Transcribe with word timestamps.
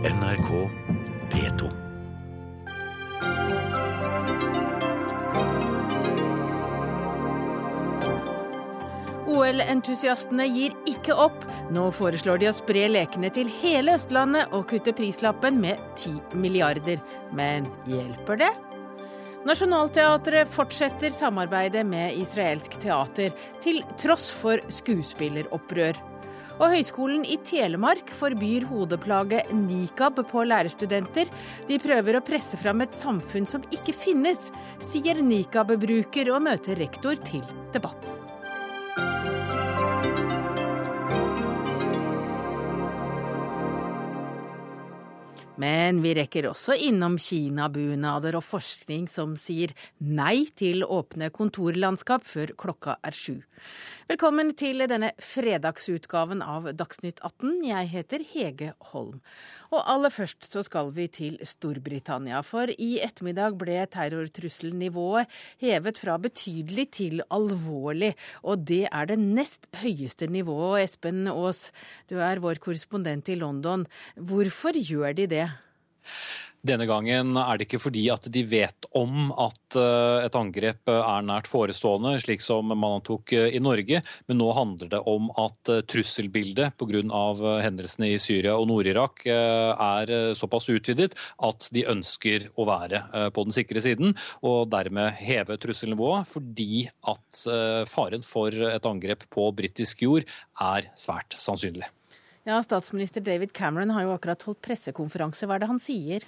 NRK 0.00 0.48
P2. 1.28 1.66
OL-entusiastene 9.28 10.46
gir 10.48 10.72
ikke 10.88 11.12
opp. 11.12 11.44
Nå 11.68 11.90
foreslår 11.92 12.40
de 12.40 12.48
å 12.48 12.54
spre 12.56 12.86
lekene 12.88 13.28
til 13.28 13.52
hele 13.60 13.98
Østlandet 14.00 14.56
og 14.56 14.64
kutte 14.72 14.96
prislappen 14.96 15.60
med 15.60 15.76
10 16.00 16.32
milliarder. 16.40 16.96
Men 17.36 17.68
hjelper 17.84 18.40
det? 18.40 18.50
Nationaltheatret 19.44 20.48
fortsetter 20.48 21.12
samarbeidet 21.12 21.84
med 21.84 22.16
israelsk 22.16 22.80
teater, 22.80 23.36
til 23.60 23.84
tross 24.00 24.30
for 24.32 24.64
skuespilleropprør. 24.80 26.00
Og 26.60 26.74
Høgskolen 26.74 27.22
i 27.24 27.38
Telemark 27.40 28.10
forbyr 28.12 28.66
hodeplaget 28.68 29.48
nikab 29.56 30.20
på 30.28 30.42
lærerstudenter. 30.44 31.30
De 31.70 31.78
prøver 31.80 32.18
å 32.18 32.24
presse 32.24 32.60
fram 32.60 32.84
et 32.84 32.92
samfunn 32.92 33.48
som 33.48 33.64
ikke 33.72 33.96
finnes, 33.96 34.50
sier 34.84 35.22
nikab-bruker 35.24 36.28
og 36.34 36.44
møter 36.44 36.76
rektor 36.76 37.16
til 37.24 37.46
debatt. 37.72 38.04
Men 45.60 45.98
vi 46.00 46.14
rekker 46.16 46.46
også 46.48 46.76
innom 46.88 47.18
kinabunader 47.20 48.36
og 48.38 48.44
forskning 48.46 49.08
som 49.12 49.34
sier 49.40 49.72
nei 50.00 50.46
til 50.56 50.86
åpne 50.86 51.28
kontorlandskap 51.36 52.24
før 52.24 52.54
klokka 52.60 52.96
er 53.04 53.16
sju. 53.16 53.34
Velkommen 54.10 54.48
til 54.58 54.82
denne 54.90 55.12
fredagsutgaven 55.22 56.40
av 56.42 56.64
Dagsnytt 56.74 57.20
18. 57.22 57.60
Jeg 57.62 57.86
heter 57.92 58.24
Hege 58.26 58.72
Holm. 58.90 59.20
Og 59.70 59.84
aller 59.92 60.10
først 60.10 60.48
så 60.50 60.64
skal 60.66 60.90
vi 60.96 61.04
til 61.14 61.36
Storbritannia. 61.46 62.40
For 62.42 62.72
i 62.74 62.88
ettermiddag 63.06 63.54
ble 63.60 63.76
terrortrusselnivået 63.94 65.30
hevet 65.62 66.02
fra 66.02 66.18
betydelig 66.18 66.88
til 66.98 67.22
alvorlig. 67.30 68.16
Og 68.42 68.66
det 68.66 68.88
er 68.90 69.06
det 69.12 69.20
nest 69.22 69.70
høyeste 69.78 70.26
nivået. 70.26 70.88
Espen 70.88 71.30
Aas, 71.30 71.68
du 72.10 72.18
er 72.18 72.42
vår 72.42 72.58
korrespondent 72.66 73.30
i 73.30 73.38
London. 73.38 73.86
Hvorfor 74.18 74.74
gjør 74.74 75.14
de 75.22 75.30
det? 75.38 75.46
Denne 76.60 76.84
gangen 76.84 77.38
er 77.40 77.56
det 77.56 77.64
ikke 77.64 77.80
fordi 77.80 78.02
at 78.12 78.26
de 78.28 78.42
vet 78.44 78.84
om 78.96 79.30
at 79.32 79.76
eh, 79.80 80.26
et 80.26 80.34
angrep 80.36 80.90
er 80.92 81.22
nært 81.24 81.48
forestående, 81.48 82.18
slik 82.20 82.42
som 82.44 82.68
man 82.68 82.98
antok 82.98 83.32
eh, 83.32 83.54
i 83.56 83.62
Norge, 83.64 84.02
men 84.28 84.36
nå 84.36 84.48
handler 84.52 84.90
det 84.92 85.00
om 85.08 85.30
at 85.40 85.70
eh, 85.72 85.80
trusselbildet 85.88 86.76
pga. 86.76 87.00
hendelsene 87.64 88.10
i 88.12 88.18
Syria 88.20 88.58
og 88.58 88.68
Nord-Irak 88.68 89.22
er 89.30 90.10
såpass 90.36 90.68
utvidet 90.72 91.14
at 91.40 91.68
de 91.72 91.86
ønsker 91.88 92.48
å 92.60 92.66
være 92.68 93.30
på 93.32 93.44
den 93.46 93.54
sikre 93.54 93.80
siden, 93.80 94.12
og 94.42 94.68
dermed 94.72 95.16
heve 95.20 95.56
trusselnivået 95.60 96.28
fordi 96.28 96.88
at 97.08 97.44
faren 97.88 98.26
for 98.26 98.52
et 98.52 98.88
angrep 98.88 99.24
på 99.32 99.46
britisk 99.56 100.02
jord 100.04 100.26
er 100.60 100.90
svært 100.98 101.38
sannsynlig. 101.40 101.88
Ja, 102.48 102.58
Statsminister 102.64 103.22
David 103.24 103.54
Cameron 103.56 103.94
har 103.94 104.06
jo 104.06 104.14
akkurat 104.16 104.44
holdt 104.48 104.62
pressekonferanse. 104.64 105.46
Hva 105.46 105.58
er 105.58 105.64
det 105.64 105.70
han 105.70 105.82
sier? 105.82 106.26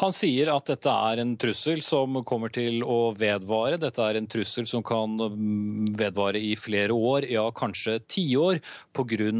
Han 0.00 0.14
sier 0.14 0.48
at 0.52 0.66
dette 0.70 0.90
er 0.90 1.20
en 1.22 1.34
trussel 1.40 1.82
som 1.84 2.16
kommer 2.26 2.52
til 2.54 2.80
å 2.82 3.12
vedvare. 3.18 3.78
Dette 3.80 4.02
er 4.02 4.18
en 4.18 4.28
trussel 4.30 4.66
som 4.70 4.84
kan 4.86 5.18
mm, 5.20 5.92
vedvare 5.98 6.40
i 6.40 6.54
flere 6.58 6.96
år, 6.96 7.26
ja 7.30 7.44
kanskje 7.54 7.98
tiår, 8.10 8.62
pga. 8.96 9.30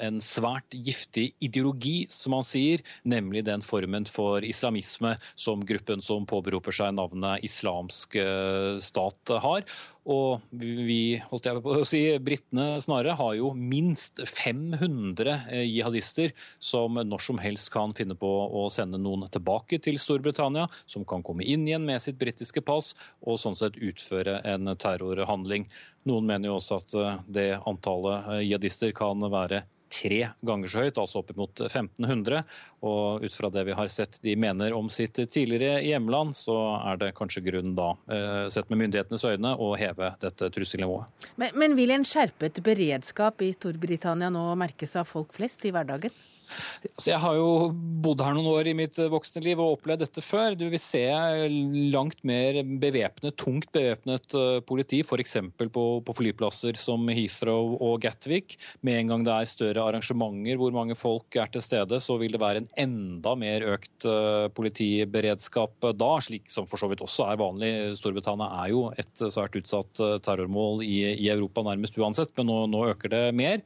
en 0.00 0.20
svært 0.24 0.74
giftig 0.74 1.32
ideologi, 1.44 2.06
som 2.10 2.36
han 2.38 2.46
sier, 2.46 2.82
nemlig 3.04 3.44
den 3.46 3.62
formen 3.62 4.06
for 4.08 4.44
islamisme 4.44 5.16
som 5.36 5.64
gruppen 5.66 6.02
som 6.02 6.26
påberoper 6.26 6.74
seg 6.74 6.96
navnet 6.96 7.44
islamsk 7.44 8.16
eh, 8.16 8.78
stat 8.82 9.38
har. 9.44 9.66
Og 10.08 10.44
vi, 10.56 11.18
holdt 11.28 11.46
jeg 11.50 11.60
på 11.64 11.74
å 11.82 11.86
si, 11.88 12.00
britene 12.24 12.78
snarere, 12.80 13.16
har 13.18 13.34
jo 13.36 13.50
minst 13.52 14.22
500 14.24 15.34
eh, 15.52 15.64
jihadister 15.68 16.32
som 16.56 16.96
når 16.96 17.24
som 17.26 17.40
helst 17.42 17.68
kan 17.74 17.92
finne 17.96 18.16
på 18.16 18.28
å 18.28 18.64
sende 18.72 19.00
noen 19.00 19.26
tilbake 19.32 19.80
til 19.84 20.00
Storbritannia, 20.00 20.64
som 20.88 21.04
kan 21.08 21.24
komme 21.26 21.44
inn 21.44 21.68
igjen 21.68 21.84
med 21.84 22.00
sitt 22.00 22.16
britiske 22.20 22.64
pass 22.64 22.94
og 23.20 23.36
sånn 23.42 23.58
sett 23.58 23.76
utføre 23.76 24.40
en 24.48 24.72
terrorhandling. 24.80 25.68
Noen 26.08 26.28
mener 26.30 26.48
jo 26.48 26.56
også 26.56 26.80
at 26.80 26.96
eh, 26.96 27.18
det 27.40 27.48
antallet 27.68 28.32
eh, 28.32 28.46
jihadister 28.48 28.96
kan 28.96 29.28
være 29.28 29.66
tre 29.92 30.20
ganger 30.46 30.70
så 30.70 30.84
høyt, 30.84 31.00
altså 31.00 31.22
oppimot 31.22 31.62
1500. 31.66 32.42
Og 32.86 33.24
ut 33.24 33.34
fra 33.34 33.50
det 33.52 33.64
vi 33.68 33.76
har 33.78 33.90
sett 33.92 34.20
de 34.24 34.36
mener 34.38 34.76
om 34.76 34.90
sitt 34.92 35.18
tidligere 35.18 35.82
hjemland, 35.86 36.36
så 36.38 36.56
er 36.78 37.00
det 37.00 37.12
kanskje 37.18 37.44
grunn 37.48 37.74
da, 37.78 37.90
eh, 38.12 38.46
sett 38.52 38.70
med 38.70 38.84
myndighetenes 38.84 39.26
øyne, 39.26 39.54
å 39.58 39.74
heve 39.78 40.12
dette 40.22 40.50
trusselnivået. 40.54 41.28
Men, 41.36 41.54
men 41.58 41.76
vil 41.78 41.94
en 41.96 42.06
skjerpet 42.06 42.62
beredskap 42.64 43.42
i 43.42 43.52
Storbritannia 43.56 44.30
nå 44.34 44.44
merkes 44.60 44.96
av 44.98 45.08
folk 45.10 45.34
flest 45.36 45.64
i 45.68 45.74
hverdagen? 45.74 46.14
Altså, 46.88 47.10
jeg 47.10 47.20
har 47.22 47.36
jo 47.38 47.48
bodd 48.04 48.22
her 48.24 48.36
noen 48.36 48.50
år 48.52 48.70
i 48.70 48.76
mitt 48.76 48.96
voksne 49.12 49.42
liv 49.44 49.60
og 49.60 49.78
opplevd 49.78 50.04
dette 50.04 50.24
før. 50.24 50.56
Du 50.58 50.66
vil 50.70 50.80
se 50.82 51.02
langt 51.92 52.20
mer 52.26 52.60
bevæpnet, 52.80 53.36
tungt 53.40 53.70
bevæpnet 53.74 54.36
eh, 54.38 54.60
politi, 54.68 55.02
f.eks. 55.04 55.36
På, 55.74 55.86
på 56.04 56.16
flyplasser 56.16 56.78
som 56.80 57.06
Heathrow 57.12 57.76
og 57.76 58.00
Gatwick. 58.04 58.56
Med 58.86 59.02
en 59.02 59.12
gang 59.12 59.26
det 59.26 59.34
er 59.34 59.50
større 59.50 59.86
arrangementer 59.88 60.58
hvor 60.60 60.74
mange 60.74 60.96
folk 60.98 61.38
er 61.38 61.50
til 61.52 61.64
stede, 61.64 62.00
så 62.02 62.18
vil 62.20 62.34
det 62.34 62.42
være 62.42 62.64
en 62.64 62.70
enda 62.88 63.34
mer 63.38 63.66
økt 63.74 64.08
eh, 64.08 64.48
politiberedskap 64.56 65.90
da, 65.98 66.12
slik 66.24 66.50
som 66.52 66.68
for 66.68 66.80
så 66.80 66.90
vidt 66.90 67.04
også 67.04 67.28
er 67.28 67.40
vanlig. 67.40 67.72
Storbritannia 68.00 68.50
er 68.64 68.74
jo 68.74 68.88
et 68.98 69.24
svært 69.26 69.56
utsatt 69.58 70.04
eh, 70.04 70.18
terrormål 70.24 70.84
i, 70.86 71.00
i 71.14 71.30
Europa 71.32 71.64
nærmest 71.66 71.98
uansett, 71.98 72.34
men 72.38 72.50
nå, 72.50 72.60
nå 72.72 72.86
øker 72.92 73.12
det 73.12 73.24
mer. 73.36 73.64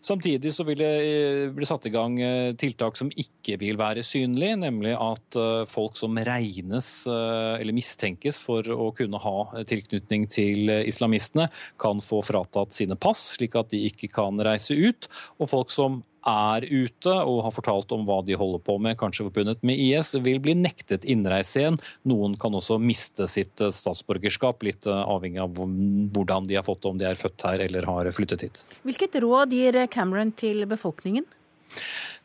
Samtidig 0.00 0.52
så 0.54 0.64
vil 0.64 0.80
det 0.80 0.90
eh, 1.04 1.50
bli 1.52 1.66
satt 1.68 1.84
i 1.84 1.92
gang 1.92 2.14
eh, 2.24 2.54
tiltak 2.58 2.96
som 2.96 3.10
ikke 3.12 3.58
vil 3.60 3.76
være 3.80 4.04
synlige, 4.04 4.56
nemlig 4.62 4.94
at 4.96 5.36
eh, 5.36 5.64
folk 5.68 5.98
som 6.00 6.16
regnes 6.16 6.88
eller 7.10 7.76
mistenkes 7.76 8.38
for 8.40 8.64
å 8.72 8.90
kunne 8.96 9.20
ha 9.20 9.64
tilknytning 9.68 10.24
til 10.32 10.72
islamistene, 10.80 11.48
kan 11.80 12.00
få 12.04 12.22
fratatt 12.24 12.72
sine 12.76 12.96
pass, 12.96 13.34
slik 13.36 13.58
at 13.60 13.72
de 13.74 13.82
ikke 13.90 14.08
kan 14.14 14.40
reise 14.44 14.76
ut. 14.76 15.10
Og 15.38 15.50
folk 15.52 15.74
som 15.74 16.00
er 16.26 16.66
ute 16.68 17.14
og 17.24 17.42
har 17.46 17.54
fortalt 17.54 17.92
om 17.96 18.04
hva 18.08 18.20
de 18.26 18.36
holder 18.38 18.62
på 18.64 18.76
med, 18.82 18.98
kanskje 19.00 19.26
forbundet 19.28 19.64
med 19.66 19.80
IS, 19.80 20.12
vil 20.20 20.40
bli 20.42 20.54
nektet 20.58 21.06
innreise 21.08 21.62
igjen. 21.62 21.80
Noen 22.08 22.36
kan 22.40 22.54
også 22.56 22.78
miste 22.82 23.28
sitt 23.30 23.60
eh, 23.60 23.72
statsborgerskap, 23.74 24.62
litt 24.66 24.88
eh, 24.90 25.02
avhengig 25.02 25.42
av 25.42 25.56
hvordan 25.56 26.48
de 26.48 26.58
har 26.58 26.66
fått 26.66 26.82
det, 26.84 26.92
om 26.92 27.00
de 27.00 27.10
er 27.10 27.20
født 27.20 27.46
her 27.48 27.66
eller 27.66 27.88
har 27.88 28.10
flyttet 28.16 28.46
hit. 28.46 28.64
Hvilket 28.86 29.20
råd 29.24 29.54
gir 29.56 29.80
Cameron 29.92 30.32
til 30.36 30.64
befolkningen? 30.70 31.26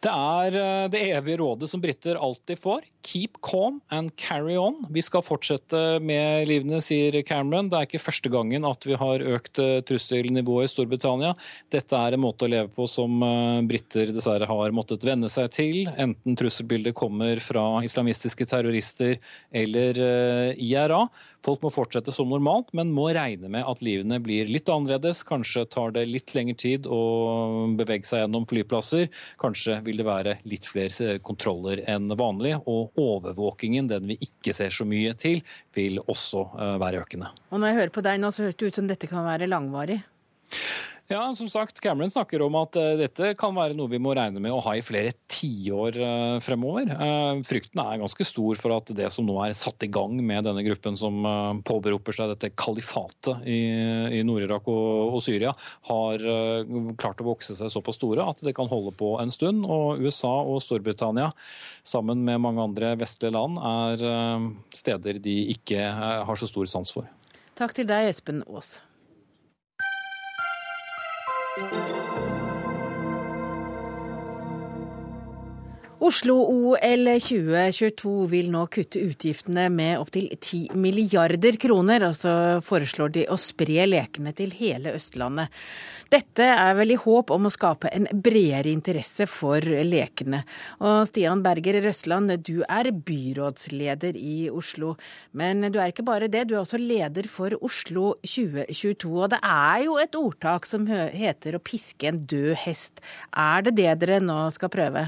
Det 0.06 0.12
er 0.14 0.56
eh, 0.60 0.88
det 0.94 1.02
evige 1.16 1.40
rådet 1.42 1.70
som 1.72 1.82
briter 1.82 2.20
alltid 2.22 2.60
får. 2.62 2.84
Keep 3.06 3.40
calm 3.46 3.80
and 3.90 4.12
carry 4.22 4.54
on. 4.58 4.78
Vi 4.94 5.02
skal 5.02 5.24
fortsette 5.26 5.80
med 6.02 6.46
livene, 6.50 6.78
sier 6.84 7.18
Cameron. 7.26 7.72
Det 7.72 7.80
er 7.80 7.88
ikke 7.90 8.04
første 8.04 8.30
gangen 8.34 8.68
at 8.70 8.86
vi 8.86 8.98
har 9.02 9.26
økt 9.36 9.62
eh, 9.64 9.80
trusselnivået 9.88 10.70
i 10.70 10.74
Storbritannia. 10.76 11.34
Dette 11.74 11.98
er 11.98 12.14
en 12.14 12.22
måte 12.22 12.46
å 12.46 12.52
leve 12.54 12.70
på 12.76 12.86
som 12.92 13.18
eh, 13.26 13.64
briter 13.66 14.14
dessverre 14.14 14.50
har 14.50 14.76
måttet 14.78 15.08
venne 15.10 15.32
seg 15.32 15.50
til. 15.58 15.82
Enten 15.98 16.38
trusselbildet 16.38 16.94
kommer 16.98 17.42
fra 17.42 17.66
islamistiske 17.86 18.46
terrorister 18.52 19.18
eller 19.56 20.04
IRA. 20.62 21.02
Folk 21.46 21.62
må 21.62 21.70
fortsette 21.70 22.14
som 22.14 22.32
normalt, 22.32 22.72
men 22.74 22.94
må 22.96 23.12
regne 23.14 23.52
med 23.54 23.68
at 23.70 23.84
livene 23.86 24.18
blir 24.24 24.50
litt 24.50 24.70
annerledes. 24.72 25.22
Kanskje 25.28 25.68
tar 25.70 25.94
det 25.94 26.08
litt 26.10 26.34
lengre 26.34 26.58
tid 26.58 26.88
å 26.90 27.02
bevege 27.78 28.10
seg 28.10 28.24
gjennom 28.24 28.48
flyplasser. 28.50 29.12
Kanskje 29.42 29.78
vil 29.86 30.02
det 30.02 30.08
være 30.08 30.38
litt 30.50 30.66
flere 30.66 31.20
kontroller 31.26 31.84
enn 31.92 32.10
vanlig. 32.18 32.56
Og 32.66 32.98
overvåkingen, 32.98 33.92
den 33.92 34.10
vi 34.10 34.18
ikke 34.26 34.56
ser 34.58 34.74
så 34.74 34.88
mye 34.90 35.14
til, 35.22 35.44
vil 35.78 36.02
også 36.02 36.48
eh, 36.58 36.76
være 36.82 37.06
økende. 37.06 37.30
Og 37.52 37.62
når 37.62 37.72
jeg 37.72 37.80
hører 37.82 37.96
på 38.00 38.06
deg 38.10 38.20
nå, 38.24 38.34
så 38.34 38.48
høres 38.48 38.58
det 38.58 38.72
ut 38.72 38.82
som 38.82 38.90
dette 38.90 39.12
kan 39.12 39.28
være 39.28 39.52
langvarig? 39.52 40.02
Ja, 41.06 41.36
som 41.38 41.46
sagt, 41.50 41.78
Cameron 41.82 42.10
snakker 42.10 42.42
om 42.42 42.56
at 42.58 42.74
uh, 42.82 42.96
dette 42.98 43.36
kan 43.38 43.54
være 43.54 43.76
noe 43.78 43.92
vi 43.92 44.00
må 44.02 44.16
regne 44.18 44.42
med 44.42 44.50
å 44.56 44.62
ha 44.66 44.72
i 44.74 44.82
flere 44.82 45.12
tiår 45.30 46.00
uh, 46.02 46.38
fremover. 46.42 46.90
Uh, 46.90 47.44
frykten 47.46 47.78
er 47.84 48.00
ganske 48.02 48.26
stor 48.26 48.58
for 48.58 48.74
at 48.74 48.90
det 48.98 49.12
som 49.14 49.28
nå 49.28 49.36
er 49.46 49.54
satt 49.54 49.86
i 49.86 49.90
gang 49.94 50.16
med 50.18 50.48
denne 50.48 50.64
gruppen 50.66 50.98
som 50.98 51.22
påberoper 51.68 52.18
seg 52.18 52.32
dette 52.34 52.50
kalifatet 52.58 53.46
i, 53.46 54.24
Nord-Irak 54.26 54.66
og, 54.72 55.20
Syria, 55.22 55.52
har 55.90 56.24
klart 56.98 57.22
å 57.22 57.28
vokse 57.28 57.54
seg 57.58 57.70
såpass 57.70 58.00
store 58.00 58.26
at 58.26 58.42
det 58.46 58.56
kan 58.58 58.70
holde 58.72 58.96
på 58.98 59.14
en 59.22 59.34
stund. 59.34 59.62
Og 59.70 60.02
USA 60.02 60.34
og 60.42 60.64
Storbritannia, 60.66 61.30
sammen 61.86 62.26
med 62.26 62.42
mange 62.42 62.66
andre 62.66 62.96
vestlige 63.00 63.36
land, 63.36 63.62
er 63.62 64.50
steder 64.74 65.22
de 65.22 65.38
ikke 65.54 65.86
har 66.26 66.42
så 66.42 66.50
stor 66.50 66.70
sans 66.72 66.98
for. 66.98 67.10
Takk 67.56 67.78
til 67.78 67.90
deg, 67.90 68.10
Espen 68.10 68.42
Aas. 68.50 68.80
Música 71.58 72.45
Oslo-OL 76.06 77.08
2022 77.18 78.12
vil 78.30 78.52
nå 78.54 78.60
kutte 78.70 79.00
utgiftene 79.02 79.64
med 79.74 79.98
opptil 79.98 80.28
10 80.36 80.76
milliarder 80.78 81.58
kroner, 81.58 82.04
og 82.06 82.14
så 82.20 82.34
foreslår 82.62 83.14
de 83.16 83.24
å 83.34 83.38
spre 83.42 83.88
lekene 83.90 84.36
til 84.38 84.54
hele 84.60 84.94
Østlandet. 85.00 85.50
Dette 86.14 86.46
er 86.46 86.78
vel 86.78 86.94
i 86.94 87.00
håp 87.02 87.34
om 87.34 87.50
å 87.50 87.54
skape 87.54 87.90
en 87.90 88.06
bredere 88.14 88.70
interesse 88.70 89.26
for 89.26 89.66
lekene. 89.66 90.44
Og 90.78 91.10
Stian 91.10 91.42
Berger 91.42 91.82
Røsland, 91.88 92.36
du 92.46 92.62
er 92.70 92.92
byrådsleder 92.94 94.22
i 94.22 94.38
Oslo. 94.54 94.94
Men 95.34 95.66
du 95.74 95.82
er 95.82 95.90
ikke 95.90 96.06
bare 96.06 96.30
det, 96.30 96.46
du 96.46 96.54
er 96.54 96.62
også 96.62 96.78
leder 96.78 97.26
for 97.26 97.58
Oslo 97.66 98.14
2022. 98.22 99.10
Og 99.10 99.34
det 99.34 99.42
er 99.42 99.84
jo 99.90 99.98
et 100.06 100.22
ordtak 100.22 100.70
som 100.70 100.86
heter 100.86 101.58
å 101.58 101.66
piske 101.66 102.14
en 102.14 102.22
død 102.22 102.54
hest. 102.68 103.02
Er 103.34 103.66
det 103.66 103.80
det 103.82 103.94
dere 104.06 104.22
nå 104.22 104.44
skal 104.54 104.70
prøve? 104.70 105.08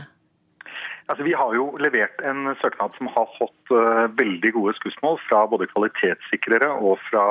Altså, 1.08 1.24
vi 1.24 1.32
har 1.40 1.54
jo 1.56 1.70
levert 1.80 2.20
en 2.28 2.50
søknad 2.60 2.96
som 2.98 3.08
har 3.14 3.30
fått 3.38 3.72
uh, 3.72 4.10
veldig 4.20 4.50
gode 4.58 4.74
skussmål 4.76 5.16
fra 5.24 5.46
både 5.48 5.70
kvalitetssikrere 5.72 6.68
og 6.84 7.00
fra 7.06 7.24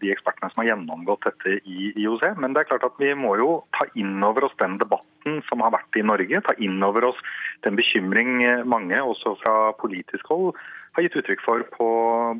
de 0.00 0.10
ekspertene 0.10 0.50
som 0.50 0.62
har 0.62 0.72
gjennomgått 0.72 1.28
dette 1.28 1.60
i 1.62 1.92
IOC. 2.02 2.24
Men 2.42 2.50
det 2.50 2.64
er 2.64 2.70
klart 2.72 2.88
at 2.88 2.98
vi 2.98 3.12
må 3.14 3.36
jo 3.38 3.60
ta 3.78 3.86
inn 3.94 4.18
over 4.26 4.48
oss 4.48 4.58
den 4.58 4.74
debatten 4.82 5.38
som 5.46 5.62
har 5.62 5.70
vært 5.76 6.00
i 6.00 6.02
Norge. 6.10 6.42
Ta 6.42 6.56
inn 6.58 6.82
over 6.82 7.12
oss 7.12 7.22
den 7.62 7.78
bekymring 7.78 8.42
mange, 8.66 8.98
også 8.98 9.36
fra 9.44 9.56
politisk 9.78 10.34
hold, 10.34 10.58
har 10.98 11.06
gitt 11.06 11.22
uttrykk 11.22 11.46
for 11.46 11.62
på 11.78 11.88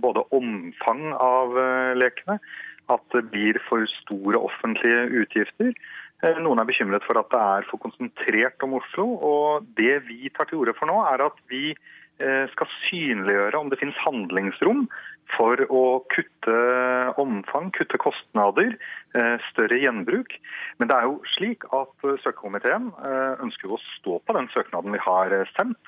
både 0.02 0.26
omfang 0.34 1.12
av 1.14 1.54
uh, 1.54 1.94
lekene, 1.94 2.40
at 2.90 3.06
det 3.14 3.28
blir 3.30 3.62
for 3.70 3.86
store 4.02 4.42
offentlige 4.50 5.06
utgifter 5.22 5.70
Eh, 5.70 6.01
noen 6.22 6.62
er 6.62 6.68
bekymret 6.68 7.04
for 7.06 7.18
at 7.18 7.30
det 7.32 7.40
er 7.40 7.66
for 7.70 7.82
konsentrert 7.82 8.62
om 8.62 8.76
Oslo. 8.78 9.06
og 9.18 9.66
Det 9.76 10.06
vi 10.06 10.30
tar 10.30 10.46
til 10.46 10.62
orde 10.62 10.74
for 10.78 10.86
nå, 10.86 11.00
er 11.10 11.26
at 11.26 11.38
vi 11.50 11.72
eh, 11.72 12.01
skal 12.52 12.70
synliggjøre 12.88 13.58
om 13.58 13.70
det 13.72 13.80
finnes 13.80 13.98
handlingsrom 14.04 14.86
for 15.36 15.60
å 15.72 15.82
kutte 16.12 16.56
omfang, 17.20 17.70
kutte 17.76 17.98
kostnader, 18.00 18.74
eh, 19.16 19.36
større 19.50 19.78
gjenbruk. 19.80 20.34
Men 20.78 20.90
det 20.90 20.96
er 20.96 21.06
jo 21.08 21.20
slik 21.34 21.64
at 21.72 22.06
søkekomiteen 22.24 22.90
ønsker 23.44 23.72
å 23.72 23.80
stå 23.98 24.18
på 24.26 24.36
den 24.36 24.48
søknaden 24.52 24.92
vi 24.92 25.00
har 25.02 25.32
sendt. 25.56 25.78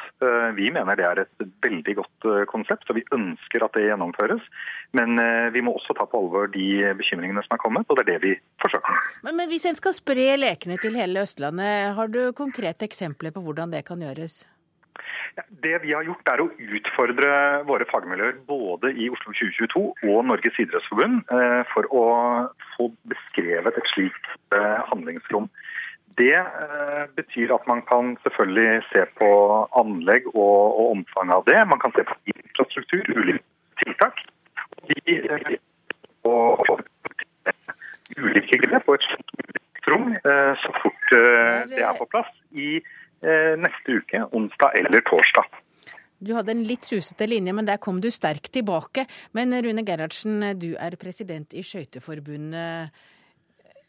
Vi 0.56 0.70
mener 0.70 0.96
det 0.96 1.04
er 1.04 1.20
et 1.24 1.44
veldig 1.64 1.96
godt 2.00 2.28
konsept, 2.50 2.88
og 2.90 2.96
vi 3.00 3.04
ønsker 3.12 3.64
at 3.64 3.74
det 3.76 3.88
gjennomføres. 3.88 4.42
Men 4.92 5.18
vi 5.52 5.64
må 5.64 5.74
også 5.74 5.96
ta 5.98 6.06
på 6.06 6.20
alvor 6.20 6.50
de 6.52 6.94
bekymringene 6.94 7.42
som 7.44 7.56
er 7.56 7.62
kommet, 7.62 7.88
og 7.88 7.98
det 7.98 8.06
er 8.06 8.12
det 8.14 8.22
vi 8.22 8.34
forsøker. 8.62 9.00
Men, 9.26 9.36
men 9.36 9.50
hvis 9.50 9.66
en 9.66 9.78
skal 9.78 9.96
spre 9.96 10.34
lekene 10.38 10.78
til 10.80 10.96
hele 10.98 11.24
Østlandet, 11.26 11.94
har 11.96 12.12
du 12.12 12.32
konkrete 12.36 12.86
eksempler 12.86 13.34
på 13.34 13.42
hvordan 13.44 13.74
det 13.74 13.84
kan 13.88 14.00
gjøres? 14.04 14.44
Det 15.34 15.78
vi 15.82 15.92
har 15.92 16.04
gjort, 16.06 16.28
er 16.30 16.42
å 16.42 16.50
utfordre 16.78 17.30
våre 17.66 17.86
fagmiljøer 17.90 18.36
både 18.46 18.92
i 18.94 19.08
Oslo 19.10 19.32
2022 19.34 19.82
og 20.12 20.18
Norges 20.28 20.60
idrettsforbund 20.62 21.32
eh, 21.34 21.62
for 21.72 21.88
å 21.90 22.04
få 22.76 22.88
beskrevet 23.10 23.80
et 23.80 23.90
slikt 23.90 24.28
eh, 24.54 24.78
handlingsrom. 24.90 25.48
Det 26.20 26.36
eh, 26.38 27.02
betyr 27.18 27.56
at 27.56 27.66
man 27.66 27.82
kan 27.88 28.14
selvfølgelig 28.22 28.84
se 28.92 29.02
på 29.18 29.30
anlegg 29.82 30.30
og, 30.36 30.78
og 30.78 30.92
omfanget 30.92 31.40
av 31.40 31.46
det. 31.50 31.58
Man 31.72 31.82
kan 31.82 31.96
se 31.98 32.06
på 32.06 32.18
infrastruktur, 32.30 33.02
ulike 33.18 33.42
tiltak. 33.82 34.22
Vi, 34.86 35.18
og, 36.30 36.62
ulike 38.14 38.60
grep 38.68 38.86
og 38.86 39.00
et 39.00 39.08
slikt 39.10 39.88
rom 39.90 40.12
så 40.60 40.70
fort 40.80 41.10
det 41.68 41.82
er 41.84 41.96
på 41.98 42.06
plass. 42.08 42.30
i 42.52 42.78
neste 43.60 43.98
uke, 44.00 44.24
onsdag 44.36 44.78
eller 44.80 45.04
torsdag. 45.08 45.60
Du 46.24 46.32
hadde 46.36 46.54
en 46.54 46.62
litt 46.64 46.86
susete 46.86 47.26
linje, 47.28 47.52
men 47.56 47.66
der 47.68 47.80
kom 47.82 47.98
du 48.00 48.08
sterkt 48.14 48.52
tilbake. 48.54 49.04
Men 49.36 49.52
Rune 49.64 49.84
Gerhardsen, 49.84 50.40
du 50.56 50.72
er 50.80 50.96
president 51.00 51.52
i 51.56 51.64
Skøyteforbundet. 51.66 52.94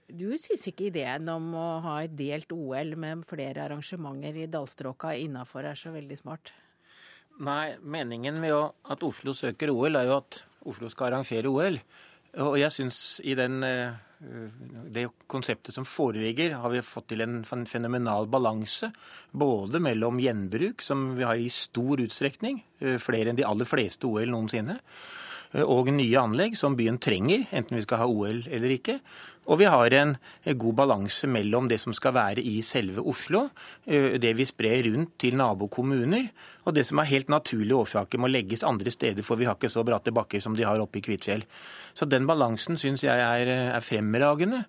Du 0.05 0.27
synes 0.37 0.65
ikke 0.69 0.89
ideen 0.89 1.29
om 1.33 1.47
å 1.57 1.67
ha 1.85 1.95
et 2.03 2.13
delt 2.17 2.51
OL 2.53 2.93
med 2.99 3.23
flere 3.29 3.63
arrangementer 3.63 4.37
i 4.37 4.49
dalstråka 4.51 5.15
innafor 5.17 5.65
er 5.65 5.79
så 5.79 5.93
veldig 5.95 6.17
smart? 6.19 6.51
Nei, 7.41 7.75
meningen 7.81 8.37
med 8.39 8.53
at 8.55 9.03
Oslo 9.03 9.33
søker 9.35 9.73
OL, 9.73 9.97
er 9.97 10.11
jo 10.11 10.19
at 10.21 10.37
Oslo 10.69 10.91
skal 10.93 11.09
arrangere 11.09 11.49
OL. 11.49 11.79
Og 12.45 12.57
jeg 12.59 12.73
syns 12.75 12.99
i 13.23 13.33
den 13.37 13.63
eh, 13.65 13.97
det 14.95 15.07
konseptet 15.27 15.73
som 15.75 15.85
foreligger, 15.85 16.55
har 16.61 16.73
vi 16.73 16.81
fått 16.85 17.09
til 17.11 17.23
en 17.25 17.43
fenomenal 17.45 18.27
balanse. 18.31 18.91
Både 19.31 19.81
mellom 19.83 20.19
gjenbruk, 20.21 20.81
som 20.81 21.15
vi 21.17 21.23
har 21.27 21.35
i 21.35 21.49
stor 21.49 22.01
utstrekning, 22.01 22.63
eh, 22.79 22.97
flere 22.97 23.29
enn 23.29 23.39
de 23.39 23.45
aller 23.47 23.65
fleste 23.65 24.07
OL 24.07 24.31
noensinne, 24.31 24.79
eh, 24.79 25.24
og 25.63 25.87
nye 25.93 26.19
anlegg 26.19 26.57
som 26.59 26.75
byen 26.75 26.97
trenger, 26.99 27.45
enten 27.55 27.77
vi 27.77 27.85
skal 27.85 28.01
ha 28.01 28.09
OL 28.09 28.43
eller 28.51 28.73
ikke. 28.75 28.99
Og 29.45 29.59
vi 29.61 29.67
har 29.69 29.93
en 29.93 30.15
god 30.57 30.73
balanse 30.79 31.29
mellom 31.29 31.67
det 31.69 31.77
som 31.81 31.93
skal 31.93 32.15
være 32.17 32.41
i 32.41 32.57
selve 32.65 33.03
Oslo, 33.05 33.45
eh, 33.85 34.17
det 34.21 34.33
vi 34.37 34.47
sprer 34.49 34.87
rundt 34.89 35.13
til 35.21 35.37
nabokommuner, 35.37 36.31
og 36.65 36.73
det 36.73 36.85
som 36.87 36.99
er 36.99 37.11
helt 37.11 37.29
naturlige 37.29 37.77
årsaker 37.77 38.17
må 38.17 38.27
legges 38.31 38.65
andre 38.65 38.91
steder, 38.91 39.21
for 39.23 39.37
vi 39.37 39.45
har 39.45 39.55
ikke 39.55 39.69
så 39.69 39.85
bratte 39.85 40.13
bakker 40.15 40.41
som 40.41 40.57
de 40.57 40.65
har 40.65 40.81
oppe 40.81 40.99
i 40.99 41.05
Kvitfjell. 41.05 41.45
Så 41.93 42.09
den 42.09 42.25
balansen 42.25 42.77
syns 42.81 43.05
jeg 43.05 43.21
er 43.21 43.79
fremragende. 43.85 44.65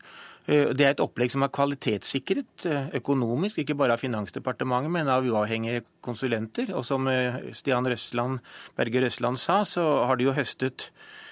Eh, 0.47 0.73
det 0.77 0.87
er 0.87 0.95
et 0.95 1.03
opplegg 1.03 1.35
som 1.35 1.45
er 1.45 1.53
kvalitetssikret 1.55 2.67
eh, 2.71 2.89
økonomisk, 3.01 3.61
ikke 3.63 3.79
bare 3.79 3.97
av 3.97 4.03
Finansdepartementet, 4.03 4.93
men 4.95 5.13
av 5.13 5.27
uavhengige 5.27 5.85
konsulenter. 6.05 6.73
Og 6.77 6.87
som 6.87 7.11
Stian 7.57 7.87
Røsland, 7.87 8.43
Berger 8.79 9.09
Røsland 9.09 9.43
sa, 9.43 9.63
så 9.67 9.87
har 10.07 10.19
de 10.19 10.29
jo 10.29 10.37
høstet 10.37 10.91
Eh, 10.91 11.26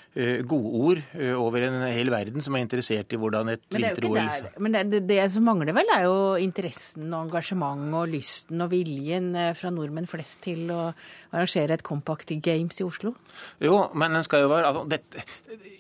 godord 0.47 1.01
eh, 1.19 1.35
over 1.35 1.65
en 1.67 1.81
hel 1.89 2.11
verden 2.13 2.43
som 2.45 2.55
er 2.55 2.63
interessert 2.63 3.11
i 3.11 3.19
hvordan 3.19 3.49
et 3.51 3.65
vinter-OL 3.75 4.61
Men 4.63 4.77
det, 4.93 5.01
det, 5.09 5.19
som 5.35 5.43
mangler 5.43 5.75
vel, 5.75 5.91
er 5.91 6.05
jo 6.07 6.19
interessen 6.39 7.09
og 7.11 7.27
engasjementet 7.27 7.97
og 7.99 8.13
lysten 8.13 8.63
og 8.63 8.71
viljen 8.71 9.33
eh, 9.35 9.51
fra 9.59 9.73
nordmenn 9.75 10.07
flest 10.11 10.45
til 10.47 10.71
å 10.71 10.85
arrangere 11.35 11.75
et 11.75 11.83
Compact 11.87 12.31
Games 12.45 12.79
i 12.79 12.87
Oslo? 12.87 13.17
Jo, 13.59 13.89
men 13.99 14.15
den 14.15 14.27
skal 14.27 14.45
jo 14.45 14.53
være 14.53 14.71
altså, 14.71 14.85
dette, 14.93 15.25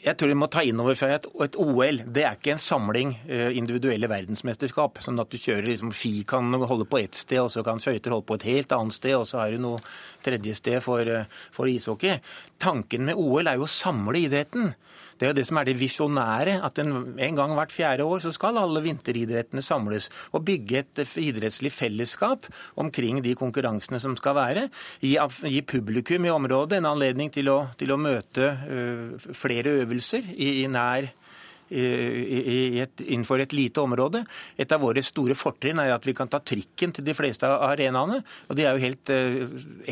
Jeg 0.02 0.16
tror 0.18 0.32
vi 0.32 0.38
må 0.42 0.50
ta 0.50 0.64
inn 0.66 0.82
over 0.82 0.98
seg 0.98 1.14
at 1.20 1.30
et 1.46 1.60
OL 1.62 2.02
det 2.10 2.26
er 2.26 2.34
ikke 2.34 2.56
en 2.56 2.62
samling 2.62 3.14
individuelle 3.54 4.10
verdensmesterskap. 4.10 4.98
Sånn 5.04 5.22
at 5.22 5.30
du 5.30 5.38
kjører 5.38 5.70
liksom 5.70 5.94
ski 5.96 6.24
kan 6.28 6.50
holde 6.58 6.88
på 6.90 7.00
ett 7.00 7.14
sted, 7.16 7.40
og 7.40 7.52
så 7.54 7.62
kan 7.64 7.80
skøyter 7.80 8.12
holde 8.12 8.26
på 8.28 8.36
et 8.40 8.48
helt 8.50 8.74
annet 8.74 8.98
sted, 8.98 9.14
og 9.16 9.28
så 9.30 9.40
har 9.40 9.54
du 9.54 9.62
noe 9.62 9.80
tredje 10.26 10.58
sted 10.58 10.82
for, 10.84 11.08
for 11.54 11.70
ishockey. 11.70 12.18
Tanken 12.60 13.06
med 13.08 13.20
OL 13.20 13.48
er 13.48 13.60
jo 13.60 13.68
å 13.68 13.70
samle 13.70 14.23
idretten. 14.24 14.72
Det 15.14 15.26
er 15.26 15.30
jo 15.30 15.36
det 15.38 15.46
som 15.46 15.58
er 15.60 15.68
det 15.68 15.76
visjonære, 15.78 16.56
at 16.66 16.78
en, 16.82 17.14
en, 17.14 17.36
gang 17.38 17.54
hvert 17.54 17.72
fjerde 17.72 18.06
år 18.08 18.24
så 18.24 18.32
skal 18.34 18.58
alle 18.58 18.82
vinteridrettene 18.82 19.62
samles 19.62 20.10
og 20.34 20.44
bygge 20.48 20.80
et 20.82 21.02
idrettslig 21.22 21.70
fellesskap 21.72 22.48
omkring 22.80 23.22
de 23.24 23.36
konkurransene 23.38 24.00
som 24.02 24.16
skal 24.18 24.34
være. 24.38 24.68
Gi, 25.04 25.14
gi 25.48 25.62
publikum 25.62 26.26
i 26.26 26.34
området 26.34 26.80
en 26.80 26.90
anledning 26.90 27.30
til 27.34 27.52
å, 27.52 27.60
til 27.78 27.94
å 27.94 28.00
møte 28.00 28.50
ø, 28.66 28.80
flere 29.38 29.78
øvelser 29.84 30.26
i, 30.34 30.64
i 30.64 30.66
nær 30.70 31.12
et, 31.70 33.02
innenfor 33.04 33.42
et 33.42 33.52
lite 33.56 33.80
område. 33.82 34.24
Et 34.60 34.72
av 34.72 34.82
våre 34.82 35.02
store 35.04 35.36
fortrinn 35.38 35.80
er 35.82 35.92
at 35.94 36.06
vi 36.06 36.14
kan 36.16 36.30
ta 36.30 36.40
trikken 36.40 36.92
til 36.94 37.06
de 37.06 37.14
fleste 37.16 37.48
av 37.48 37.64
arenaene. 37.70 38.20
Og 38.48 38.58
det 38.58 38.66
er 38.66 38.76
jo 38.76 38.84
helt 38.84 39.12
eh, 39.14 39.38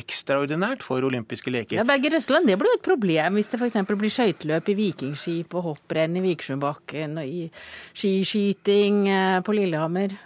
ekstraordinært 0.02 0.84
for 0.86 1.04
olympiske 1.06 1.52
leker. 1.52 1.78
Ja, 1.80 1.86
Berger 1.88 2.16
Røsland, 2.16 2.50
det 2.50 2.58
blir 2.60 2.72
jo 2.72 2.80
et 2.80 2.86
problem 2.86 3.38
hvis 3.38 3.52
det 3.52 3.60
f.eks. 3.60 3.80
blir 3.88 4.12
skøyteløp 4.12 4.72
i 4.72 4.78
Vikingskip 4.78 5.56
og 5.58 5.70
hopprenn 5.70 6.18
i 6.18 6.26
Vikersundbakken 6.26 7.22
og 7.22 7.38
i 7.38 7.48
skiskyting 7.94 9.06
eh, 9.08 9.40
på 9.44 9.56
Lillehammer? 9.56 10.18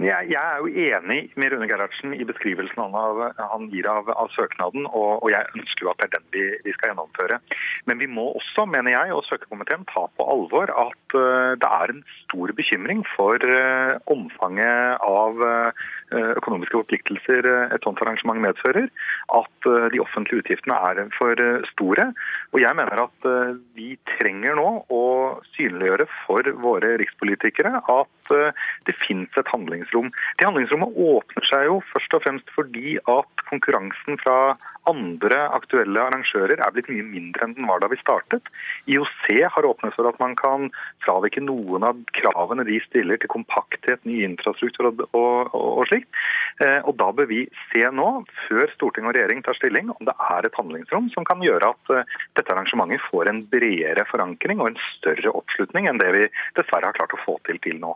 Jeg, 0.00 0.32
er 0.38 0.60
jo 0.62 0.70
enig 0.70 1.18
med 1.38 1.52
Rune 1.52 1.68
Gerhardsen 1.68 2.14
i 2.16 2.24
beskrivelsen 2.26 2.78
han, 2.80 2.94
av, 2.96 3.20
han 3.36 3.68
gir 3.72 3.86
av, 3.90 4.08
av 4.12 4.30
søknaden, 4.34 4.86
og, 4.88 5.20
og, 5.20 5.28
jeg 5.32 5.46
ønsker 5.58 5.86
jo 5.86 5.90
at 5.92 6.00
det 6.00 6.08
er 6.08 6.12
den 6.14 6.26
vi, 6.34 6.44
vi, 6.64 6.74
skal 6.76 6.92
gjennomføre. 6.92 7.38
Men 7.90 8.00
vi 8.00 8.08
må 8.10 8.26
også, 8.38 8.66
mener 8.70 8.94
jeg, 8.94 9.14
og 9.14 9.26
søkerkomiteen 9.28 9.86
ta 9.90 10.06
på 10.16 10.26
alvor 10.34 10.72
at 10.72 11.16
uh, 11.16 11.52
det 11.60 11.70
er 11.70 11.94
en 11.94 12.02
stor 12.22 12.54
bekymring 12.56 13.04
for 13.14 13.44
uh, 13.44 13.98
omfanget 14.10 15.04
av 15.06 15.44
uh, 15.44 15.88
økonomiske 16.40 16.78
forpliktelser 16.78 17.46
et 17.76 17.86
sånt 17.86 18.00
arrangement 18.02 18.40
medfører. 18.42 18.88
At 19.30 19.68
de 19.92 20.00
offentlige 20.02 20.42
utgiftene 20.42 20.74
er 20.74 21.04
for 21.14 21.38
store. 21.70 22.08
Og 22.50 22.58
jeg 22.62 22.74
mener 22.74 23.04
at 23.04 23.28
vi 23.78 23.92
trenger 24.16 24.58
nå 24.58 24.66
å 24.90 25.04
synliggjøre 25.52 26.08
for 26.24 26.50
våre 26.64 26.96
rikspolitikere 26.98 27.78
at 27.78 28.19
at 28.30 28.56
det 28.88 28.96
finnes 29.02 29.38
et 29.38 29.52
handlingsrom. 29.52 30.10
Det 30.38 30.46
handlingsrommet 30.46 30.96
åpner 30.96 31.46
seg 31.48 31.66
jo 31.68 31.80
først 31.92 32.16
og 32.16 32.24
fremst 32.24 32.52
fordi 32.56 32.96
at 33.10 33.46
konkurransen 33.50 34.18
fra 34.22 34.56
andre 34.88 35.38
aktuelle 35.52 36.00
arrangører 36.00 36.58
er 36.58 36.72
blitt 36.74 36.88
mye 36.90 37.04
mindre 37.04 37.44
enn 37.44 37.54
den 37.58 37.68
var 37.68 37.82
da 37.82 37.90
vi 37.90 37.98
startet. 38.00 38.46
IOC 38.90 39.26
har 39.54 39.68
åpnet 39.68 39.94
for 39.96 40.08
at 40.08 40.18
man 40.22 40.36
kan 40.38 40.70
fravike 41.04 41.42
noen 41.44 41.84
av 41.86 42.00
kravene 42.16 42.64
de 42.68 42.78
stiller 42.86 43.20
til 43.20 43.32
kompakthet, 43.32 44.02
ny 44.08 44.22
infrastruktur 44.26 44.90
og, 44.90 45.04
og, 45.10 45.54
og 45.54 45.84
slikt. 45.90 46.08
Eh, 46.64 46.80
og 46.88 46.96
da 47.00 47.10
bør 47.16 47.28
vi 47.30 47.44
se 47.70 47.84
nå, 47.94 48.08
før 48.46 48.72
storting 48.74 49.08
og 49.08 49.16
regjering 49.16 49.44
tar 49.46 49.58
stilling, 49.58 49.92
om 49.92 50.08
det 50.08 50.16
er 50.30 50.48
et 50.48 50.58
handlingsrom 50.58 51.10
som 51.14 51.26
kan 51.28 51.44
gjøre 51.44 51.72
at 51.74 51.94
eh, 51.94 52.18
dette 52.38 52.54
arrangementet 52.54 53.04
får 53.10 53.30
en 53.30 53.44
bredere 53.52 54.06
forankring 54.10 54.62
og 54.62 54.72
en 54.72 54.80
større 54.96 55.34
oppslutning 55.36 55.90
enn 55.90 56.00
det 56.00 56.12
vi 56.16 56.28
dessverre 56.58 56.90
har 56.90 56.96
klart 56.96 57.16
å 57.16 57.24
få 57.24 57.38
til 57.48 57.60
til 57.64 57.80
nå. 57.82 57.94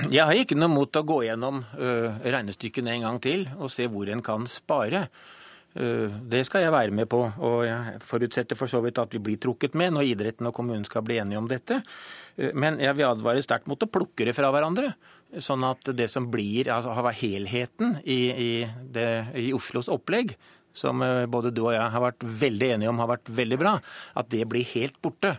Jeg 0.00 0.24
har 0.24 0.38
ikke 0.38 0.56
noe 0.56 0.72
mot 0.72 0.96
å 0.96 1.04
gå 1.04 1.18
gjennom 1.26 1.60
uh, 1.76 2.24
regnestykkene 2.24 2.94
en 2.94 3.06
gang 3.06 3.20
til 3.22 3.44
og 3.58 3.70
se 3.72 3.84
hvor 3.92 4.08
en 4.08 4.22
kan 4.24 4.46
spare. 4.48 5.04
Uh, 5.76 6.08
det 6.32 6.46
skal 6.48 6.64
jeg 6.64 6.72
være 6.72 6.94
med 6.96 7.10
på, 7.12 7.20
og 7.20 7.58
jeg 7.68 7.98
forutsetter 8.08 8.56
for 8.58 8.72
så 8.72 8.80
vidt 8.84 9.00
at 9.02 9.12
vi 9.12 9.20
blir 9.22 9.40
trukket 9.40 9.76
med 9.78 9.92
når 9.92 10.08
idretten 10.14 10.48
og 10.48 10.56
kommunen 10.56 10.86
skal 10.88 11.04
bli 11.04 11.18
enige 11.20 11.42
om 11.42 11.50
dette. 11.50 11.82
Uh, 12.38 12.50
men 12.56 12.80
jeg 12.80 12.96
vil 12.96 13.10
advare 13.10 13.44
sterkt 13.44 13.68
mot 13.68 13.84
å 13.84 13.90
plukke 13.90 14.26
det 14.28 14.36
fra 14.36 14.52
hverandre. 14.54 14.94
Sånn 15.40 15.64
at 15.68 15.92
det 15.96 16.08
som 16.12 16.30
blir 16.32 16.72
altså, 16.72 16.96
helheten 17.16 17.98
i, 18.04 18.20
i, 18.32 18.50
det, 18.92 19.10
i 19.40 19.52
Oslos 19.56 19.92
opplegg, 19.92 20.34
som 20.76 21.04
både 21.28 21.50
du 21.52 21.66
og 21.66 21.74
jeg 21.74 21.84
har 21.92 22.00
vært 22.00 22.24
veldig 22.24 22.68
enige 22.74 22.88
om 22.88 23.00
har 23.00 23.10
vært 23.10 23.28
veldig 23.28 23.58
bra, 23.60 23.74
at 24.16 24.28
det 24.32 24.46
blir 24.48 24.64
helt 24.72 24.96
borte. 25.04 25.34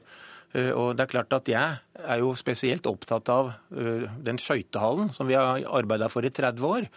Eh, 0.54 0.72
og 0.72 0.94
det 0.98 1.06
er 1.06 1.14
klart 1.16 1.34
at 1.34 1.50
Jeg 1.50 1.82
er 2.04 2.22
jo 2.22 2.34
spesielt 2.38 2.86
opptatt 2.90 3.30
av 3.34 3.54
eh, 3.74 4.06
den 4.26 4.40
skøytehallen 4.42 5.12
som 5.14 5.30
vi 5.30 5.38
har 5.38 5.66
arbeida 5.66 6.10
for 6.14 6.26
i 6.26 6.34
30 6.34 6.70
år. 6.70 6.90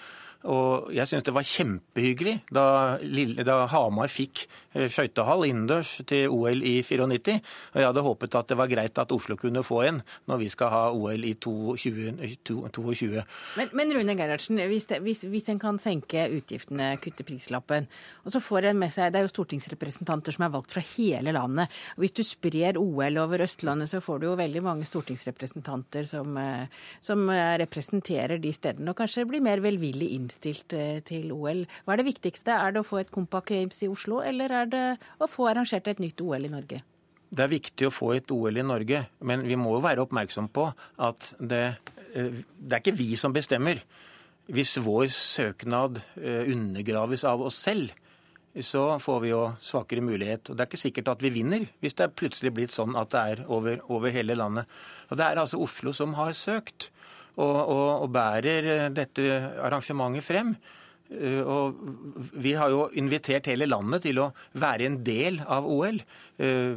Og 0.47 0.93
jeg 0.95 1.09
syns 1.11 1.27
det 1.27 1.35
var 1.35 1.47
kjempehyggelig 1.47 2.37
da, 2.55 2.97
da 3.47 3.57
Hamar 3.73 4.11
fikk 4.13 4.45
eh, 4.77 4.87
skøytehall 4.93 5.47
innendørs 5.49 5.97
til 6.07 6.31
OL 6.33 6.63
i 6.63 6.79
94. 6.87 7.39
Og 7.75 7.81
jeg 7.81 7.89
hadde 7.89 8.05
håpet 8.07 8.37
at 8.39 8.53
det 8.53 8.59
var 8.61 8.71
greit 8.71 9.01
at 9.03 9.15
Oslo 9.15 9.39
kunne 9.41 9.65
få 9.67 9.83
en 9.89 10.01
når 10.31 10.43
vi 10.45 10.51
skal 10.53 10.71
ha 10.73 10.83
OL 10.95 11.27
i 11.27 11.35
2022. 11.43 13.25
Men, 13.59 13.73
men 13.79 13.95
Rune 13.97 14.17
Gerhardsen, 14.19 14.61
hvis, 14.71 14.89
hvis, 15.03 15.25
hvis, 15.27 15.51
en 15.53 15.63
kan 15.63 15.81
senke 15.83 16.29
utgiftene, 16.37 16.93
kutte 17.03 17.27
prislappen, 17.27 17.91
og 18.25 18.35
så 18.35 18.43
får 18.43 18.71
en 18.71 18.81
med 18.81 18.93
seg 18.95 19.13
Det 19.13 19.21
er 19.21 19.27
jo 19.27 19.33
stortingsrepresentanter 19.33 20.35
som 20.37 20.47
er 20.47 20.55
valgt 20.55 20.75
fra 20.77 20.85
hele 20.95 21.35
landet. 21.35 21.73
og 21.97 22.05
Hvis 22.05 22.17
du 22.17 22.23
sprer 22.27 22.79
OL 22.79 23.19
over 23.23 23.43
Østlandet, 23.47 23.91
så 23.91 24.03
får 24.05 24.23
du 24.23 24.31
jo 24.31 24.39
veldig 24.39 24.63
mange 24.65 24.87
stortingsrepresentanter 24.89 26.07
som, 26.09 26.37
eh, 26.39 26.71
som 27.03 27.27
eh, 27.33 27.57
representerer 27.63 28.39
de 28.43 28.55
stedene, 28.55 28.93
og 28.93 29.01
kanskje 29.01 29.27
blir 29.27 29.45
mer 29.45 29.63
velvillig 29.65 30.13
innstilt 30.15 30.36
innstilt 30.37 30.73
eh, 30.77 31.01
til 31.05 31.33
OL. 31.33 31.65
Hva 31.85 31.95
er 31.95 32.03
det 32.03 32.11
viktigste? 32.11 32.53
Er 32.53 32.73
det 32.73 32.83
å 32.83 32.87
få 32.87 33.01
et 33.01 33.11
Compact 33.11 33.49
Games 33.49 33.83
i 33.83 33.89
Oslo, 33.89 34.21
eller 34.23 34.53
er 34.53 34.67
det 34.67 34.85
å 35.19 35.27
få 35.27 35.49
arrangert 35.51 35.89
et 35.89 35.99
nytt 35.99 36.21
OL 36.21 36.45
i 36.45 36.53
Norge? 36.53 36.83
Det 37.29 37.43
er 37.43 37.51
viktig 37.51 37.89
å 37.89 37.95
få 37.95 38.13
et 38.15 38.31
OL 38.31 38.57
i 38.57 38.65
Norge, 38.65 39.07
men 39.21 39.43
vi 39.47 39.57
må 39.57 39.77
jo 39.77 39.85
være 39.85 40.05
oppmerksom 40.05 40.49
på 40.49 40.69
at 40.99 41.33
det, 41.41 41.77
eh, 42.15 42.43
det 42.59 42.73
er 42.73 42.83
ikke 42.83 42.99
vi 42.99 43.17
som 43.17 43.33
bestemmer. 43.33 43.83
Hvis 44.47 44.77
vår 44.79 45.09
søknad 45.11 45.99
eh, 46.21 46.47
undergraves 46.53 47.25
av 47.25 47.43
oss 47.43 47.59
selv, 47.59 47.91
så 48.57 48.99
får 49.03 49.19
vi 49.21 49.31
jo 49.35 49.41
svakere 49.61 50.01
mulighet. 50.01 50.49
Og 50.49 50.57
Det 50.57 50.63
er 50.63 50.69
ikke 50.71 50.81
sikkert 50.81 51.09
at 51.13 51.23
vi 51.23 51.31
vinner, 51.35 51.67
hvis 51.81 51.95
det 51.99 52.07
er 52.07 52.15
plutselig 52.15 52.55
blitt 52.55 52.73
sånn 52.73 52.97
at 52.97 53.11
det 53.13 53.21
er 53.21 53.43
over, 53.53 53.83
over 53.93 54.15
hele 54.15 54.35
landet. 54.39 54.65
Og 55.11 55.19
Det 55.19 55.27
er 55.27 55.37
altså 55.37 55.61
Oslo 55.61 55.93
som 55.93 56.15
har 56.15 56.33
søkt 56.33 56.91
og, 57.37 57.57
og, 57.69 57.87
og 58.07 58.11
bærer 58.15 58.73
eh, 58.73 58.89
dette 58.95 59.31
arrangementet 59.61 60.25
frem. 60.25 60.57
Eh, 61.07 61.39
og 61.47 61.77
vi 62.35 62.57
har 62.59 62.73
jo 62.73 62.87
invitert 62.99 63.47
hele 63.47 63.69
landet 63.69 64.03
til 64.09 64.19
å 64.19 64.31
være 64.59 64.89
en 64.89 64.97
del 65.07 65.39
av 65.43 65.69
OL. 65.71 66.01
Eh, 66.43 66.75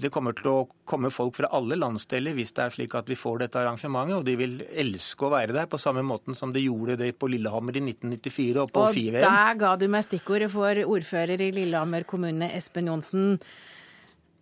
det 0.00 0.10
kommer 0.14 0.36
til 0.38 0.48
å 0.52 0.56
komme 0.88 1.10
folk 1.12 1.36
fra 1.40 1.50
alle 1.56 1.78
landsdeler 1.78 2.36
hvis 2.38 2.54
det 2.56 2.64
er 2.64 2.76
slik 2.78 2.96
at 2.96 3.10
vi 3.10 3.18
får 3.18 3.44
dette 3.44 3.60
arrangementet. 3.60 4.20
Og 4.20 4.26
de 4.28 4.38
vil 4.40 4.56
elske 4.72 5.28
å 5.28 5.32
være 5.34 5.56
der, 5.56 5.68
på 5.70 5.80
samme 5.82 6.04
måten 6.06 6.38
som 6.38 6.54
de 6.56 6.64
gjorde 6.64 6.98
det 7.02 7.12
på 7.20 7.30
Lillehammer 7.32 7.76
i 7.76 7.84
1994 7.84 8.64
og 8.64 8.74
på 8.74 8.88
Ski-VM. 8.94 9.22
Og 9.22 9.28
der 9.28 9.62
ga 9.62 9.76
du 9.80 9.88
meg 9.92 10.08
stikkordet 10.08 10.50
for 10.54 10.84
ordfører 10.96 11.44
i 11.44 11.52
Lillehammer 11.60 12.08
kommune, 12.08 12.50
Espen 12.56 12.92
Johnsen. 12.92 13.40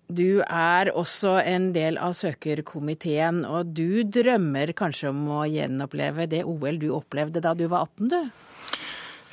Du 0.08 0.42
er 0.44 0.90
også 0.92 1.38
en 1.48 1.70
del 1.72 1.96
av 1.96 2.12
søkerkomiteen, 2.18 3.42
og 3.48 3.72
du 3.76 4.04
drømmer 4.04 4.74
kanskje 4.76 5.08
om 5.14 5.22
å 5.32 5.44
gjenoppleve 5.48 6.28
det 6.28 6.42
OL 6.44 6.80
du 6.82 6.90
opplevde 6.92 7.40
da 7.44 7.54
du 7.56 7.64
var 7.72 7.88
18, 7.88 8.10
du? 8.12 8.43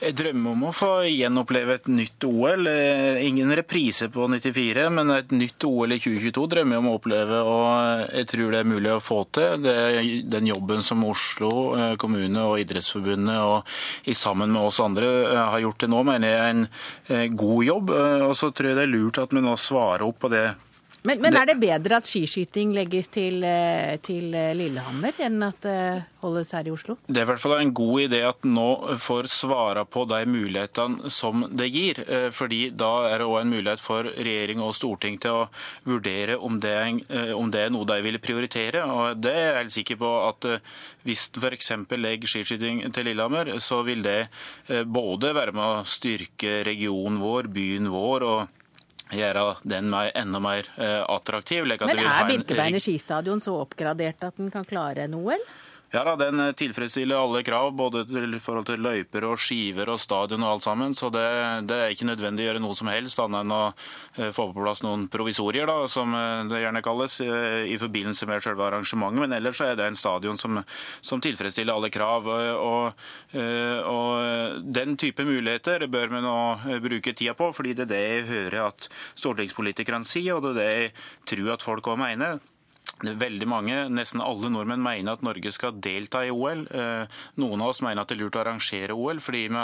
Jeg 0.02 0.16
drømmer 0.18 0.56
om 0.56 0.64
å 0.66 0.70
få 0.74 0.88
gjenoppleve 1.06 1.76
et 1.78 1.90
nytt 1.94 2.26
OL. 2.26 2.66
Eh, 2.72 3.20
ingen 3.22 3.54
reprise 3.54 4.08
på 4.10 4.26
94, 4.34 4.88
men 4.90 5.14
et 5.14 5.30
nytt 5.36 5.62
OL 5.68 5.94
i 5.94 6.00
2022 6.02 6.48
drømmer 6.56 6.74
jeg 6.74 6.82
om 6.82 6.88
å 6.90 6.96
oppleve. 6.98 7.42
og 7.46 8.16
Jeg 8.18 8.30
tror 8.32 8.50
det 8.50 8.64
er 8.64 8.72
mulig 8.72 8.96
å 8.96 9.04
få 9.04 9.20
til. 9.38 9.62
Det 9.62 9.76
er 9.76 10.10
den 10.26 10.50
jobben 10.50 10.82
som 10.82 11.06
Oslo 11.06 11.52
eh, 11.78 11.94
kommune 12.02 12.48
og 12.50 12.64
Idrettsforbundet 12.64 13.46
og 13.46 14.18
sammen 14.18 14.50
med 14.50 14.72
oss 14.72 14.82
andre 14.82 15.12
eh, 15.28 15.44
har 15.54 15.62
gjort 15.68 15.84
til 15.86 15.94
nå, 15.94 16.02
mener 16.10 16.34
jeg 16.34 16.42
er 16.42 17.22
en 17.22 17.38
god 17.38 17.64
jobb. 17.70 17.94
Og 18.32 18.36
så 18.42 18.50
tror 18.50 18.72
jeg 18.72 18.82
det 18.82 18.88
er 18.88 18.94
lurt 18.96 19.22
at 19.22 19.38
vi 19.38 19.46
nå 19.46 19.54
svarer 19.54 20.08
opp 20.10 20.24
på 20.26 20.34
det 20.34 20.48
men, 21.04 21.18
men, 21.18 21.34
er 21.34 21.48
det 21.50 21.56
bedre 21.58 21.98
at 21.98 22.06
skiskyting 22.06 22.76
legges 22.76 23.08
til, 23.10 23.40
eh, 23.42 23.96
til, 24.06 24.36
eh, 24.38 24.52
Lillehammer 24.54 25.18
enn 25.26 25.42
at 25.48 25.58
det 25.66 26.04
holdes 26.22 26.52
her 26.54 26.68
i 26.70 26.74
Oslo? 26.76 26.98
Det 27.08 27.18
er 27.18 27.26
i 27.26 27.30
hvert 27.32 27.42
fall 27.42 27.56
en 27.58 27.74
god 27.74 28.04
idé 28.04 28.20
at 28.28 28.46
nå 28.46 28.68
får 29.02 29.32
svare 29.34 29.82
på 29.90 30.06
de 30.12 30.20
mulighetene 30.30 31.10
som 31.10 31.48
det 31.50 31.72
gir. 31.74 32.04
Eh, 32.06 32.30
fordi 32.30 32.70
da 32.78 32.92
er 33.10 33.18
det 33.18 33.30
òg 33.32 33.40
en 33.42 33.54
mulighet 33.56 33.82
for 33.82 34.12
regjering 34.14 34.62
og 34.62 34.76
storting 34.78 35.18
til 35.18 35.40
å 35.40 35.50
vurdere 35.90 36.38
om 36.38 36.62
det, 36.62 36.76
er, 37.10 37.34
om 37.34 37.50
det 37.50 37.66
er 37.66 37.74
noe 37.74 37.90
de 37.90 38.00
vil 38.06 38.22
prioritere. 38.22 38.86
Og 38.86 39.18
det 39.26 39.34
er 39.34 39.46
jeg 39.48 39.60
helt 39.64 39.78
sikker 39.80 40.02
på 40.06 40.14
at 40.30 40.50
hvis 41.02 41.32
en 41.34 41.42
f.eks. 41.42 41.74
legger 41.98 42.30
skiskyting 42.30 42.86
til 42.94 43.10
Lillehammer, 43.10 43.58
så 43.58 43.82
vil 43.82 44.06
det 44.06 44.30
både 44.86 45.34
være 45.34 45.58
med 45.58 45.66
å 45.66 45.86
styrke 45.90 46.62
regionen 46.70 47.18
vår, 47.26 47.50
byen 47.50 47.90
vår. 47.90 48.22
og 48.22 48.61
gjøre 49.16 49.46
den 49.68 49.90
mer, 49.92 50.12
enda 50.18 50.42
mer 50.44 50.70
uh, 50.78 51.04
attraktiv. 51.12 51.68
Men 51.68 52.00
er 52.00 52.30
Birkebeiner 52.30 52.84
skistadion 52.84 53.42
så 53.44 53.58
oppgradert 53.62 54.24
at 54.28 54.40
den 54.40 54.52
kan 54.54 54.68
klare 54.68 55.08
en 55.08 55.18
OL? 55.20 55.44
Ja 55.92 56.06
da, 56.08 56.14
Den 56.16 56.40
eh, 56.40 56.54
tilfredsstiller 56.56 57.20
alle 57.20 57.44
krav, 57.44 57.74
både 57.76 58.06
i 58.08 58.40
forhold 58.40 58.70
til 58.70 58.80
løyper 58.80 59.26
og 59.28 59.40
skiver 59.44 59.90
og 59.92 60.00
stadion 60.00 60.44
og 60.46 60.54
alt 60.54 60.64
sammen. 60.64 60.94
Så 60.96 61.10
det, 61.12 61.24
det, 61.68 61.76
er 61.76 61.92
ikke 61.92 62.08
nødvendig 62.08 62.46
å 62.46 62.48
gjøre 62.48 62.62
noe 62.64 62.78
som 62.80 62.88
helst 62.88 63.20
annet 63.20 63.44
enn 63.44 63.52
å 63.52 63.64
eh, 63.68 64.30
få 64.32 64.46
på 64.54 64.64
plass 64.64 64.86
noen 64.86 65.10
provisorier, 65.12 65.68
da, 65.68 65.90
som 65.92 66.16
eh, 66.16 66.46
det 66.48 66.62
gjerne 66.64 66.84
kalles, 66.86 67.18
i 67.22 67.76
forbindelse 67.82 68.28
med 68.30 68.46
selve 68.46 68.64
arrangementet. 68.70 69.20
Men 69.26 69.36
ellers 69.36 69.60
er 69.66 69.76
det 69.76 69.90
en 69.90 70.00
stadion 70.00 70.40
som, 70.40 70.62
som 71.04 71.24
tilfredsstiller 71.24 71.76
alle 71.76 71.92
krav. 71.92 72.30
Og, 72.32 73.04
og, 73.92 74.62
den 74.64 74.96
type 75.00 75.26
muligheter 75.28 75.84
bør 75.92 76.14
vi 76.14 76.22
nå 76.24 76.38
bruke 76.86 77.14
tida 77.18 77.36
på, 77.38 77.52
fordi 77.56 77.76
det 77.76 77.90
er 77.90 77.92
det 77.92 78.02
jeg 78.06 78.30
hører 78.30 78.58
at 78.70 78.88
stortingspolitikerne 79.20 80.08
sier, 80.08 80.40
og 80.40 80.48
det 80.48 80.54
er 80.54 80.62
det 80.62 80.72
jeg 80.72 80.96
tror 81.34 81.54
at 81.58 81.68
folk 81.68 81.92
òg 81.92 82.00
mener. 82.02 82.40
Veldig 83.02 83.48
mange, 83.50 83.78
nesten 83.90 84.22
alle 84.22 84.50
nordmenn, 84.54 84.82
mener 84.84 85.16
at 85.16 85.24
Norge 85.26 85.50
skal 85.56 85.80
delta 85.82 86.22
i 86.26 86.30
OL. 86.30 86.68
Eh, 86.70 87.22
noen 87.42 87.64
av 87.64 87.72
oss 87.74 87.82
mener 87.82 88.04
at 88.04 88.12
det 88.12 88.18
er 88.18 88.22
lurt 88.22 88.38
å 88.38 88.42
arrangere 88.44 88.94
OL, 88.94 89.22
fordi 89.24 89.48
vi 89.50 89.64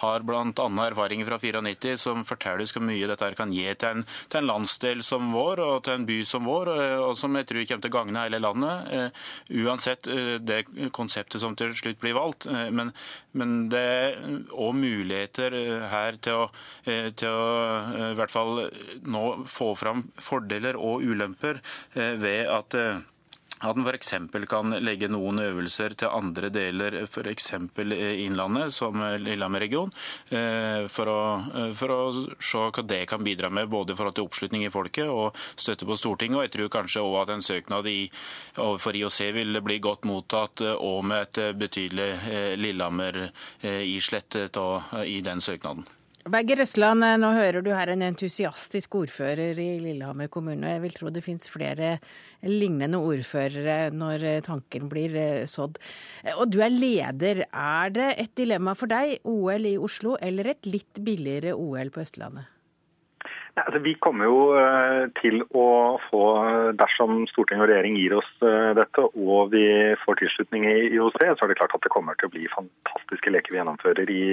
har 0.00 0.24
bl.a. 0.24 0.68
erfaringer 0.86 1.28
fra 1.28 1.38
94 1.42 1.98
som 2.00 2.24
forteller 2.28 2.70
hvor 2.72 2.84
mye 2.88 3.10
dette 3.10 3.28
kan 3.36 3.52
gi 3.52 3.66
til 3.76 3.90
en, 3.90 4.04
til 4.32 4.40
en, 4.40 4.48
landsdel 4.48 5.02
som 5.04 5.28
vår 5.34 5.60
og 5.66 5.76
til 5.84 5.98
en 5.98 6.06
by 6.08 6.18
som 6.28 6.48
vår, 6.48 6.72
eh, 6.72 6.96
og 7.04 7.12
som 7.20 7.36
jeg 7.36 7.50
tror 7.50 7.66
kommer 7.68 7.84
til 7.84 7.92
å 7.92 7.96
gagne 7.98 8.24
hele 8.24 8.40
landet. 8.40 8.92
Eh, 8.96 9.28
uansett 9.66 10.08
det 10.48 10.62
konseptet 10.96 11.42
som 11.42 11.56
til 11.58 11.74
slutt 11.76 12.00
blir 12.00 12.16
valgt. 12.16 12.46
Men, 12.48 12.94
men 13.36 13.54
det 13.72 13.82
er 13.84 14.16
òg 14.54 14.72
muligheter 14.78 15.54
her 15.92 16.16
til 16.24 16.44
å, 16.44 16.48
til 16.86 17.28
å 17.28 18.08
i 18.12 18.16
hvert 18.16 18.32
fall 18.32 18.64
nå 19.04 19.24
få 19.50 19.72
fram 19.78 20.06
fordeler 20.22 20.78
og 20.80 21.04
ulemper 21.04 21.60
ved 21.94 22.48
at 22.48 22.57
Eh, 22.58 22.98
at 23.58 23.76
en 23.76 23.86
f.eks. 23.86 24.12
kan 24.46 24.74
legge 24.86 25.08
noen 25.10 25.40
øvelser 25.42 25.96
til 25.98 26.12
andre 26.14 26.46
deler, 26.54 26.94
f.eks. 27.08 27.48
Innlandet, 27.74 28.74
som 28.74 29.02
Lillehammer-region, 29.18 29.90
eh, 30.30 30.86
for, 30.86 31.10
for, 31.80 31.94
å 31.94 31.98
se 32.38 32.62
hva 32.68 32.86
det 32.86 33.00
kan 33.10 33.24
bidra 33.26 33.50
med, 33.50 33.66
både 33.72 33.96
i 33.96 33.98
forhold 33.98 34.14
til 34.14 34.28
oppslutning 34.28 34.66
i 34.66 34.70
folket 34.70 35.10
og 35.10 35.34
støtte 35.58 35.88
på 35.88 35.98
Stortinget. 35.98 36.38
Og 36.38 36.46
jeg 36.46 36.54
tror 36.54 36.72
kanskje 36.78 37.02
òg 37.02 37.18
at 37.24 37.34
en 37.34 37.42
søknad 37.42 37.90
i, 37.90 37.98
overfor 38.54 38.94
IOC 39.00 39.20
vil 39.40 39.62
bli 39.66 39.82
godt 39.82 40.06
mottatt 40.06 40.62
òg 40.78 41.02
med 41.10 41.26
et 41.26 41.58
betydelig 41.58 42.10
eh, 42.30 42.54
Lillehammer-islett 42.62 44.42
i 45.02 45.20
den 45.26 45.42
søknaden. 45.42 45.97
Berger 46.28 46.60
Røsland, 46.60 47.04
eh, 47.04 47.16
nå 47.20 47.30
hører 47.32 47.64
du 47.64 47.70
her 47.72 47.88
en 47.88 48.02
entusiastisk 48.04 48.98
ordfører 48.98 49.56
i 49.56 49.78
Lillehammer 49.80 50.28
kommune. 50.28 50.74
Jeg 50.74 50.82
vil 50.82 50.96
tro 50.96 51.12
det 51.14 51.22
fins 51.24 51.48
flere 51.48 51.94
lignende 52.44 53.00
ordførere 53.00 53.88
når 53.96 54.26
eh, 54.28 54.40
tanken 54.44 54.90
blir 54.92 55.16
eh, 55.16 55.46
sådd. 55.48 55.78
Og 56.36 56.52
du 56.52 56.60
er 56.64 56.74
leder. 56.74 57.46
Er 57.48 57.94
det 57.96 58.10
et 58.18 58.34
dilemma 58.36 58.76
for 58.76 58.92
deg, 58.92 59.16
OL 59.24 59.70
i 59.70 59.78
Oslo 59.80 60.18
eller 60.20 60.52
et 60.52 60.68
litt 60.68 61.00
billigere 61.00 61.56
OL 61.56 61.94
på 61.94 62.04
Østlandet? 62.04 62.57
Altså, 63.64 63.80
vi 63.84 63.94
kommer 64.02 64.28
jo 64.28 64.38
eh, 64.58 65.04
til 65.18 65.42
å 65.56 65.66
få, 66.08 66.22
dersom 66.78 67.24
storting 67.30 67.62
og 67.62 67.68
regjering 67.70 67.96
gir 67.98 68.14
oss 68.18 68.28
eh, 68.44 68.72
dette 68.78 69.04
og 69.08 69.52
vi 69.54 69.64
får 70.02 70.20
tilslutning 70.22 70.66
i 70.68 70.74
IOC, 70.92 71.18
så 71.38 71.46
er 71.46 71.52
det 71.52 71.58
klart 71.60 71.74
at 71.76 71.84
det 71.84 71.92
kommer 71.92 72.18
til 72.18 72.28
å 72.28 72.34
bli 72.34 72.46
fantastiske 72.52 73.32
leker 73.32 73.54
vi 73.54 73.60
gjennomfører 73.60 74.12
i, 74.12 74.24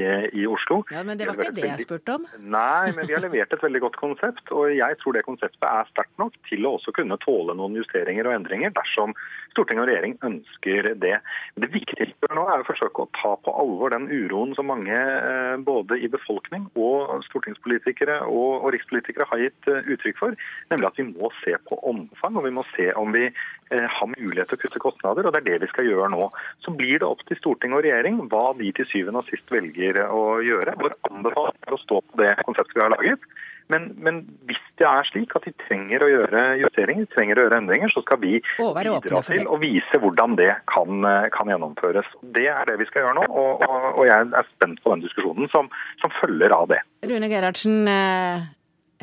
i 0.41 0.45
Oslo. 0.49 0.81
Ja, 0.93 1.05
Men 1.07 1.19
det 1.19 1.29
var 1.29 1.39
ikke 1.41 1.55
det 1.57 1.69
jeg 1.69 1.87
spurte 1.87 2.17
om. 2.19 2.27
Nei, 2.41 2.91
men 2.95 3.07
vi 3.07 3.15
har 3.15 3.23
levert 3.23 3.55
et 3.55 3.65
veldig 3.65 3.83
godt 3.87 3.99
konsept. 4.01 4.43
Og 4.55 4.69
jeg 4.75 4.99
tror 5.01 5.17
det 5.17 5.25
konseptet 5.27 5.67
er 5.69 5.89
sterkt 5.93 6.15
nok 6.21 6.35
til 6.49 6.67
å 6.67 6.75
også 6.79 6.93
kunne 6.95 7.19
tåle 7.23 7.55
noen 7.57 7.77
justeringer 7.79 8.29
og 8.29 8.37
endringer 8.39 8.75
dersom 8.75 9.15
storting 9.55 9.79
og 9.79 9.87
regjering 9.87 10.17
ønsker 10.25 10.91
det. 10.99 11.15
Det 11.55 11.69
viktigste 11.71 12.31
nå 12.35 12.43
er 12.51 12.61
å 12.61 12.67
forsøke 12.67 13.05
å 13.05 13.11
ta 13.15 13.35
på 13.39 13.53
alvor 13.55 13.93
den 13.95 14.09
uroen 14.11 14.51
som 14.57 14.67
mange 14.67 14.95
eh, 14.95 15.55
både 15.63 15.99
i 16.03 16.09
befolkning 16.11 16.67
og 16.75 17.23
stortingspolitikere 17.29 18.19
og, 18.27 18.65
og 18.65 18.73
rikspolitikere 18.75 19.14
politikere 19.15 19.29
har 19.29 19.41
gitt 19.41 19.67
eh, 19.67 19.93
uttrykk 19.93 20.17
for, 20.19 20.35
nemlig 20.71 20.89
at 20.89 20.99
vi 20.99 21.07
må 21.07 21.31
se 21.43 21.55
på 21.67 21.79
omfang 21.87 22.35
og 22.37 22.45
vi 22.45 22.53
må 22.55 22.63
se 22.75 22.91
om 22.93 23.13
vi 23.13 23.25
eh, 23.29 23.87
har 23.87 24.11
mulighet 24.11 24.49
til 24.49 24.57
å 24.57 24.63
kutte 24.63 24.83
kostnader. 24.83 25.25
og 25.25 25.33
Det 25.33 25.41
er 25.41 25.49
det 25.53 25.61
vi 25.65 25.71
skal 25.71 25.87
gjøre 25.87 26.11
nå. 26.11 26.29
Så 26.65 26.71
blir 26.75 26.99
det 26.99 27.07
opp 27.07 27.23
til 27.27 27.39
storting 27.39 27.73
og 27.73 27.83
regjering 27.85 28.27
hva 28.29 28.53
de 28.57 28.71
til 28.75 28.87
syvende 28.89 29.23
og 29.23 29.29
sist 29.29 29.49
velger 29.51 30.03
å 30.09 30.39
gjøre. 30.43 30.77
Vår 30.81 30.97
anbefaling 31.11 31.59
er 31.67 31.75
å 31.75 31.83
stå 31.83 32.01
på 32.01 32.23
det 32.23 32.35
konseptet 32.43 32.75
vi 32.77 32.85
har 32.85 32.95
laget. 32.95 33.29
Men, 33.67 33.87
men, 33.97 34.19
hvis 34.45 34.61
det 34.77 34.85
er 34.85 35.07
slik 35.09 35.31
at 35.37 35.47
de 35.47 35.51
trenger 35.63 36.03
å 36.05 36.09
gjøre 36.09 36.41
justeringer, 36.61 37.07
trenger 37.15 37.39
å 37.39 37.45
gjøre 37.47 37.61
endringer, 37.63 37.89
så 37.89 38.03
skal 38.03 38.19
vi 38.21 38.35
bidra 38.61 39.23
til 39.25 39.49
å 39.49 39.57
vise 39.57 40.01
hvordan 40.03 40.35
det 40.37 40.51
kan, 40.69 40.99
eh, 41.09 41.25
kan, 41.33 41.49
gjennomføres. 41.49 42.11
Det 42.35 42.45
er 42.51 42.69
det 42.69 42.77
vi 42.83 42.85
skal 42.91 43.07
gjøre 43.07 43.15
nå, 43.17 43.25
og, 43.25 43.65
og, 43.65 43.87
og 43.95 44.03
jeg 44.05 44.29
er 44.37 44.51
spent 44.51 44.83
på 44.83 44.93
den 44.93 45.01
diskusjonen 45.07 45.49
som, 45.53 45.71
som 46.03 46.13
følger 46.19 46.53
av 46.53 46.69
det. 46.75 46.83
Rune 47.09 47.31
Gerhardsen, 47.31 47.89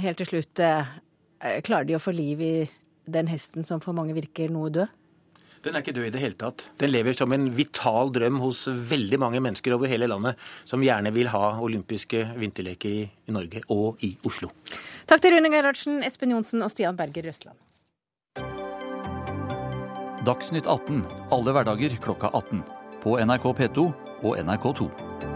helt 0.00 0.20
til 0.22 0.26
slutt, 0.26 0.60
eh, 0.60 1.60
klarer 1.62 1.86
de 1.86 1.96
å 1.98 2.02
få 2.02 2.14
liv 2.14 2.40
i 2.40 2.70
den 3.06 3.26
hesten 3.26 3.64
som 3.64 3.80
for 3.80 3.92
mange 3.92 4.14
virker 4.14 4.50
noe 4.50 4.70
død? 4.70 4.88
Den 5.62 5.76
er 5.76 5.84
ikke 5.84 5.94
død 5.94 6.08
i 6.08 6.10
det 6.10 6.20
hele 6.20 6.34
tatt. 6.34 6.64
Den 6.78 6.90
lever 6.90 7.14
som 7.14 7.32
en 7.32 7.50
vital 7.54 8.10
drøm 8.10 8.40
hos 8.42 8.64
veldig 8.66 9.18
mange 9.22 9.38
mennesker 9.38 9.76
over 9.76 9.86
hele 9.86 10.08
landet 10.10 10.40
som 10.66 10.82
gjerne 10.82 11.12
vil 11.14 11.30
ha 11.30 11.52
olympiske 11.62 12.24
vinterleker 12.34 12.90
i 12.90 13.34
Norge 13.34 13.62
og 13.70 14.02
i 14.02 14.16
Oslo. 14.26 14.50
Takk 15.06 15.22
til 15.22 15.36
Rune 15.36 15.52
Gerhardsen, 15.54 16.02
Espen 16.02 16.34
Johnsen 16.34 16.66
og 16.66 16.72
Stian 16.74 16.98
Berger 16.98 17.30
Røsland. 17.30 17.58
Dagsnytt 20.26 20.66
18 20.66 21.04
alle 21.34 21.54
hverdager 21.54 21.94
klokka 22.02 22.30
18. 22.34 22.62
På 23.02 23.16
NRK 23.22 23.48
P2 23.58 23.86
og 24.22 24.36
NRK2. 24.38 25.31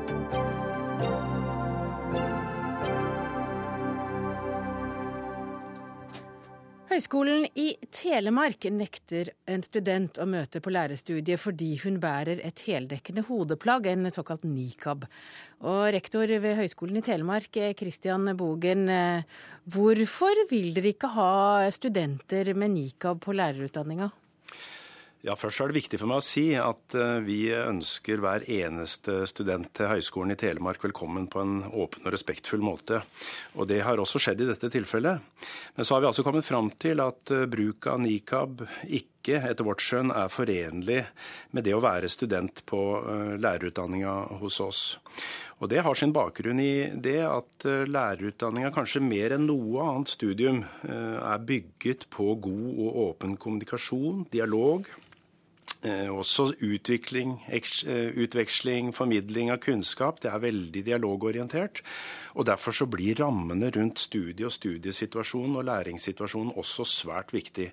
Høgskolen 6.97 7.43
i 7.61 7.75
Telemark 7.93 8.65
nekter 8.73 9.29
en 9.53 9.61
student 9.61 10.17
å 10.17 10.25
møte 10.33 10.62
på 10.65 10.71
lærerstudiet 10.73 11.43
fordi 11.43 11.75
hun 11.83 11.99
bærer 12.00 12.41
et 12.41 12.62
heldekkende 12.65 13.26
hodeplagg, 13.26 13.91
en 13.91 14.09
såkalt 14.09 14.47
nikab. 14.49 15.05
Og 15.61 15.83
rektor 15.93 16.25
ved 16.25 16.57
Høgskolen 16.57 16.97
i 16.97 17.05
Telemark, 17.05 17.61
Christian 17.76 18.33
Bogen, 18.41 18.88
hvorfor 19.69 20.41
vil 20.49 20.71
dere 20.73 20.95
ikke 20.95 21.12
ha 21.19 21.69
studenter 21.76 22.55
med 22.57 22.73
nikab 22.79 23.21
på 23.26 23.37
lærerutdanninga? 23.37 24.09
Ja, 25.26 25.35
Først 25.35 25.59
er 25.59 25.73
det 25.73 25.80
viktig 25.80 25.99
for 25.99 26.06
meg 26.06 26.21
å 26.21 26.23
si 26.23 26.45
at 26.54 26.95
eh, 26.95 27.16
vi 27.26 27.49
ønsker 27.50 28.21
hver 28.23 28.45
eneste 28.47 29.25
student 29.26 29.73
til 29.75 29.88
Høgskolen 29.90 30.30
i 30.30 30.38
Telemark 30.38 30.85
velkommen 30.85 31.25
på 31.26 31.40
en 31.42 31.56
åpen 31.66 32.04
og 32.06 32.12
respektfull 32.14 32.62
måte. 32.62 33.00
Og 33.59 33.66
det 33.66 33.80
har 33.83 33.99
også 33.99 34.21
skjedd 34.23 34.45
i 34.45 34.47
dette 34.47 34.71
tilfellet. 34.71 35.25
Men 35.75 35.88
så 35.88 35.97
har 35.97 36.04
vi 36.04 36.06
altså 36.12 36.23
kommet 36.23 36.47
fram 36.47 36.68
til 36.78 37.02
at 37.02 37.33
eh, 37.35 37.42
bruk 37.50 37.88
av 37.90 37.99
nikab 38.04 38.62
ikke 38.87 39.40
etter 39.49 39.66
vårt 39.66 39.83
skjønn 39.83 40.12
er 40.14 40.30
forenlig 40.30 41.00
med 41.50 41.66
det 41.66 41.75
å 41.75 41.83
være 41.83 42.12
student 42.12 42.62
på 42.71 42.83
eh, 43.00 43.33
lærerutdanninga 43.42 44.14
hos 44.45 44.61
oss. 44.62 44.85
Og 45.59 45.73
Det 45.73 45.83
har 45.83 45.99
sin 45.99 46.14
bakgrunn 46.14 46.61
i 46.62 46.87
det 47.02 47.25
at 47.25 47.64
lærerutdanninga 47.66 48.71
kanskje 48.76 49.02
mer 49.02 49.35
enn 49.35 49.49
noe 49.49 49.87
annet 49.88 50.12
studium 50.12 50.59
er 50.85 51.46
bygget 51.48 52.05
på 52.12 52.35
god 52.44 52.66
og 52.77 52.98
åpen 53.07 53.38
kommunikasjon, 53.40 54.27
dialog, 54.37 54.85
også 55.85 56.55
utvikling, 56.61 57.43
eh, 57.51 58.12
utveksling, 58.17 58.93
formidling 58.93 59.51
av 59.51 59.59
kunnskap. 59.59 60.21
Det 60.21 60.31
er 60.31 60.39
veldig 60.39 60.85
dialogorientert. 60.85 61.83
Og 62.35 62.47
Derfor 62.47 62.73
så 62.73 62.87
blir 62.87 63.17
rammene 63.17 63.71
rundt 63.75 63.99
studie 63.99 64.45
og 64.45 64.53
studiesituasjonen 64.53 65.57
og 65.57 65.65
læringssituasjonen 65.65 66.57
også 66.57 66.85
svært 66.85 67.33
viktig. 67.33 67.73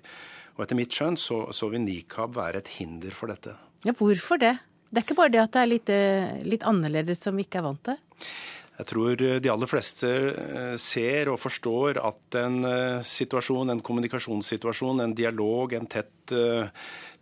Og 0.56 0.64
Etter 0.64 0.76
mitt 0.76 0.90
skjønn 0.90 1.16
så, 1.16 1.52
så 1.52 1.70
vil 1.70 1.80
nikab 1.80 2.34
være 2.34 2.58
et 2.58 2.68
hinder 2.68 3.10
for 3.10 3.26
dette. 3.26 3.56
Ja, 3.84 3.92
Hvorfor 3.92 4.38
det? 4.38 4.58
Det 4.90 5.00
er 5.00 5.04
ikke 5.04 5.16
bare 5.18 5.32
det 5.32 5.40
at 5.40 5.52
det 5.52 5.60
er 5.60 5.66
litt, 5.66 5.90
eh, 5.90 6.42
litt 6.44 6.62
annerledes 6.62 7.20
som 7.20 7.36
vi 7.36 7.44
ikke 7.44 7.58
er 7.58 7.66
vant 7.66 7.82
til? 7.82 7.96
Jeg 8.78 8.86
tror 8.86 9.16
de 9.16 9.50
aller 9.50 9.66
fleste 9.70 10.08
ser 10.82 11.28
og 11.30 11.38
forstår 11.38 12.00
at 12.02 12.34
en 12.34 12.56
situasjon, 13.06 13.70
en 13.70 13.80
kommunikasjonssituasjon, 13.80 15.00
en 15.00 15.14
dialog, 15.14 15.72
en 15.72 15.86
tett 15.86 16.34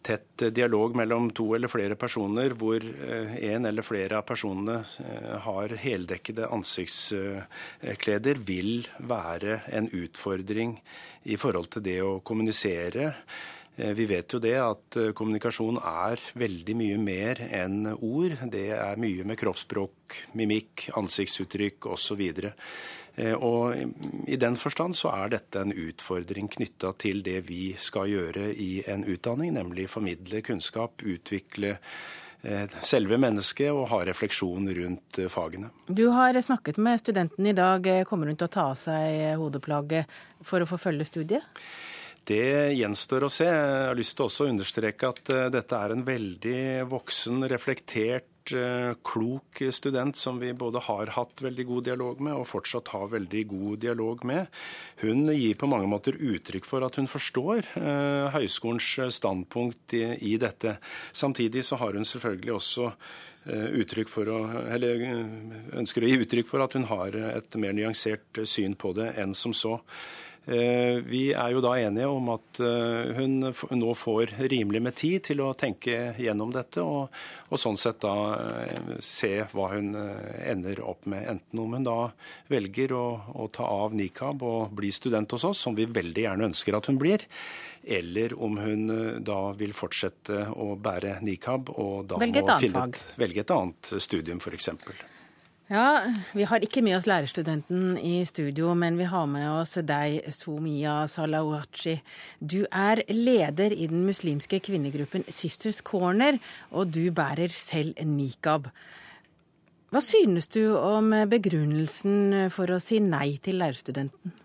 tett 0.03 0.45
dialog 0.55 0.97
mellom 0.97 1.31
to 1.31 1.47
eller 1.55 1.71
flere 1.71 1.97
personer, 1.99 2.55
hvor 2.59 2.83
eh, 2.83 3.37
en 3.53 3.67
eller 3.69 3.87
flere 3.87 4.19
av 4.19 4.27
personene 4.29 4.81
eh, 4.83 5.33
har 5.47 5.77
heldekkede 5.79 6.49
ansiktskleder, 6.53 8.43
vil 8.43 8.87
være 8.99 9.63
en 9.73 9.89
utfordring 9.89 10.77
i 11.31 11.39
forhold 11.41 11.71
til 11.73 11.87
det 11.87 11.99
å 12.05 12.19
kommunisere. 12.27 13.13
Eh, 13.77 13.93
vi 13.97 14.09
vet 14.11 14.35
jo 14.35 14.43
det 14.43 14.57
at 14.61 14.99
kommunikasjon 15.19 15.79
er 15.79 16.23
veldig 16.39 16.79
mye 16.83 16.99
mer 17.03 17.45
enn 17.49 17.95
ord. 17.95 18.37
Det 18.53 18.69
er 18.77 19.01
mye 19.01 19.29
med 19.29 19.41
kroppsspråk, 19.41 20.19
mimikk, 20.39 20.89
ansiktsuttrykk 20.99 21.93
osv. 21.95 22.27
Eh, 23.15 23.35
og 23.35 23.77
I 24.27 24.39
den 24.41 24.57
forstand 24.57 24.97
så 24.97 25.13
er 25.13 25.35
dette 25.35 25.61
en 25.61 25.73
utfordring 25.73 26.49
knytta 26.53 26.95
til 27.01 27.23
det 27.25 27.43
vi 27.49 27.75
skal 27.79 28.09
gjøre 28.09 28.49
i 28.57 28.73
en 28.89 29.05
utdanning, 29.05 29.53
nemlig 29.57 29.91
formidle 29.93 30.41
kunnskap, 30.45 31.05
utvikle 31.05 31.75
eh, 31.77 32.79
selve 32.81 33.21
mennesket 33.21 33.69
og 33.73 33.91
ha 33.93 34.03
refleksjon 34.09 34.73
rundt 34.81 35.21
eh, 35.21 35.31
fagene. 35.33 35.73
Du 35.87 36.07
har 36.15 36.41
snakket 36.41 36.81
med 36.81 37.05
studenten 37.05 37.47
i 37.47 37.57
dag. 37.57 37.87
Kommer 38.09 38.33
hun 38.33 38.41
til 38.41 38.49
å 38.49 38.55
ta 38.57 38.71
av 38.73 38.81
seg 38.81 39.37
hodeplagget 39.41 40.21
for 40.41 40.65
å 40.65 40.71
forfølge 40.71 41.11
studiet? 41.13 41.65
Det 42.23 42.71
gjenstår 42.79 43.27
å 43.27 43.33
se. 43.35 43.49
Jeg 43.51 43.87
har 43.89 43.97
lyst 43.99 44.15
til 44.15 44.29
også 44.29 44.45
å 44.47 44.53
understreke 44.53 45.09
at 45.11 45.31
dette 45.51 45.79
er 45.79 45.93
en 45.93 46.05
veldig 46.07 46.61
voksen, 46.87 47.43
reflektert 47.51 48.32
Eh, 48.51 48.95
klok 49.07 49.63
student 49.71 50.17
som 50.17 50.39
vi 50.39 50.53
både 50.53 50.81
har 50.83 51.13
hatt 51.15 51.43
veldig 51.45 51.65
god 51.69 51.85
dialog 51.87 52.23
med 52.27 52.35
og 52.35 52.49
fortsatt 52.51 52.91
har 52.91 53.13
veldig 53.13 53.43
god 53.53 53.83
dialog 53.85 54.25
med. 54.27 54.49
Hun 55.03 55.31
gir 55.31 55.55
på 55.59 55.69
mange 55.71 55.87
måter 55.87 56.19
uttrykk 56.19 56.67
for 56.67 56.83
at 56.83 56.99
hun 56.99 57.07
forstår 57.11 57.63
eh, 57.79 58.33
høyskolens 58.35 59.15
standpunkt 59.15 59.95
i, 59.95 60.03
i 60.33 60.35
dette. 60.43 60.79
Samtidig 61.13 61.63
så 61.69 61.79
har 61.79 61.95
hun 61.95 62.09
selvfølgelig 62.09 62.57
også 62.57 62.89
eh, 62.91 63.69
uttrykk 63.85 64.11
for 64.11 64.33
å, 64.33 64.41
eller 64.75 65.07
ønsker 65.79 66.03
å 66.03 66.11
gi 66.11 66.19
uttrykk 66.27 66.51
for 66.51 66.67
at 66.67 66.75
hun 66.75 66.89
har 66.91 67.15
et 67.31 67.61
mer 67.63 67.79
nyansert 67.79 68.43
syn 68.43 68.75
på 68.75 68.91
det 68.99 69.13
enn 69.23 69.39
som 69.39 69.55
så. 69.55 69.79
Eh, 70.45 70.99
vi 71.07 71.29
er 71.39 71.53
jo 71.55 71.61
da 71.63 71.77
enige 71.79 72.09
om 72.11 72.33
at 72.35 72.59
eh, 72.67 73.13
hun 73.15 73.53
nå 73.79 73.93
får 73.95 74.33
rimelig 74.51 74.81
med 74.83 74.97
tid 74.99 75.23
til 75.29 75.43
å 75.45 75.53
tenke 75.55 76.17
gjennom 76.19 76.51
dette, 76.51 76.83
og, 76.83 77.13
og 77.47 77.61
sånn 77.63 77.79
sett 77.79 78.01
da 78.03 78.15
eh, 78.65 78.97
se 78.99 79.31
hva 79.53 79.69
hun 79.77 79.93
ender 79.95 80.83
opp 80.83 81.07
med. 81.07 81.29
Enten 81.37 81.63
om 81.63 81.77
hun 81.79 81.87
da 81.87 81.99
velger 82.51 82.97
å, 82.99 83.05
å 83.39 83.47
ta 83.55 83.69
av 83.71 83.95
nikab 83.95 84.43
og 84.43 84.75
bli 84.75 84.91
student 84.91 85.31
hos 85.31 85.47
oss, 85.53 85.63
som 85.63 85.79
vi 85.79 85.87
veldig 85.87 86.27
gjerne 86.27 86.51
ønsker 86.51 86.75
at 86.75 86.91
hun 86.91 86.99
blir, 86.99 87.23
eller 87.87 88.35
om 88.35 88.59
hun 88.63 88.91
da 89.23 89.41
vil 89.59 89.75
fortsette 89.75 90.49
å 90.55 90.73
bære 90.79 91.21
nikab 91.27 91.71
og 91.75 92.11
da 92.11 92.19
velge 92.23 92.43
må 92.47 92.59
finne 92.63 92.85
et, 92.91 93.01
velge 93.19 93.43
et 93.43 93.55
annet 93.55 93.95
studium, 94.03 94.43
f.eks. 94.43 94.71
Ja, 95.73 96.05
Vi 96.37 96.45
har 96.45 96.61
ikke 96.61 96.83
med 96.85 96.99
oss 96.99 97.07
lærerstudenten 97.09 97.95
i 97.97 98.27
studio, 98.29 98.75
men 98.77 98.99
vi 98.99 99.07
har 99.09 99.25
med 99.25 99.49
oss 99.49 99.79
deg, 99.81 100.19
Somia 100.29 101.07
Salawachi. 101.09 101.95
Du 102.45 102.67
er 102.69 103.01
leder 103.09 103.73
i 103.73 103.87
den 103.89 104.05
muslimske 104.05 104.61
kvinnegruppen 104.61 105.25
Sisters 105.33 105.81
Corner, 105.81 106.37
og 106.77 106.93
du 106.93 107.09
bærer 107.09 107.49
selv 107.49 107.97
nikab. 108.05 108.69
Hva 109.89 110.01
synes 110.05 110.49
du 110.53 110.77
om 110.77 111.09
begrunnelsen 111.33 112.53
for 112.53 112.69
å 112.69 112.77
si 112.81 113.01
nei 113.01 113.39
til 113.41 113.57
lærerstudenten? 113.65 114.37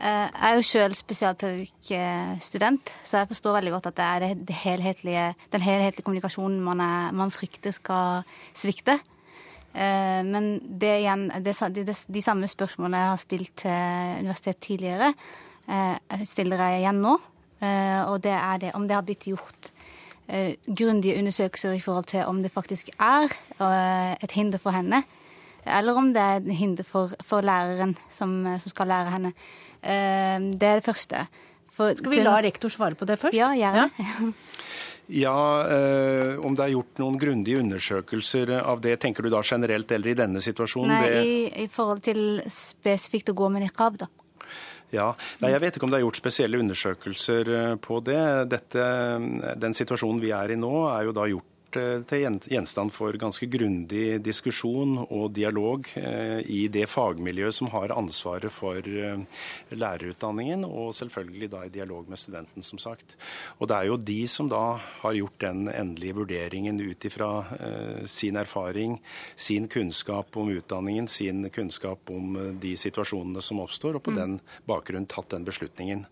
Jeg 0.00 0.32
er 0.32 0.56
jo 0.56 0.64
sjøl 0.64 0.96
spesialpedagogikkstudent, 0.96 2.94
så 3.04 3.20
jeg 3.20 3.30
forstår 3.34 3.58
veldig 3.58 3.76
godt 3.76 3.92
at 3.92 4.00
det 4.00 4.08
er 4.08 4.34
det 4.48 4.58
helhetlige, 4.62 5.28
den 5.52 5.68
helhetlige 5.68 6.08
kommunikasjonen 6.08 6.60
man, 6.64 6.80
er, 6.80 7.12
man, 7.12 7.34
frykter 7.34 7.76
skal 7.76 8.24
svikte. 8.56 8.96
Men 9.78 10.46
det 10.80 10.94
igjen, 11.04 11.28
det, 11.44 11.52
de, 11.76 11.84
de, 11.86 12.22
samme 12.24 12.48
spørsmålene 12.50 13.02
jeg 13.02 13.10
har 13.12 13.20
stilt 13.22 13.52
til 13.62 14.24
universitetet 14.24 14.64
tidligere, 14.64 15.12
stiller 16.26 16.62
jeg 16.64 16.80
igjen 16.80 17.02
nå. 17.04 17.12
Og 18.08 18.16
det 18.24 18.32
er 18.34 18.62
det 18.64 18.72
om 18.74 18.88
det 18.88 18.96
har 18.96 19.04
blitt 19.06 19.28
gjort 19.30 19.70
grundige 20.66 21.14
undersøkelser 21.20 21.76
i 21.76 21.84
forhold 21.84 22.08
til 22.10 22.26
om 22.26 22.42
det 22.42 22.50
faktisk 22.50 22.90
er 22.98 23.30
et 24.18 24.34
hinder 24.34 24.58
for 24.58 24.74
henne, 24.74 25.04
eller 25.62 26.00
om 26.00 26.10
det 26.16 26.24
er 26.24 26.42
et 26.42 26.58
hinder 26.58 26.84
for, 26.88 27.14
for 27.22 27.46
læreren 27.46 27.94
som, 28.10 28.34
som 28.58 28.74
skal 28.74 28.90
lære 28.90 29.14
henne. 29.14 29.32
Det 30.58 30.68
er 30.72 30.80
det 30.80 30.88
første. 30.88 31.28
For, 31.72 31.94
Skal 31.98 32.14
vi 32.14 32.22
la 32.24 32.38
rektor 32.42 32.72
svare 32.72 32.98
på 32.98 33.06
det 33.08 33.18
først? 33.20 33.36
Ja, 33.38 33.52
gjerne. 33.56 33.90
Ja. 33.98 34.32
Ja, 35.08 35.64
eh, 35.64 36.38
Om 36.44 36.52
det 36.52 36.66
er 36.66 36.74
gjort 36.74 36.98
noen 37.00 37.16
grundige 37.16 37.62
undersøkelser 37.62 38.50
av 38.60 38.82
det, 38.84 38.98
tenker 39.00 39.24
du 39.24 39.30
da 39.32 39.40
generelt 39.40 39.88
eller 39.96 40.12
i 40.12 40.16
denne 40.18 40.42
situasjonen? 40.44 40.92
Nei, 40.92 41.06
det... 41.08 41.22
i, 41.24 41.38
i, 41.64 41.68
forhold 41.72 42.02
til 42.04 42.42
spesifikt 42.52 43.32
å 43.32 43.36
gå 43.38 43.48
med 43.54 43.64
niqab, 43.64 43.96
da. 44.02 44.10
Ja, 44.92 45.10
Nei, 45.40 45.50
Jeg 45.52 45.62
vet 45.64 45.76
ikke 45.76 45.88
om 45.88 45.92
det 45.92 45.98
er 45.98 46.04
gjort 46.06 46.20
spesielle 46.20 46.60
undersøkelser 46.60 47.52
eh, 47.56 47.74
på 47.80 48.02
det. 48.04 48.20
Dette, 48.52 48.84
den 49.60 49.76
situasjonen 49.76 50.20
vi 50.20 50.32
er 50.36 50.52
i 50.52 50.60
nå, 50.60 50.74
er 50.92 51.08
jo 51.08 51.16
da 51.16 51.24
gjort 51.32 51.48
til 51.72 52.38
gjenstand 52.48 52.92
for 52.94 53.16
ganske 53.20 53.48
grundig 53.50 54.18
diskusjon 54.24 54.96
og 55.04 55.32
dialog 55.36 55.88
eh, 56.00 56.40
i 56.44 56.62
det 56.72 56.86
fagmiljøet 56.88 57.56
som 57.58 57.70
har 57.74 57.94
ansvaret 57.96 58.52
for 58.52 58.78
eh, 58.78 59.42
lærerutdanningen, 59.70 60.64
og 60.64 60.94
selvfølgelig 60.96 61.50
da 61.52 61.62
i 61.66 61.72
dialog 61.74 62.08
med 62.08 62.20
studenten, 62.20 62.64
som 62.64 62.80
sagt. 62.80 63.16
Og 63.58 63.68
det 63.68 63.76
er 63.76 63.90
jo 63.90 64.00
de 64.00 64.18
som 64.30 64.50
da 64.50 64.64
har 65.02 65.18
gjort 65.18 65.38
den 65.44 65.68
endelige 65.68 66.18
vurderingen 66.22 66.80
ut 66.80 67.04
ifra 67.04 67.30
sin 68.08 68.36
erfaring, 68.36 68.98
sin 69.36 69.68
kunnskap 69.68 70.36
om 70.36 70.50
utdanningen, 70.52 71.08
sin 71.08 71.48
kunnskap 71.54 72.10
om 72.10 72.36
de 72.60 72.74
situasjonene 72.76 73.42
som 73.44 73.60
oppstår, 73.62 73.98
og 73.98 74.06
på 74.08 74.14
mm. 74.14 74.20
den 74.20 74.38
bakgrunn 74.68 75.08
tatt 75.10 75.32
den 75.34 75.46
beslutningen. 75.48 76.06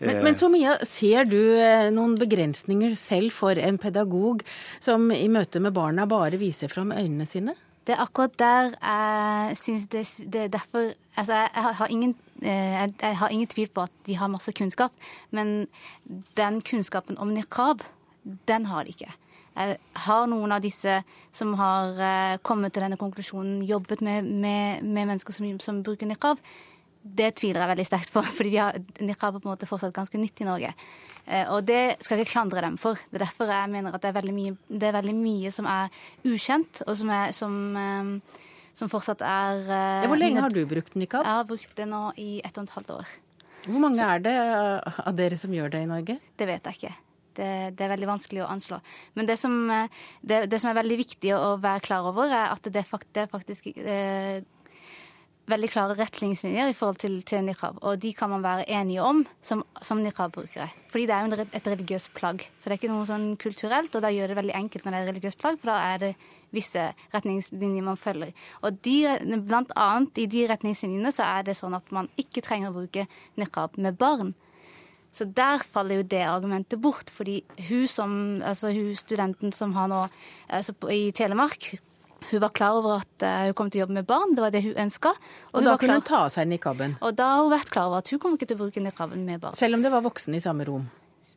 Men, 0.00 0.22
men 0.24 0.36
så 0.38 0.48
mye, 0.52 0.78
ser 0.88 1.28
du 1.28 1.38
eh, 1.60 1.90
noen 1.92 2.16
begrensninger 2.20 2.94
selv 2.98 3.34
for 3.36 3.58
en 3.60 3.78
pedagog 3.80 4.40
som 4.80 5.10
i 5.12 5.26
møte 5.32 5.60
med 5.60 5.74
barna 5.76 6.06
bare 6.08 6.40
viser 6.40 6.72
fram 6.72 6.94
øynene 6.96 7.28
sine? 7.28 7.56
Det 7.84 7.96
er 7.96 8.02
akkurat 8.04 8.36
der 8.38 8.74
jeg 8.76 9.56
syns 9.58 9.86
det, 9.92 10.04
det, 10.32 10.46
er 10.46 10.52
derfor 10.56 10.92
Altså, 11.18 11.34
jeg 11.34 11.74
har, 11.76 11.88
ingen, 11.90 12.14
eh, 12.40 12.86
jeg 13.02 13.16
har 13.18 13.28
ingen 13.28 13.48
tvil 13.50 13.68
på 13.68 13.82
at 13.82 13.92
de 14.06 14.14
har 14.16 14.30
masse 14.30 14.52
kunnskap, 14.56 14.92
men 15.30 15.66
den 16.36 16.60
kunnskapen 16.62 17.18
om 17.18 17.34
niqab, 17.34 17.82
den 18.48 18.66
har 18.66 18.84
de 18.84 18.94
ikke. 18.94 19.10
Jeg 19.56 19.76
har 20.06 20.28
noen 20.30 20.54
av 20.54 20.62
disse 20.62 21.00
som 21.34 21.52
har 21.58 21.98
eh, 21.98 22.38
kommet 22.46 22.72
til 22.72 22.86
denne 22.86 22.96
konklusjonen, 22.96 23.58
jobbet 23.66 24.00
med, 24.00 24.22
med, 24.24 24.86
med 24.86 25.10
mennesker 25.10 25.34
som, 25.34 25.50
som 25.60 25.82
bruker 25.84 26.08
niqab, 26.08 26.40
det 27.02 27.30
tviler 27.40 27.62
jeg 27.62 27.72
veldig 27.72 27.86
sterkt 27.88 28.12
på, 28.14 28.22
fordi 28.36 28.52
vi 28.52 28.60
har 28.60 28.76
niqab 29.00 29.38
på 29.38 29.48
en 29.48 29.54
måte 29.54 29.68
fortsatt 29.68 29.94
ganske 29.96 30.20
nytt 30.20 30.42
i 30.42 30.48
Norge. 30.48 30.74
Eh, 31.26 31.46
og 31.52 31.64
det 31.68 32.00
skal 32.04 32.18
jeg 32.18 32.26
ikke 32.26 32.34
klandre 32.34 32.64
dem 32.64 32.76
for. 32.80 33.00
Det 33.10 33.20
er 33.20 33.26
derfor 33.26 33.50
jeg 33.52 33.72
mener 33.72 33.96
at 33.96 34.04
det 34.04 34.12
er 34.12 34.18
veldig 34.18 34.36
mye, 34.36 34.58
er 34.76 34.98
veldig 34.98 35.16
mye 35.16 35.54
som 35.54 35.68
er 35.70 35.90
ukjent, 36.28 36.84
og 36.86 36.94
som, 37.00 37.12
er, 37.14 37.34
som, 37.36 37.58
eh, 37.80 38.38
som 38.76 38.92
fortsatt 38.92 39.24
er 39.26 39.66
ja, 39.68 40.06
Hvor 40.10 40.20
lenge 40.20 40.44
har 40.44 40.54
du 40.54 40.62
brukt 40.68 40.96
nikab? 40.96 41.26
Jeg 41.26 41.40
har 41.40 41.48
brukt 41.48 41.76
det 41.76 41.88
nå 41.88 42.06
i 42.20 42.30
ett 42.44 42.56
og 42.56 42.68
et 42.68 42.78
halvt 42.78 42.96
år. 43.00 43.18
Hvor 43.66 43.82
mange 43.82 44.00
er 44.00 44.22
det 44.24 44.34
av 44.80 45.14
dere 45.18 45.36
som 45.40 45.52
gjør 45.52 45.72
det 45.72 45.84
i 45.84 45.88
Norge? 45.88 46.16
Det 46.40 46.46
vet 46.48 46.68
jeg 46.68 46.78
ikke. 46.78 46.94
Det, 47.36 47.48
det, 47.76 47.84
er 47.84 47.92
veldig 47.92 48.08
vanskelig 48.08 48.40
å 48.42 48.48
anslå. 48.50 48.78
Men 49.16 49.28
det 49.28 49.36
som, 49.38 49.52
det, 49.68 50.46
det 50.50 50.58
som, 50.58 50.70
er 50.72 50.78
veldig 50.80 50.96
viktig 50.98 51.34
å 51.36 51.58
være 51.60 51.84
klar 51.84 52.08
over, 52.08 52.32
er 52.32 52.48
at 52.54 52.64
det, 52.72 52.82
er 52.82 53.28
faktisk 53.30 53.68
eh, 53.76 54.40
veldig 55.50 55.70
klare 55.72 55.96
retningslinjer 55.98 56.70
i 56.70 56.74
forhold 56.76 57.00
til, 57.02 57.16
til 57.26 57.44
niqab. 57.46 57.78
Og 57.86 57.98
de 58.02 58.12
kan 58.16 58.30
man 58.32 58.44
være 58.44 58.66
enige 58.70 59.02
om 59.02 59.22
som, 59.42 59.64
som 59.82 60.02
niqab-brukere. 60.04 60.68
Fordi 60.92 61.06
det 61.06 61.14
er 61.14 61.26
jo 61.26 61.46
et 61.46 61.70
religiøst 61.72 62.12
plagg. 62.14 62.44
Så 62.58 62.68
det 62.68 62.74
er 62.74 62.80
ikke 62.80 62.92
noe 62.92 63.08
sånn 63.08 63.32
kulturelt, 63.40 63.94
og 63.94 64.04
da 64.04 64.12
gjør 64.14 64.30
det 64.30 64.38
veldig 64.40 64.56
enkelt 64.58 64.84
når 64.84 64.92
det 64.92 65.00
er 65.00 65.06
et 65.06 65.12
religiøst 65.14 65.40
plagg, 65.40 65.58
for 65.62 65.72
da 65.72 65.78
er 65.94 66.04
det 66.04 66.12
visse 66.54 66.84
retningslinjer 67.14 67.86
man 67.86 67.98
følger. 67.98 68.34
Og 68.66 68.78
de, 68.86 68.96
blant 69.46 69.74
annet 69.78 70.22
i 70.22 70.28
de 70.30 70.46
retningslinjene 70.50 71.12
så 71.14 71.26
er 71.38 71.48
det 71.48 71.58
sånn 71.58 71.76
at 71.78 71.90
man 71.94 72.10
ikke 72.20 72.44
trenger 72.46 72.70
å 72.70 72.78
bruke 72.80 73.06
niqab 73.40 73.78
med 73.78 73.98
barn. 74.00 74.34
Så 75.10 75.26
der 75.26 75.62
faller 75.66 75.98
jo 75.98 76.06
det 76.06 76.22
argumentet 76.22 76.78
bort, 76.82 77.10
fordi 77.10 77.40
hun, 77.68 77.86
som, 77.90 78.12
altså 78.46 78.70
hun 78.70 78.94
studenten 78.98 79.54
som 79.54 79.74
har 79.74 79.90
nå 79.90 80.04
altså 80.46 80.76
i 80.92 81.08
Telemark, 81.14 81.72
hun 82.28 82.40
var 82.40 82.52
klar 82.54 82.78
over 82.78 83.00
at 83.00 83.24
eh, 83.24 83.48
hun 83.48 83.56
kom 83.58 83.70
til 83.72 83.80
å 83.80 83.84
jobbe 83.84 83.96
med 84.00 84.08
barn, 84.08 84.34
det 84.36 84.44
var 84.44 84.54
det 84.54 84.62
hun 84.64 84.78
ønska. 84.84 85.12
Og, 85.50 85.60
og 85.60 85.66
da 85.66 85.76
kunne 85.80 85.98
hun 86.00 86.06
ta 86.06 86.24
av 86.26 86.32
seg 86.34 86.48
nikaben? 86.50 86.96
Og 87.06 87.16
da 87.18 87.28
har 87.34 87.44
hun 87.44 87.52
vært 87.52 87.72
klar 87.72 87.90
over 87.90 88.04
at 88.04 88.10
hun 88.12 88.20
kom 88.22 88.36
ikke 88.36 88.50
til 88.50 88.58
å 88.58 88.64
bruke 88.64 88.82
nikaben 88.84 89.24
med 89.26 89.42
barn. 89.42 89.56
Selv 89.58 89.78
om 89.78 89.84
det 89.84 89.92
var 89.92 90.04
voksne 90.04 90.38
i 90.38 90.44
samme 90.44 90.66
rom? 90.68 90.86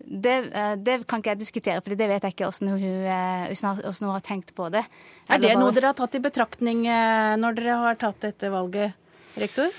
Det, 0.04 0.36
eh, 0.52 0.74
det 0.84 0.98
kan 1.08 1.24
ikke 1.24 1.36
jeg 1.36 1.44
diskutere, 1.46 1.84
for 1.84 1.96
det 1.96 2.10
vet 2.12 2.28
jeg 2.28 2.36
ikke 2.36 2.50
hvordan 2.50 2.74
hun, 2.76 3.06
eh, 3.08 3.54
hvordan 3.56 4.10
hun 4.10 4.16
har 4.16 4.26
tenkt 4.26 4.56
på 4.58 4.70
det. 4.74 4.84
Er 5.32 5.44
det 5.44 5.56
noe 5.60 5.74
dere 5.76 5.94
har 5.94 6.00
tatt 6.00 6.20
i 6.20 6.24
betraktning 6.24 6.84
når 6.84 7.56
dere 7.60 7.80
har 7.86 8.02
tatt 8.02 8.20
dette 8.26 8.52
valget, 8.52 9.00
rektor? 9.40 9.72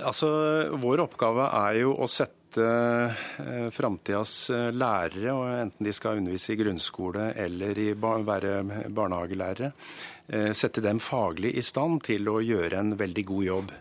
Altså, 0.00 0.28
Vår 0.80 1.02
oppgave 1.02 1.48
er 1.48 1.80
jo 1.82 1.96
å 1.96 2.08
sette 2.08 2.36
framtidas 3.70 4.50
lærere, 4.74 5.32
enten 5.62 5.86
de 5.86 5.92
skal 5.94 6.18
undervise 6.18 6.50
i 6.52 6.58
grunnskole 6.58 7.28
eller 7.38 7.78
i 7.78 7.92
være 7.94 8.56
barnehagelærere, 8.90 9.70
Eh, 9.70 10.19
sette 10.54 10.82
dem 10.84 11.00
faglig 11.02 11.50
i 11.58 11.62
stand 11.66 12.04
til 12.06 12.28
å 12.30 12.38
gjøre 12.44 12.78
en 12.78 12.92
veldig 13.00 13.24
god 13.26 13.44
jobb. 13.48 13.72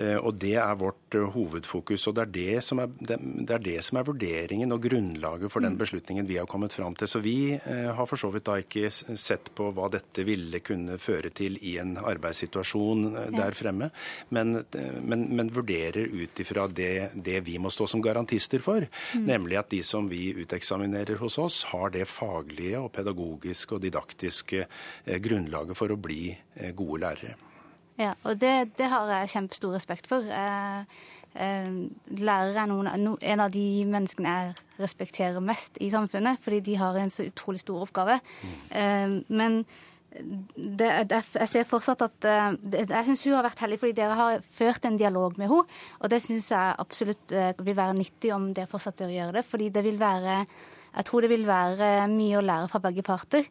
Eh, 0.00 0.16
og 0.16 0.36
Det 0.40 0.54
er 0.56 0.78
vårt 0.78 1.14
eh, 1.14 1.26
hovedfokus. 1.34 2.06
og 2.08 2.14
det 2.16 2.22
er 2.22 2.32
det, 2.32 2.64
som 2.64 2.80
er, 2.80 2.88
det 3.00 3.54
er 3.54 3.64
det 3.64 3.78
som 3.84 3.98
er 3.98 4.06
vurderingen 4.06 4.72
og 4.72 4.82
grunnlaget 4.82 5.52
for 5.52 5.60
den 5.60 5.74
mm. 5.74 5.80
beslutningen 5.82 6.28
vi 6.28 6.38
har 6.38 6.46
kommet 6.46 6.72
fram 6.72 6.94
til. 6.94 7.08
Så 7.08 7.20
Vi 7.20 7.58
har 7.60 8.06
for 8.06 8.16
så 8.16 8.30
vidt 8.32 8.46
da 8.46 8.56
ikke 8.60 8.90
sett 8.90 9.50
på 9.54 9.70
hva 9.74 9.88
dette 9.92 10.24
ville 10.24 10.60
kunne 10.64 10.96
føre 10.98 11.30
til 11.30 11.58
i 11.66 11.76
en 11.78 11.96
arbeidssituasjon 11.98 13.34
der 13.36 13.56
fremme, 13.56 13.90
men, 14.30 14.64
men, 15.02 15.26
men 15.36 15.52
vurderer 15.52 16.08
ut 16.08 16.40
ifra 16.40 16.66
det, 16.68 17.10
det, 17.14 17.40
vi 17.44 17.58
må 17.58 17.70
stå 17.70 17.86
som 17.90 18.02
garantister 18.02 18.62
for, 18.64 18.86
mm. 18.86 19.26
nemlig 19.26 19.60
at 19.60 19.70
de 19.74 19.82
som 19.86 20.08
vi 20.10 20.30
uteksaminerer 20.38 21.20
hos 21.20 21.38
oss, 21.38 21.62
har 21.74 21.92
det 21.94 22.08
faglige 22.08 22.80
og 22.80 22.92
pedagogiske 22.96 23.76
og 23.76 23.84
didaktiske 23.84 24.66
grunnlaget 25.20 25.78
for 25.78 25.92
å 25.92 26.00
bli 26.00 26.32
gode 26.76 27.04
lærere. 27.04 27.49
Ja, 28.00 28.14
og 28.24 28.40
det, 28.40 28.78
det 28.78 28.88
har 28.88 29.10
jeg 29.12 29.32
kjempestor 29.34 29.74
respekt 29.76 30.08
for. 30.08 30.24
Eh, 30.24 30.80
eh, 31.36 31.68
lærere 32.16 32.64
er 32.64 32.70
noen, 32.70 32.88
en 33.20 33.44
av 33.44 33.52
de 33.52 33.84
menneskene 33.84 34.32
jeg 34.32 34.54
respekterer 34.80 35.44
mest 35.44 35.76
i 35.84 35.90
samfunnet, 35.92 36.40
fordi 36.40 36.62
de 36.70 36.78
har 36.80 36.96
en 36.96 37.12
så 37.12 37.28
utrolig 37.28 37.60
stor 37.60 37.84
oppgave. 37.84 38.16
Eh, 38.72 39.20
men 39.28 39.60
det, 40.10 40.88
jeg 41.12 41.46
ser 41.46 41.68
fortsatt 41.70 42.00
at 42.02 42.26
Jeg 42.26 43.04
syns 43.06 43.20
hun 43.28 43.36
har 43.36 43.44
vært 43.46 43.60
heldig, 43.62 43.76
fordi 43.78 43.94
dere 44.00 44.16
har 44.18 44.40
ført 44.42 44.88
en 44.88 44.98
dialog 44.98 45.36
med 45.38 45.46
henne. 45.52 45.78
Og 46.00 46.10
det 46.10 46.18
syns 46.24 46.48
jeg 46.50 46.80
absolutt 46.82 47.36
vil 47.60 47.76
være 47.78 47.94
nyttig 47.94 48.32
om 48.34 48.48
dere 48.56 48.66
fortsetter 48.66 49.06
å 49.06 49.14
gjøre 49.14 49.36
det. 49.38 49.44
Fordi 49.46 49.68
det 49.70 49.84
vil 49.86 50.00
være 50.00 50.40
Jeg 50.40 51.06
tror 51.06 51.22
det 51.22 51.30
vil 51.30 51.46
være 51.46 52.08
mye 52.10 52.40
å 52.40 52.42
lære 52.42 52.72
fra 52.72 52.82
begge 52.88 53.06
parter. 53.06 53.46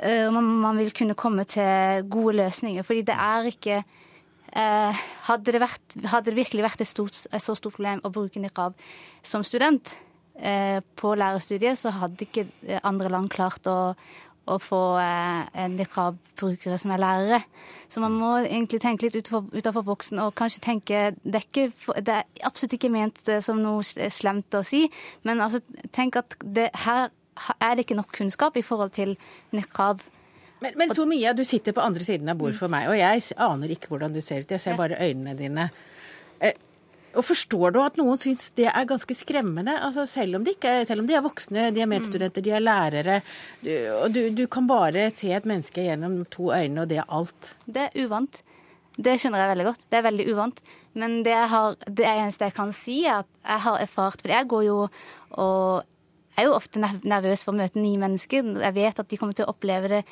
Eh, 0.00 0.26
og 0.28 0.36
man 0.40 0.78
vil 0.80 0.92
kunne 0.96 1.18
komme 1.18 1.44
til 1.48 2.06
gode 2.10 2.38
løsninger. 2.40 2.84
Fordi 2.86 3.02
det 3.08 3.16
er 3.16 3.50
ikke 3.50 3.80
eh, 3.80 5.02
hadde, 5.28 5.52
det 5.52 5.60
vært, 5.62 5.98
hadde, 6.04 6.30
det 6.30 6.38
virkelig 6.38 6.64
vært 6.64 6.84
et, 6.84 6.90
stort, 6.90 7.26
et, 7.28 7.42
så 7.42 7.56
stort 7.58 7.76
problem 7.76 8.00
å 8.04 8.12
bruke 8.14 8.40
nikab 8.40 8.78
som 9.22 9.44
student 9.44 9.94
eh, 10.40 10.80
på 10.96 11.14
lærerstudiet, 11.14 11.78
så 11.78 11.92
hadde 12.00 12.26
ikke 12.26 12.48
andre 12.80 13.12
land 13.12 13.28
klart 13.32 13.68
å, 13.68 13.92
å 14.48 14.56
få 14.62 14.80
nikab-brukere 15.76 16.80
som 16.80 16.96
er 16.96 17.04
lærere. 17.04 17.44
Så 17.90 18.00
man 18.00 18.14
må 18.14 18.32
egentlig 18.40 18.80
tenke 18.80 19.08
litt 19.08 19.28
utenfor 19.28 19.82
boksen 19.84 20.22
og 20.22 20.36
kanskje 20.38 20.62
tenke 20.62 20.98
det 21.20 21.42
er, 21.42 21.44
ikke, 21.44 21.94
det 22.00 22.20
er, 22.20 22.28
absolutt 22.46 22.76
ikke 22.78 22.92
ment 22.94 23.18
som 23.42 23.60
noe 23.60 23.82
slemt 23.84 24.54
å 24.54 24.62
si, 24.64 24.86
men 25.26 25.42
altså, 25.42 25.60
tenk 25.92 26.20
at 26.22 26.38
det, 26.40 26.70
her 26.86 27.10
er 27.60 27.76
det 27.76 27.86
ikke 27.86 27.98
nok 27.98 28.10
kunnskap 28.16 28.56
i 28.56 28.64
forhold 28.66 28.92
til 28.96 29.16
niqab. 29.56 30.02
Men, 30.60 30.74
men 30.76 30.90
mye, 31.08 31.32
du 31.32 31.44
sitter 31.48 31.72
på 31.72 31.80
andre 31.80 32.04
siden 32.04 32.28
av 32.28 32.36
bordet 32.40 32.58
for 32.58 32.68
meg, 32.72 32.88
og 32.90 32.98
jeg 32.98 33.22
aner 33.40 33.72
ikke 33.72 33.88
hvordan 33.92 34.12
du 34.12 34.20
ser 34.20 34.42
ut. 34.44 34.50
Jeg 34.52 34.60
ser 34.60 34.76
bare 34.76 34.98
øynene 35.00 35.36
dine. 35.38 35.70
Eh, 36.40 36.52
Og 37.16 37.24
Forstår 37.26 37.72
du 37.74 37.80
at 37.82 37.96
noen 37.98 38.18
syns 38.20 38.52
det 38.54 38.68
er 38.68 38.84
ganske 38.86 39.14
skremmende? 39.18 39.72
Altså 39.82 40.04
selv, 40.06 40.36
om 40.36 40.44
de 40.44 40.52
ikke, 40.54 40.84
selv 40.86 41.02
om 41.02 41.08
de 41.08 41.16
er 41.16 41.24
voksne, 41.24 41.70
de 41.74 41.80
er 41.82 41.88
medstudenter, 41.90 42.44
de 42.44 42.52
er 42.54 42.62
lærere. 42.62 43.16
Du, 43.64 43.72
og 43.96 44.12
du, 44.14 44.20
du 44.36 44.44
kan 44.46 44.68
bare 44.68 45.08
se 45.10 45.32
et 45.34 45.48
menneske 45.48 45.82
gjennom 45.88 46.20
to 46.30 46.52
øyne, 46.54 46.84
og 46.84 46.92
det 46.92 47.00
er 47.02 47.08
alt. 47.08 47.54
Det 47.66 47.88
er 47.88 48.04
uvant. 48.04 48.42
Det 49.00 49.16
skjønner 49.18 49.42
jeg 49.42 49.54
veldig 49.54 49.66
godt. 49.72 49.82
Det 49.90 49.98
er 49.98 50.06
veldig 50.06 50.28
uvant. 50.34 50.60
Men 51.00 51.22
det, 51.26 51.34
har, 51.50 51.76
det 51.86 52.06
eneste 52.06 52.46
jeg 52.46 52.54
kan 52.60 52.72
si, 52.76 53.00
er 53.06 53.24
at 53.24 53.28
jeg 53.46 53.64
har 53.64 53.82
erfart 53.86 54.22
For 54.22 54.32
jeg 54.32 54.48
går 54.50 54.64
jo 54.66 54.78
og 55.38 55.82
er 56.40 56.48
jo 56.48 56.56
ofte 56.56 56.82
nervøs 56.82 57.44
for 57.46 57.54
å 57.54 57.60
møte 57.60 57.80
nye 57.80 58.00
mennesker. 58.00 58.52
Jeg 58.64 58.76
vet 58.76 59.00
at 59.02 59.10
de 59.10 59.20
kommer 59.20 59.36
til 59.36 59.46
å 59.46 59.54
oppleve 59.54 59.92
det 59.92 60.04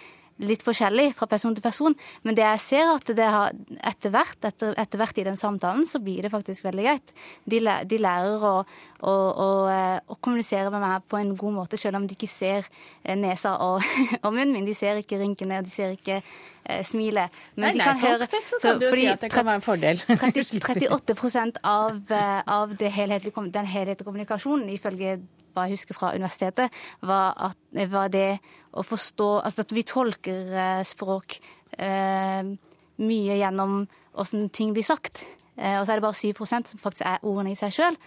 litt 0.46 0.62
forskjellig 0.62 1.12
fra 1.18 1.26
person 1.30 1.54
til 1.56 1.64
person. 1.64 1.94
Men 2.26 2.36
det 2.38 2.44
jeg 2.44 2.62
ser 2.62 2.90
at 2.92 3.10
det 3.16 3.26
har 3.26 3.54
etter 3.90 4.12
hvert, 4.14 4.38
etter, 4.46 4.74
etter 4.78 5.00
hvert 5.00 5.18
i 5.18 5.26
den 5.26 5.38
samtalen, 5.38 5.86
så 5.88 6.00
blir 6.02 6.22
det 6.24 6.32
faktisk 6.32 6.66
veldig 6.66 6.84
greit. 6.86 7.14
De, 7.48 7.60
de 7.60 8.00
lærer 8.00 8.44
å, 8.46 8.52
å, 9.00 9.14
å, 9.14 9.48
eh, 9.72 9.96
å, 10.06 10.18
kommunisere 10.22 10.70
med 10.74 10.84
meg 10.84 11.08
på 11.10 11.18
en 11.20 11.34
god 11.38 11.56
måte, 11.56 11.80
selv 11.80 12.00
om 12.00 12.06
de 12.06 12.14
ikke 12.14 12.30
ser 12.30 12.68
eh, 13.02 13.16
nesa 13.18 13.56
og, 13.64 13.82
og 14.24 14.30
munnen 14.30 14.54
min. 14.54 14.68
De 14.68 14.76
ser 14.76 15.00
ikke 15.02 15.20
rynkene, 15.22 15.62
og 15.62 15.66
de 15.66 15.74
ser 15.74 15.96
ikke 15.96 16.20
eh, 16.20 16.84
smilet. 16.86 17.34
Men 17.56 17.70
nei, 17.70 17.74
de 17.78 17.82
kan 17.82 17.98
nei, 17.98 18.12
høre 18.12 18.30
så, 18.30 18.42
så 18.54 18.62
kan 18.68 18.84
du 18.84 18.88
si 18.94 19.08
at 19.10 19.26
det 19.26 19.32
kan 19.34 19.48
være 19.48 19.62
en 19.62 19.66
fordel. 19.66 20.04
30, 20.22 20.86
38 20.94 21.58
av, 21.64 21.98
eh, 22.14 22.38
av 22.46 22.78
helhetlige, 22.78 23.48
den 23.58 23.74
helhetlige 23.74 24.06
kommunikasjonen, 24.06 24.70
ifølge 24.76 25.18
hva 25.58 25.66
jeg 25.66 25.78
husker 25.78 25.98
fra 25.98 26.14
universitetet, 26.14 26.74
var, 27.02 27.34
at, 27.50 27.90
var 27.90 28.12
det 28.14 28.38
å 28.72 28.84
forstå 28.86 29.28
Altså 29.42 29.64
at 29.64 29.74
vi 29.74 29.84
tolker 29.86 30.52
eh, 30.54 30.82
språk 30.86 31.38
eh, 31.78 32.50
mye 32.98 33.38
gjennom 33.38 33.80
åssen 34.18 34.48
ting 34.54 34.74
blir 34.76 34.86
sagt. 34.86 35.24
Eh, 35.56 35.78
og 35.78 35.86
så 35.86 35.94
er 35.94 35.98
det 35.98 36.06
bare 36.06 36.18
7% 36.18 36.72
som 36.72 36.82
faktisk 36.82 37.06
er 37.06 37.22
ordene 37.22 37.54
i 37.54 37.58
seg 37.58 37.74
sjøl. 37.74 37.98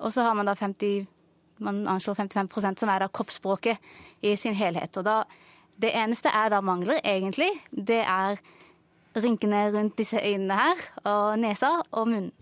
Og 0.00 0.12
så 0.12 0.26
har 0.26 0.34
man 0.38 0.48
da 0.48 0.56
50 0.58 1.06
man 1.58 1.86
anslår 1.88 2.14
55% 2.14 2.82
som 2.82 2.90
er 2.92 3.00
da 3.00 3.08
kroppsspråket 3.08 3.78
i 4.26 4.34
sin 4.36 4.56
helhet. 4.56 4.96
Og 5.00 5.06
da, 5.06 5.22
det 5.80 5.94
eneste 5.96 6.32
jeg 6.32 6.52
da 6.52 6.60
mangler, 6.64 7.00
egentlig, 7.04 7.48
det 7.70 8.02
er 8.02 8.40
rynkene 9.16 9.70
rundt 9.72 9.96
disse 9.98 10.20
øynene 10.20 10.58
her, 10.60 10.82
og 11.08 11.38
nesa 11.40 11.78
og 11.90 12.10
munnen. 12.10 12.32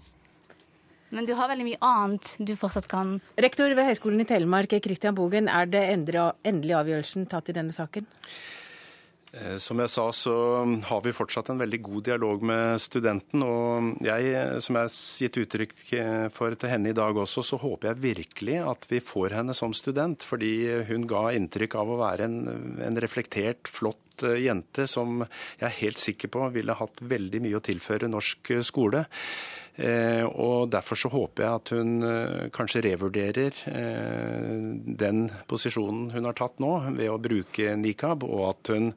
Men 1.14 1.29
du 1.29 1.35
har 1.38 1.50
veldig 1.50 1.68
mye 1.68 1.83
annet 1.85 2.35
du 2.42 2.57
fortsatt 2.59 2.90
kan 2.90 3.16
Rektor 3.40 3.70
ved 3.70 3.87
Høgskolen 3.87 4.24
i 4.24 4.29
Telemark, 4.29 4.74
Christian 4.85 5.14
Bogen, 5.14 5.48
er 5.48 5.70
det 5.70 5.87
endelig 5.94 6.77
avgjørelsen 6.81 7.31
tatt 7.31 7.50
i 7.50 7.57
denne 7.57 7.74
saken? 7.74 8.09
Eh, 9.35 9.57
som 9.59 9.81
jeg 9.83 9.90
sa, 9.90 10.05
så 10.14 10.35
har 10.87 11.00
vi 11.03 11.14
fortsatt 11.14 11.50
en 11.50 11.59
veldig 11.59 11.81
god 11.83 12.05
dialog 12.07 12.44
med 12.46 12.83
studenten. 12.83 13.42
Og 13.42 14.05
jeg, 14.07 14.61
som 14.62 14.79
jeg 14.79 14.87
har 14.87 14.98
gitt 15.24 15.38
uttrykk 15.42 15.74
for 16.35 16.55
til 16.59 16.70
henne 16.70 16.92
i 16.92 16.96
dag 16.96 17.18
også, 17.18 17.42
så 17.46 17.59
håper 17.62 17.90
jeg 17.90 18.03
virkelig 18.05 18.61
at 18.62 18.87
vi 18.90 19.03
får 19.03 19.38
henne 19.40 19.57
som 19.57 19.74
student. 19.74 20.27
Fordi 20.27 20.55
hun 20.90 21.09
ga 21.11 21.29
inntrykk 21.35 21.79
av 21.83 21.90
å 21.90 22.00
være 22.05 22.29
en, 22.31 22.38
en 22.87 23.03
reflektert, 23.03 23.70
flott 23.70 24.04
eh, 24.22 24.38
jente 24.46 24.87
som 24.87 25.24
jeg 25.24 25.66
er 25.66 25.77
helt 25.81 25.98
sikker 25.98 26.31
på 26.31 26.46
ville 26.55 26.79
hatt 26.79 27.03
veldig 27.03 27.42
mye 27.42 27.59
å 27.59 27.64
tilføre 27.64 28.11
norsk 28.12 28.55
skole. 28.62 29.05
Eh, 29.74 30.22
og 30.22 30.70
Derfor 30.70 30.98
så 30.98 31.11
håper 31.11 31.44
jeg 31.44 31.59
at 31.59 31.70
hun 31.74 31.94
eh, 32.07 32.42
kanskje 32.55 32.85
revurderer 32.87 33.57
eh, 33.70 34.59
den 35.03 35.24
posisjonen 35.50 36.12
hun 36.14 36.29
har 36.29 36.37
tatt 36.38 36.62
nå, 36.62 36.77
ved 36.94 37.11
å 37.11 37.18
bruke 37.22 37.74
nikab, 37.81 38.27
og 38.27 38.53
at 38.53 38.74
hun 38.74 38.92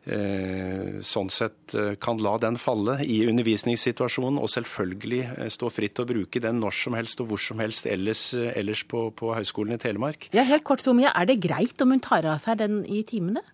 sånn 0.00 1.28
sett 1.28 1.74
kan 2.00 2.18
la 2.24 2.30
den 2.40 2.56
falle 2.58 2.94
i 3.04 3.18
undervisningssituasjonen, 3.28 4.38
og 4.40 4.48
selvfølgelig 4.48 5.50
stå 5.52 5.68
fritt 5.70 5.92
til 5.98 6.06
å 6.06 6.08
bruke 6.08 6.40
den 6.40 6.56
når 6.62 6.72
som 6.78 6.96
helst 6.96 7.20
og 7.20 7.28
hvor 7.28 7.42
som 7.44 7.60
helst 7.60 7.84
ellers, 7.86 8.22
ellers 8.32 8.80
på, 8.88 9.10
på 9.12 9.34
Høgskolen 9.36 9.76
i 9.76 9.78
Telemark. 9.82 10.30
Ja, 10.32 10.46
helt 10.48 10.64
kort, 10.64 10.80
Somia, 10.80 11.12
Er 11.12 11.28
det 11.28 11.42
greit 11.44 11.84
om 11.84 11.92
hun 11.92 12.00
tar 12.00 12.24
av 12.24 12.40
seg 12.40 12.62
den 12.64 12.80
i 12.88 13.04
timene? 13.06 13.44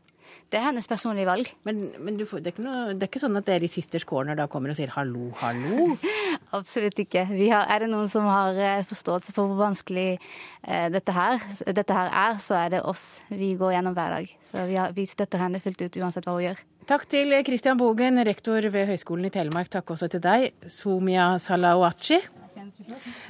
Det 0.47 0.61
er 0.61 0.69
hennes 0.69 0.87
personlige 0.87 1.27
valg. 1.27 1.49
Men, 1.67 1.81
men 1.99 2.21
får, 2.27 2.43
det, 2.45 2.53
er 2.55 2.63
noe, 2.63 2.83
det, 2.95 3.03
er 3.03 3.11
ikke 3.11 3.23
sånn 3.23 3.39
at 3.41 3.49
dere 3.49 3.67
i 3.67 3.71
Sisters 3.71 4.07
Corner 4.07 4.39
da 4.39 4.47
kommer 4.51 4.71
og 4.71 4.79
sier 4.79 4.93
hallo, 4.95 5.33
hallo? 5.41 5.97
Absolutt 6.59 7.01
ikke. 7.03 7.25
Har, 7.27 7.67
er 7.67 7.83
det 7.83 7.91
noen 7.91 8.11
som 8.11 8.29
har 8.31 8.59
eh, 8.61 8.85
forståelse 8.87 9.35
for 9.35 9.51
hvor 9.51 9.59
vanskelig 9.65 10.13
eh, 10.15 10.87
dette, 10.95 11.15
her, 11.17 11.43
dette, 11.67 11.97
her, 11.99 12.13
er, 12.13 12.39
så 12.43 12.61
er 12.61 12.77
det 12.77 12.85
oss 12.87 13.25
vi 13.33 13.57
går 13.59 13.75
gjennom 13.75 13.97
hver 13.97 14.15
dag. 14.21 14.31
Så 14.47 14.69
vi, 14.71 14.79
har, 14.79 14.95
vi 14.95 15.09
støtter 15.11 15.43
henne 15.43 15.63
fullt 15.65 15.83
ut 15.83 15.99
uansett 16.03 16.29
hva 16.29 16.37
hun 16.39 16.47
gjør. 16.47 16.63
Takk 16.87 17.09
til 17.11 17.35
Christian 17.49 17.81
Bogen, 17.81 18.23
rektor 18.23 18.63
ved 18.71 18.87
Høgskolen 18.93 19.27
i 19.27 19.33
Telemark. 19.35 19.73
Takk 19.73 19.91
også 19.97 20.07
til 20.13 20.23
deg, 20.23 20.53
Sumia 20.71 21.33
Salawachi, 21.43 22.21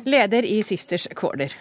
leder 0.04 0.44
i 0.44 0.60
Sisters 0.66 1.08
Corner. 1.16 1.56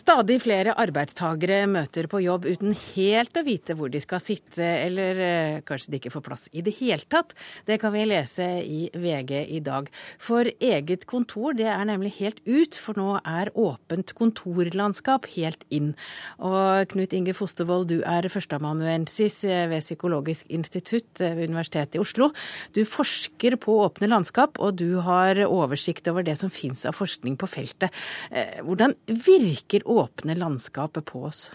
Stadig 0.00 0.38
flere 0.40 0.72
arbeidstagere 0.80 1.66
møter 1.68 2.06
på 2.08 2.22
jobb 2.24 2.46
uten 2.48 2.72
helt 2.94 3.36
å 3.36 3.42
vite 3.44 3.74
hvor 3.76 3.90
de 3.92 4.00
skal 4.00 4.22
sitte, 4.22 4.64
eller 4.64 5.18
eh, 5.20 5.56
kanskje 5.66 5.92
de 5.92 5.98
ikke 5.98 6.12
får 6.14 6.22
plass 6.24 6.46
i 6.56 6.62
det 6.64 6.72
hele 6.78 7.04
tatt. 7.10 7.34
Det 7.68 7.76
kan 7.82 7.92
vi 7.92 8.06
lese 8.08 8.46
i 8.64 8.86
VG 8.96 9.32
i 9.58 9.60
dag. 9.64 9.90
For 10.22 10.48
eget 10.48 11.04
kontor 11.10 11.58
det 11.58 11.66
er 11.68 11.84
nemlig 11.90 12.14
helt 12.16 12.40
ut, 12.46 12.78
for 12.80 12.96
nå 12.96 13.18
er 13.18 13.50
åpent 13.52 14.14
kontorlandskap 14.16 15.28
helt 15.34 15.66
inn. 15.68 15.92
Og 16.38 16.88
Knut 16.94 17.12
Inge 17.16 17.36
Fostervold, 17.36 17.90
du 17.92 18.00
er 18.00 18.30
førsteamanuensis 18.32 19.42
ved 19.44 19.84
Psykologisk 19.84 20.48
institutt 20.48 21.20
ved 21.20 21.50
Universitetet 21.50 21.98
i 21.98 22.02
Oslo. 22.02 22.30
Du 22.72 22.86
forsker 22.88 23.58
på 23.60 23.76
åpne 23.84 24.08
landskap, 24.14 24.62
og 24.64 24.80
du 24.80 25.02
har 25.04 25.42
oversikt 25.44 26.08
over 26.08 26.24
det 26.24 26.38
som 26.40 26.52
fins 26.52 26.86
av 26.88 26.96
forskning 26.96 27.36
på 27.40 27.50
feltet. 27.50 27.92
Eh, 28.32 28.62
hvordan 28.64 28.96
virker 29.28 29.89
åpne 29.90 30.36
landskapet 30.38 31.06
på 31.10 31.24
oss? 31.30 31.48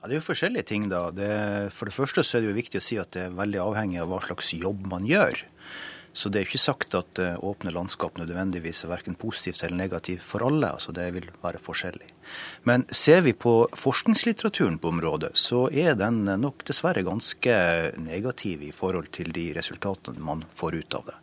Ja, 0.00 0.08
Det 0.08 0.16
er 0.16 0.20
jo 0.20 0.28
forskjellige 0.30 0.68
ting. 0.70 0.88
da. 0.88 1.10
Det, 1.10 1.72
for 1.76 1.86
det 1.86 1.94
første 1.94 2.24
så 2.24 2.38
er 2.38 2.44
det 2.44 2.52
jo 2.52 2.60
viktig 2.60 2.80
å 2.80 2.84
si 2.84 2.98
at 2.98 3.12
det 3.12 3.26
er 3.26 3.36
veldig 3.36 3.60
avhengig 3.60 4.00
av 4.00 4.08
hva 4.08 4.20
slags 4.24 4.54
jobb 4.54 4.86
man 4.88 5.06
gjør. 5.08 5.44
Så 6.12 6.28
det 6.28 6.40
er 6.40 6.42
jo 6.42 6.48
ikke 6.50 6.58
sagt 6.58 6.94
at 6.98 7.20
eh, 7.22 7.36
åpne 7.38 7.70
landskap 7.70 8.16
nødvendigvis 8.18 8.82
er 8.82 8.90
verken 8.90 9.14
positivt 9.14 9.62
eller 9.62 9.78
negativt 9.78 10.24
for 10.26 10.42
alle. 10.42 10.72
altså 10.74 10.92
Det 10.92 11.06
vil 11.14 11.28
være 11.42 11.62
forskjellig. 11.62 12.08
Men 12.66 12.84
ser 12.90 13.22
vi 13.22 13.32
på 13.32 13.68
forskningslitteraturen 13.78 14.80
på 14.82 14.90
området, 14.90 15.36
så 15.38 15.68
er 15.70 15.94
den 15.94 16.24
nok 16.24 16.64
dessverre 16.66 17.06
ganske 17.06 17.54
negativ 18.02 18.64
i 18.66 18.72
forhold 18.74 19.12
til 19.14 19.30
de 19.36 19.52
resultatene 19.54 20.18
man 20.18 20.42
får 20.54 20.80
ut 20.82 20.98
av 20.98 21.12
det. 21.12 21.18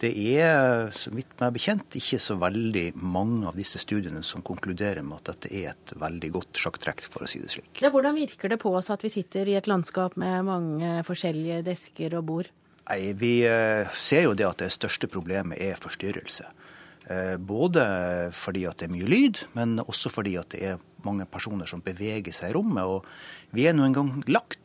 Det 0.00 0.10
er 0.12 0.90
så 0.92 1.08
vidt 1.14 1.30
meg 1.40 1.54
bekjent 1.54 1.94
ikke 1.96 2.18
så 2.20 2.36
veldig 2.40 2.90
mange 3.00 3.48
av 3.48 3.56
disse 3.56 3.80
studiene 3.80 4.20
som 4.26 4.44
konkluderer 4.44 5.00
med 5.06 5.22
at 5.22 5.30
dette 5.32 5.52
er 5.56 5.70
et 5.72 5.94
veldig 5.96 6.30
godt 6.34 6.60
sjakktrekk, 6.60 7.00
for 7.08 7.24
å 7.24 7.30
si 7.30 7.40
det 7.40 7.54
slik. 7.54 7.70
Ja, 7.80 7.88
hvordan 7.94 8.18
virker 8.18 8.52
det 8.52 8.60
på 8.60 8.74
oss 8.76 8.92
at 8.92 9.06
vi 9.06 9.12
sitter 9.14 9.48
i 9.48 9.56
et 9.56 9.70
landskap 9.70 10.18
med 10.20 10.44
mange 10.48 10.98
forskjellige 11.08 11.62
desker 11.70 12.18
og 12.20 12.28
bord? 12.28 12.52
Nei, 12.86 13.00
Vi 13.18 13.32
eh, 13.48 13.88
ser 13.96 14.28
jo 14.28 14.36
det 14.36 14.46
at 14.46 14.60
det 14.62 14.74
største 14.74 15.08
problemet 15.10 15.58
er 15.64 15.80
forstyrrelse. 15.80 16.46
Eh, 17.08 17.36
både 17.38 17.86
fordi 18.34 18.66
at 18.68 18.78
det 18.80 18.88
er 18.88 18.94
mye 18.94 19.08
lyd, 19.08 19.42
men 19.56 19.78
også 19.82 20.12
fordi 20.12 20.36
at 20.40 20.52
det 20.54 20.62
er 20.74 20.84
mange 21.06 21.26
personer 21.30 21.70
som 21.70 21.84
beveger 21.84 22.34
seg 22.34 22.52
i 22.52 22.56
rommet. 22.58 22.84
og 22.84 23.06
vi 23.56 23.64
er 23.64 23.72
nå 23.76 23.86
engang 23.86 24.10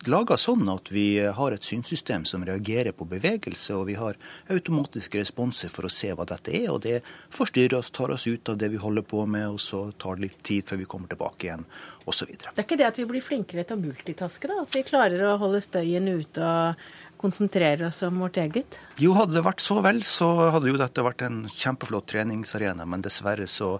laga 0.09 0.35
sånn 0.41 0.65
at 0.73 0.89
vi 0.91 1.21
har 1.21 1.53
et 1.53 1.63
synssystem 1.63 2.25
som 2.27 2.43
reagerer 2.47 2.95
på 2.97 3.05
bevegelse, 3.07 3.75
og 3.77 3.85
vi 3.91 3.95
har 3.99 4.17
automatiske 4.51 5.21
responser 5.21 5.71
for 5.71 5.87
å 5.87 5.91
se 5.93 6.09
hva 6.11 6.25
dette 6.27 6.51
er. 6.57 6.67
og 6.73 6.81
Det 6.83 6.97
forstyrrer 7.31 7.77
oss, 7.77 7.91
tar 7.93 8.11
oss 8.11 8.27
ut 8.27 8.49
av 8.49 8.57
det 8.57 8.71
vi 8.73 8.81
holder 8.81 9.05
på 9.05 9.23
med, 9.25 9.47
og 9.53 9.61
så 9.61 9.83
tar 10.01 10.17
det 10.17 10.27
litt 10.27 10.41
tid 10.43 10.67
før 10.67 10.81
vi 10.81 10.89
kommer 10.89 11.13
tilbake 11.13 11.47
igjen, 11.47 11.63
osv. 12.09 12.33
Det 12.33 12.51
er 12.57 12.65
ikke 12.65 12.79
det 12.81 12.89
at 12.89 12.99
vi 12.99 13.07
blir 13.13 13.23
flinkere 13.23 13.63
til 13.67 13.77
å 13.77 13.83
multitaske, 13.85 14.49
da? 14.49 14.59
At 14.65 14.75
vi 14.75 14.83
klarer 14.87 15.23
å 15.29 15.37
holde 15.39 15.61
støyen 15.63 16.09
ute 16.09 16.41
og 16.41 16.83
konsentrere 17.21 17.87
oss 17.87 18.01
om 18.03 18.19
vårt 18.23 18.39
eget? 18.41 18.77
Jo, 19.01 19.13
hadde 19.17 19.37
det 19.37 19.43
vært 19.45 19.63
så 19.63 19.77
vel, 19.85 20.01
så 20.05 20.27
hadde 20.55 20.71
jo 20.71 20.79
dette 20.81 21.05
vært 21.05 21.23
en 21.27 21.39
kjempeflott 21.49 22.09
treningsarena. 22.11 22.87
Men 22.89 23.05
dessverre 23.05 23.47
så 23.49 23.75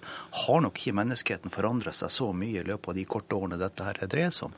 har 0.46 0.64
nok 0.64 0.80
ikke 0.80 0.96
menneskeheten 1.02 1.54
forandra 1.54 1.94
seg 1.96 2.14
så 2.14 2.30
mye 2.38 2.62
i 2.62 2.68
løpet 2.68 2.94
av 2.94 3.00
de 3.00 3.06
korte 3.10 3.38
årene 3.38 3.60
dette 3.62 3.88
her 3.88 4.02
dreier 4.06 4.34
seg 4.36 4.50
om. 4.50 4.58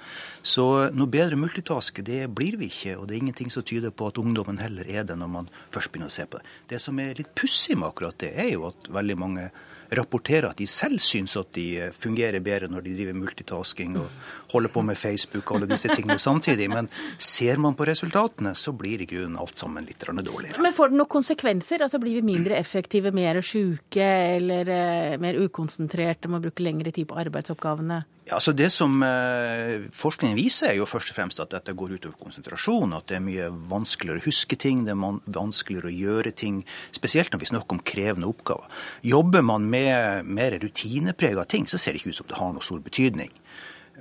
Så 0.56 0.68
noe 0.94 1.12
bedre 1.12 1.40
multitask, 1.40 2.04
det 2.06 2.26
blir 2.36 2.60
vi 2.62 2.70
ikke. 2.72 2.98
Og 3.00 3.08
det 3.08 3.18
er 3.18 3.24
ingenting 3.24 3.54
som 3.54 3.66
tyder 3.66 3.96
på 3.96 4.12
at 4.12 4.20
ungdommen 4.22 4.62
heller 4.62 4.90
er 4.90 5.08
det 5.08 5.18
når 5.20 5.36
man 5.40 5.52
først 5.74 5.94
begynner 5.94 6.12
å 6.12 6.18
se 6.18 6.28
på 6.28 6.40
det. 6.42 6.58
Det 6.74 6.82
som 6.84 7.00
er 7.00 7.16
litt 7.20 7.34
pussig 7.40 7.78
med 7.80 7.90
akkurat 7.90 8.20
det, 8.22 8.36
er 8.36 8.54
jo 8.56 8.68
at 8.70 8.92
veldig 8.94 9.20
mange 9.20 9.50
rapporterer 9.92 10.50
at 10.50 10.60
de 10.60 10.68
selv 10.70 11.02
syns 11.04 11.36
at 11.40 11.52
de 11.58 11.66
eh, 11.82 11.92
fungerer 11.96 12.44
bedre 12.44 12.70
når 12.72 12.86
de 12.86 12.96
driver 12.98 13.18
multitasking 13.18 13.98
og 14.00 14.08
holder 14.54 14.74
på 14.74 14.84
med 14.86 14.98
Facebook 15.00 15.50
og 15.50 15.60
alle 15.60 15.70
disse 15.74 15.92
tingene 15.94 16.20
samtidig. 16.22 16.70
Men 16.72 16.90
ser 17.18 17.62
man 17.62 17.78
på 17.78 17.88
resultatene, 17.90 18.54
så 18.56 18.74
blir 18.78 19.04
i 19.04 19.10
grunnen 19.10 19.40
alt 19.42 19.58
sammen 19.60 19.86
litt 19.88 20.04
dårligere. 20.04 20.62
Men 20.62 20.76
får 20.76 20.92
det 20.92 21.00
noen 21.00 21.12
konsekvenser? 21.12 21.84
Altså 21.84 22.02
Blir 22.04 22.20
vi 22.20 22.26
mindre 22.26 22.58
effektive, 22.58 23.14
mer 23.16 23.40
sjuke 23.46 24.04
eller 24.04 24.70
uh, 24.70 25.20
mer 25.22 25.38
ukonsentrerte, 25.40 26.30
må 26.32 26.42
bruke 26.44 26.66
lengre 26.66 26.92
tid 26.92 27.08
på 27.10 27.18
arbeidsoppgavene? 27.22 28.04
Altså 28.32 28.54
Det 28.56 28.70
som 28.72 29.02
eh, 29.04 29.90
forskningen 29.92 30.38
viser, 30.40 30.70
er 30.70 30.78
jo 30.78 30.88
først 30.88 31.12
og 31.12 31.18
fremst 31.18 31.42
at 31.44 31.52
dette 31.52 31.74
går 31.76 31.98
utover 31.98 32.16
konsentrasjon. 32.22 32.96
At 32.96 33.10
det 33.12 33.18
er 33.18 33.26
mye 33.26 33.50
vanskeligere 33.72 34.22
å 34.22 34.28
huske 34.30 34.56
ting, 34.56 34.86
det 34.88 34.96
er 34.96 35.20
vanskeligere 35.36 35.92
å 35.92 35.96
gjøre 35.98 36.32
ting. 36.32 36.62
Spesielt 36.96 37.34
når 37.34 37.44
vi 37.44 37.52
snakker 37.52 37.76
om 37.76 37.84
krevende 37.84 38.30
oppgaver. 38.32 38.72
Jobber 39.04 39.44
man 39.44 39.68
med 39.70 40.30
mer 40.30 40.56
rutineprega 40.64 41.44
ting, 41.52 41.68
så 41.68 41.78
ser 41.78 41.94
det 41.94 42.04
ikke 42.04 42.16
ut 42.16 42.22
som 42.22 42.32
det 42.32 42.40
har 42.40 42.56
noe 42.56 42.64
stor 42.64 42.80
betydning. 42.86 43.34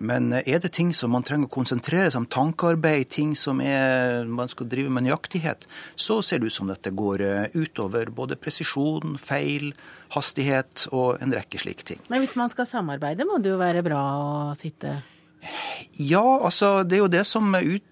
Men 0.02 0.32
er 0.40 0.58
det 0.62 0.72
ting 0.74 0.90
som 0.96 1.12
man 1.14 1.24
trenger 1.26 1.46
å 1.46 1.52
konsentrere 1.52 2.10
seg 2.10 2.24
om, 2.24 2.28
tankearbeid, 2.30 3.06
ting 3.12 3.36
som 3.38 3.62
er, 3.62 4.26
man 4.26 4.50
skal 4.50 4.68
drive 4.70 4.90
med 4.90 5.06
nøyaktighet, 5.06 5.68
så 5.94 6.18
ser 6.26 6.42
det 6.42 6.50
ut 6.50 6.56
som 6.58 6.70
dette 6.70 6.90
går 6.96 7.22
eh, 7.26 7.54
utover 7.54 8.10
både 8.14 8.38
presisjon, 8.40 9.16
feil, 9.20 9.70
hastighet 10.16 10.88
og 10.90 11.22
en 11.22 11.34
rekke 11.34 11.60
slike 11.62 11.86
ting. 11.86 12.02
Men 12.12 12.24
hvis 12.24 12.36
man 12.40 12.50
skal 12.52 12.68
samarbeide, 12.68 13.28
må 13.28 13.38
det 13.42 13.54
jo 13.54 13.62
være 13.62 13.84
bra 13.86 14.02
å 14.18 14.32
sitte 14.58 14.98
Ja, 15.98 16.24
altså 16.40 16.82
det 16.86 16.98
er 16.98 17.04
jo 17.04 17.12
det 17.12 17.24
som 17.28 17.54
ut, 17.54 17.88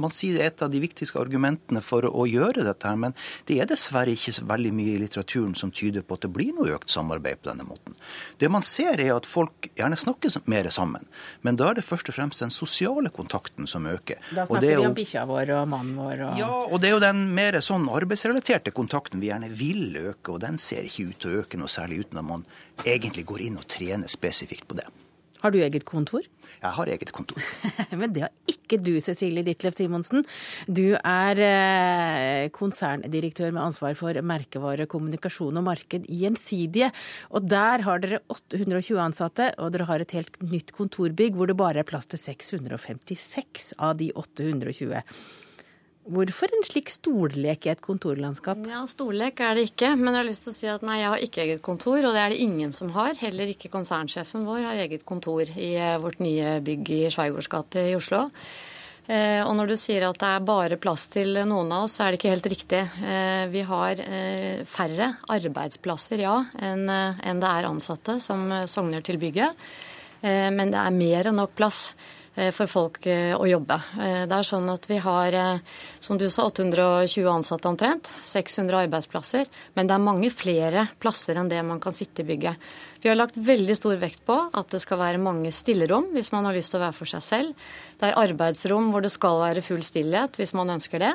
man 0.00 0.12
sier 0.14 0.38
er 0.40 0.50
et 0.50 0.62
av 0.64 0.70
de 0.72 0.80
viktigste 0.80 1.18
argumentene 1.20 1.82
for 1.84 2.06
å 2.08 2.24
gjøre 2.28 2.64
dette. 2.64 2.88
her, 2.88 2.96
Men 2.96 3.14
det 3.46 3.58
er 3.60 3.68
dessverre 3.68 4.14
ikke 4.14 4.32
så 4.32 4.44
veldig 4.48 4.72
mye 4.72 4.94
i 4.94 5.00
litteraturen 5.02 5.54
som 5.54 5.70
tyder 5.70 6.02
på 6.02 6.16
at 6.16 6.24
det 6.24 6.32
blir 6.32 6.54
noe 6.56 6.72
økt 6.76 6.90
samarbeid 6.90 7.42
på 7.42 7.50
denne 7.50 7.66
måten. 7.68 7.96
Det 8.38 8.50
man 8.50 8.62
ser 8.62 9.00
er 9.00 9.14
at 9.16 9.28
folk 9.28 9.68
gjerne 9.76 9.96
snakker 9.96 10.32
mer 10.46 10.68
sammen, 10.70 11.06
men 11.42 11.56
da 11.56 11.70
er 11.70 11.80
det 11.80 11.86
først 11.86 12.08
og 12.08 12.16
fremst 12.16 12.40
den 12.40 12.50
sosiale 12.54 13.10
kontakten 13.10 13.68
som 13.68 13.86
øker. 13.86 14.20
Da 14.32 14.46
snakker 14.46 14.70
jo, 14.70 14.80
vi 14.80 14.90
om 14.90 14.96
bikkja 14.96 15.26
vår 15.28 15.54
og 15.60 15.68
mannen 15.68 15.96
vår 16.00 16.26
og 16.30 16.38
Ja, 16.40 16.52
og 16.66 16.80
det 16.80 16.90
er 16.90 16.96
jo 16.96 17.04
den 17.04 17.24
mer 17.36 17.60
sånn 17.60 17.88
arbeidsrelaterte 17.92 18.74
kontakten 18.76 19.20
vi 19.20 19.30
gjerne 19.30 19.52
vil 19.52 19.90
øke, 19.96 20.32
og 20.32 20.40
den 20.44 20.58
ser 20.58 20.86
ikke 20.88 21.10
ut 21.10 21.18
til 21.20 21.32
å 21.34 21.42
øke 21.44 21.60
noe 21.60 21.72
særlig 21.72 22.06
uten 22.06 22.22
at 22.22 22.30
man 22.32 22.46
egentlig 22.84 23.26
går 23.28 23.48
inn 23.48 23.60
og 23.60 23.68
trener 23.70 24.10
spesifikt 24.10 24.66
på 24.68 24.80
det. 24.80 24.88
Har 25.46 25.54
du 25.54 25.60
eget 25.62 25.84
kontor? 25.86 26.24
Jeg 26.58 26.74
har 26.74 26.88
eget 26.90 27.10
kontor. 27.14 27.38
Men 28.00 28.10
det 28.10 28.24
har 28.24 28.32
ikke 28.50 28.80
du, 28.82 28.96
Cecilie 28.98 29.46
Ditlev 29.46 29.76
Simonsen. 29.76 30.24
Du 30.66 30.96
er 30.96 31.42
eh, 31.46 32.48
konserndirektør 32.50 33.54
med 33.54 33.62
ansvar 33.62 33.94
for 33.94 34.18
merkevare, 34.26 34.88
kommunikasjon 34.90 35.60
og 35.60 35.68
marked 35.68 36.10
i 36.10 36.24
Gjensidige. 36.24 36.90
Og 37.30 37.46
der 37.46 37.86
har 37.86 38.02
dere 38.02 38.24
820 38.26 38.98
ansatte, 39.04 39.52
og 39.62 39.70
dere 39.76 39.86
har 39.86 40.02
et 40.02 40.16
helt 40.18 40.42
nytt 40.42 40.74
kontorbygg 40.74 41.38
hvor 41.38 41.46
det 41.46 41.60
bare 41.62 41.84
er 41.84 41.86
plass 41.86 42.10
til 42.10 42.18
656 42.24 43.76
av 43.78 43.94
de 44.02 44.10
820. 44.18 45.04
Hvorfor 46.06 46.52
en 46.54 46.62
slik 46.62 46.90
stollek 46.92 47.66
i 47.66 47.72
et 47.72 47.80
kontorlandskap? 47.82 48.60
Ja, 48.70 48.84
Stollek 48.86 49.40
er 49.42 49.56
det 49.58 49.64
ikke, 49.72 49.90
men 49.98 50.12
jeg 50.12 50.20
har 50.20 50.28
lyst 50.28 50.44
til 50.46 50.52
å 50.52 50.54
si 50.54 50.68
at 50.70 50.84
nei, 50.86 51.00
jeg 51.00 51.10
har 51.10 51.24
ikke 51.24 51.42
eget 51.42 51.62
kontor. 51.66 51.98
Og 51.98 52.14
det 52.14 52.22
er 52.22 52.30
det 52.30 52.44
ingen 52.44 52.74
som 52.74 52.92
har. 52.94 53.16
Heller 53.18 53.50
ikke 53.50 53.72
konsernsjefen 53.72 54.46
vår 54.46 54.68
har 54.68 54.82
eget 54.84 55.02
kontor 55.08 55.50
i 55.50 55.72
eh, 55.74 55.96
vårt 56.02 56.22
nye 56.22 56.60
bygg 56.62 56.92
i 56.94 57.00
Sveigårds 57.10 57.50
gate 57.50 57.88
i 57.90 57.96
Oslo. 57.98 58.28
Eh, 59.10 59.40
og 59.42 59.50
når 59.58 59.72
du 59.72 59.76
sier 59.82 60.06
at 60.06 60.20
det 60.22 60.30
er 60.30 60.46
bare 60.46 60.78
plass 60.78 61.08
til 61.10 61.40
noen 61.42 61.74
av 61.74 61.88
oss, 61.88 61.96
så 61.98 62.06
er 62.06 62.14
det 62.14 62.20
ikke 62.20 62.34
helt 62.36 62.50
riktig. 62.54 62.84
Eh, 63.02 63.42
vi 63.50 63.64
har 63.66 64.02
færre 64.76 65.10
arbeidsplasser, 65.34 66.22
ja, 66.22 66.36
enn 66.62 66.86
det 66.86 67.50
er 67.50 67.66
ansatte 67.66 68.20
som 68.22 68.46
sogner 68.70 69.02
til 69.02 69.18
bygget. 69.22 69.66
Men 70.22 70.70
det 70.72 70.78
er 70.80 70.94
mer 70.94 71.28
enn 71.28 71.36
nok 71.38 71.52
plass. 71.58 71.90
Eh, 72.36 72.52
for 72.52 72.68
folk 72.68 73.06
eh, 73.08 73.32
å 73.32 73.46
jobbe. 73.48 73.78
Eh, 73.96 74.22
det 74.28 74.36
er 74.36 74.46
sånn 74.46 74.68
at 74.68 74.84
vi 74.90 74.98
har, 75.00 75.36
som 76.04 76.18
du 76.20 76.26
sa, 76.28 76.44
820 76.50 77.30
ansatte 77.32 77.70
omtrent. 77.70 78.12
600 78.28 78.82
arbeidsplasser. 78.84 79.48
Men 79.78 79.88
det 79.88 79.96
er 79.96 80.04
mange 80.04 80.30
flere 80.34 80.86
plasser 81.00 81.40
enn 81.40 81.50
det 81.52 81.62
man 81.64 81.80
kan 81.80 81.96
sitte 81.96 82.22
i 82.22 82.28
bygget. 82.28 82.68
Vi 83.00 83.08
har 83.08 83.16
lagt 83.16 83.40
veldig 83.40 83.76
stor 83.78 83.96
vekt 84.00 84.24
på 84.28 84.36
at 84.52 84.72
det 84.72 84.82
skal 84.84 85.00
være 85.00 85.22
mange 85.22 85.52
stillerom 85.54 86.10
hvis 86.12 86.32
man 86.34 86.48
har 86.48 86.56
lyst 86.56 86.74
til 86.74 86.80
å 86.80 86.86
være 86.86 86.98
for 86.98 87.08
seg 87.08 87.24
selv. 87.24 87.66
Det 87.96 88.10
er 88.10 88.20
arbeidsrom 88.20 88.90
hvor 88.92 89.04
det 89.04 89.14
skal 89.14 89.40
være 89.44 89.64
full 89.64 89.84
stillhet 89.86 90.36
hvis 90.40 90.56
man 90.58 90.74
ønsker 90.76 91.04
det. 91.04 91.12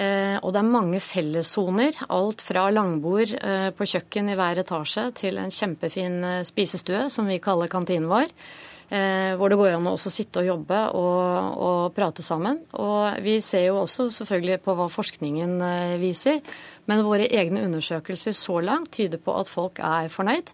Og 0.00 0.52
det 0.54 0.60
er 0.60 0.70
mange 0.70 1.00
fellessoner. 1.02 1.96
Alt 2.14 2.42
fra 2.46 2.64
langbord 2.72 3.34
på 3.76 3.88
kjøkken 3.92 4.30
i 4.32 4.36
hver 4.38 4.62
etasje 4.62 5.06
til 5.18 5.38
en 5.42 5.52
kjempefin 5.52 6.22
spisestue, 6.48 7.08
som 7.12 7.28
vi 7.28 7.40
kaller 7.42 7.70
kantinen 7.70 8.08
vår. 8.10 8.32
Eh, 8.90 9.36
hvor 9.38 9.46
det 9.46 9.54
går 9.54 9.76
an 9.76 9.86
å 9.86 9.92
også 9.94 10.10
sitte 10.10 10.40
og 10.40 10.48
jobbe 10.48 10.78
og, 10.98 11.58
og, 11.62 11.82
prate 11.94 12.24
sammen. 12.26 12.58
Og 12.74 13.20
vi 13.22 13.36
ser 13.44 13.68
jo 13.68 13.76
også 13.84 14.08
selvfølgelig 14.16 14.58
på 14.64 14.74
hva 14.74 14.88
forskningen 14.90 15.52
eh, 15.62 15.94
viser, 16.02 16.40
men 16.90 17.04
våre 17.06 17.28
egne 17.30 17.62
undersøkelser 17.68 18.34
så 18.34 18.58
langt 18.66 18.90
tyder 18.98 19.22
på 19.22 19.36
at 19.38 19.50
folk 19.50 19.78
er 19.78 20.10
fornøyd. 20.10 20.50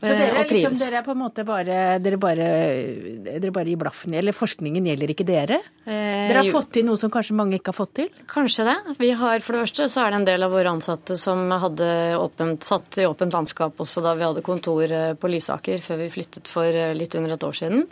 Så 0.00 0.14
dere, 0.16 0.40
eh, 0.40 0.46
liksom, 0.48 0.76
dere 0.80 1.00
er 1.00 1.04
på 1.04 1.12
en 1.12 1.20
måte 1.20 1.44
bare 1.44 1.98
Dere 2.00 2.16
bare, 2.20 2.46
dere 3.26 3.52
bare 3.52 3.68
gir 3.68 3.80
blaffen 3.80 4.14
Eller 4.16 4.36
forskningen 4.36 4.86
gjelder 4.88 5.12
ikke 5.12 5.26
dere? 5.28 5.58
Eh, 5.84 6.30
dere 6.30 6.40
har 6.40 6.52
fått 6.54 6.70
til 6.78 6.86
noe 6.88 6.96
som 7.00 7.12
kanskje 7.12 7.36
mange 7.36 7.58
ikke 7.58 7.74
har 7.74 7.78
fått 7.82 7.92
til? 8.00 8.08
Kanskje 8.30 8.64
det. 8.70 8.78
Vi 9.00 9.10
har, 9.20 9.44
For 9.44 9.56
det 9.56 9.66
første 9.66 9.90
så 9.92 10.06
er 10.06 10.14
det 10.14 10.20
en 10.22 10.30
del 10.30 10.46
av 10.46 10.56
våre 10.56 10.72
ansatte 10.72 11.18
som 11.20 11.44
hadde 11.52 11.90
åpent, 12.16 12.64
satt 12.64 13.00
i 13.02 13.06
åpent 13.08 13.36
landskap 13.36 13.76
også 13.84 14.04
da 14.04 14.16
vi 14.16 14.24
hadde 14.24 14.44
kontor 14.46 14.84
eh, 14.88 15.12
på 15.20 15.30
Lysaker 15.30 15.84
før 15.84 16.00
vi 16.04 16.10
flyttet 16.16 16.48
for 16.48 16.80
litt 16.96 17.16
under 17.18 17.36
et 17.36 17.46
år 17.46 17.60
siden. 17.60 17.84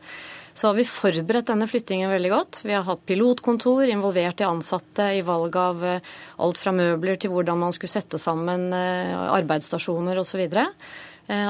Så 0.59 0.71
har 0.71 0.75
vi 0.75 0.88
forberedt 0.88 1.53
denne 1.53 1.68
flyttingen 1.71 2.11
veldig 2.11 2.31
godt. 2.33 2.61
Vi 2.66 2.75
har 2.75 2.83
hatt 2.83 3.05
pilotkontor, 3.07 3.85
involvert 3.87 4.40
de 4.40 4.47
ansatte 4.49 5.05
i 5.14 5.21
valg 5.23 5.55
av 5.55 5.85
alt 5.87 6.59
fra 6.59 6.73
møbler 6.75 7.21
til 7.21 7.31
hvordan 7.31 7.61
man 7.61 7.77
skulle 7.77 7.92
sette 7.92 8.18
sammen 8.18 8.73
arbeidsstasjoner 8.75 10.18
osv. 10.18 10.42
Eh, 10.49 10.73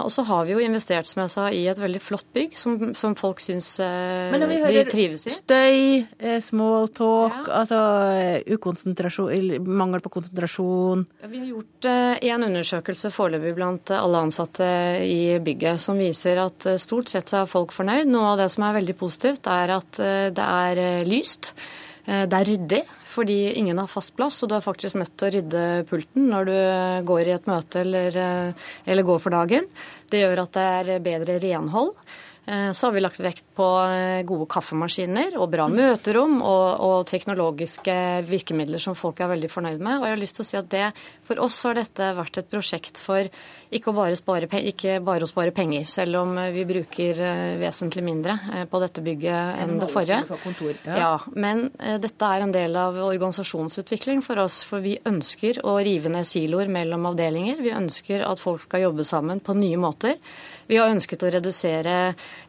og 0.03 0.11
så 0.11 0.25
har 0.27 0.47
vi 0.47 0.57
jo 0.57 0.63
investert, 0.63 1.07
som 1.07 1.21
jeg 1.23 1.31
sa, 1.31 1.45
i 1.55 1.61
et 1.71 1.79
veldig 1.79 2.01
flott 2.03 2.27
bygg 2.35 2.57
som, 2.59 2.75
som 2.99 3.15
folk 3.19 3.39
syns 3.43 3.69
eh, 3.85 4.35
de 4.35 4.83
trives 4.91 5.27
i. 5.29 5.35
Støy, 5.35 5.79
eh, 6.19 6.41
small 6.43 6.91
talk, 6.91 7.47
ja. 7.47 7.61
altså 7.61 7.79
mangel 9.63 10.03
på 10.03 10.13
konsentrasjon 10.17 11.05
Vi 11.31 11.41
har 11.41 11.49
gjort 11.53 11.89
én 12.27 12.47
undersøkelse 12.49 13.13
foreløpig 13.15 13.55
blant 13.55 13.95
alle 13.95 14.25
ansatte 14.27 14.69
i 15.07 15.39
bygget 15.45 15.83
som 15.83 16.01
viser 16.01 16.43
at 16.43 16.67
stort 16.83 17.13
sett 17.13 17.31
så 17.31 17.45
er 17.45 17.51
folk 17.51 17.75
fornøyd. 17.77 18.11
Noe 18.11 18.35
av 18.35 18.43
det 18.43 18.51
som 18.55 18.67
er 18.67 18.81
veldig 18.81 18.99
positivt, 18.99 19.47
er 19.47 19.77
at 19.79 20.01
det 20.35 20.49
er 20.49 21.07
lyst. 21.07 21.53
Det 22.09 22.35
er 22.35 22.49
ryddig 22.49 22.83
fordi 23.19 23.53
ingen 23.59 23.81
har 23.83 23.91
fast 23.91 24.15
plass, 24.15 24.43
og 24.45 24.51
du 24.51 24.55
er 24.55 24.63
faktisk 24.63 25.01
nødt 25.01 25.17
til 25.19 25.27
å 25.27 25.35
rydde 25.35 25.65
pulten 25.91 26.29
når 26.31 26.49
du 26.49 26.57
går 27.11 27.27
i 27.27 27.35
et 27.35 27.51
møte 27.51 27.83
eller, 27.83 28.15
eh, 28.15 28.69
eller 28.87 29.07
går 29.09 29.19
for 29.25 29.35
dagen. 29.35 29.67
Det 30.07 30.23
gjør 30.23 30.45
at 30.45 30.55
det 30.55 30.67
er 30.95 31.05
bedre 31.05 31.41
renhold. 31.43 31.97
Eh, 32.49 32.73
så 32.73 32.87
har 32.87 32.93
vi 32.93 33.01
lagt 33.01 33.21
vekt 33.21 33.45
på 33.57 33.65
eh, 33.93 34.23
gode 34.25 34.47
kaffemaskiner 34.49 35.35
og 35.37 35.51
bra 35.53 35.67
møterom 35.69 36.39
og, 36.41 36.81
og, 36.81 36.99
teknologiske 37.09 37.97
virkemidler 38.25 38.81
som 38.81 38.97
folk 38.97 39.21
er 39.21 39.29
veldig 39.35 39.51
fornøyd 39.53 39.83
med. 39.85 39.99
Og 39.99 40.07
jeg 40.07 40.15
har 40.15 40.23
lyst 40.23 40.39
til 40.39 40.47
å 40.47 40.49
si 40.49 40.57
at 40.57 40.71
det, 40.73 40.87
For 41.29 41.43
oss 41.45 41.59
har 41.69 41.77
dette 41.77 42.09
vært 42.17 42.41
et 42.41 42.49
prosjekt 42.49 43.01
for 43.01 43.29
ikke 43.75 43.93
bare, 43.93 44.17
spare, 44.17 44.49
ikke 44.71 44.97
bare 45.05 45.27
å 45.27 45.29
spare 45.29 45.53
penger, 45.53 45.85
selv 45.85 46.23
om 46.23 46.39
vi 46.55 46.65
bruker 46.65 47.19
vesentlig 47.61 48.01
mindre 48.07 48.39
på 48.71 48.81
dette 48.81 49.03
bygget 49.05 49.61
enn 49.61 49.75
det 49.83 49.91
forrige. 49.93 50.23
Ja, 50.89 51.19
Men 51.37 51.67
dette 51.77 52.31
er 52.33 52.47
en 52.47 52.55
del 52.55 52.79
av 52.81 52.97
organisasjonsutvikling 52.97 54.23
for 54.25 54.41
oss. 54.41 54.63
For 54.65 54.81
vi 54.85 54.97
ønsker 55.09 55.61
å 55.69 55.77
rive 55.85 56.13
ned 56.15 56.25
siloer 56.29 56.73
mellom 56.73 57.11
avdelinger. 57.13 57.61
Vi 57.61 57.77
ønsker 57.77 58.25
at 58.25 58.41
folk 58.41 58.65
skal 58.65 58.87
jobbe 58.87 59.05
sammen 59.05 59.45
på 59.45 59.57
nye 59.59 59.81
måter. 59.81 60.17
Vi 60.69 60.77
har 60.77 60.93
ønsket 60.93 61.25
å 61.25 61.31
redusere 61.33 61.95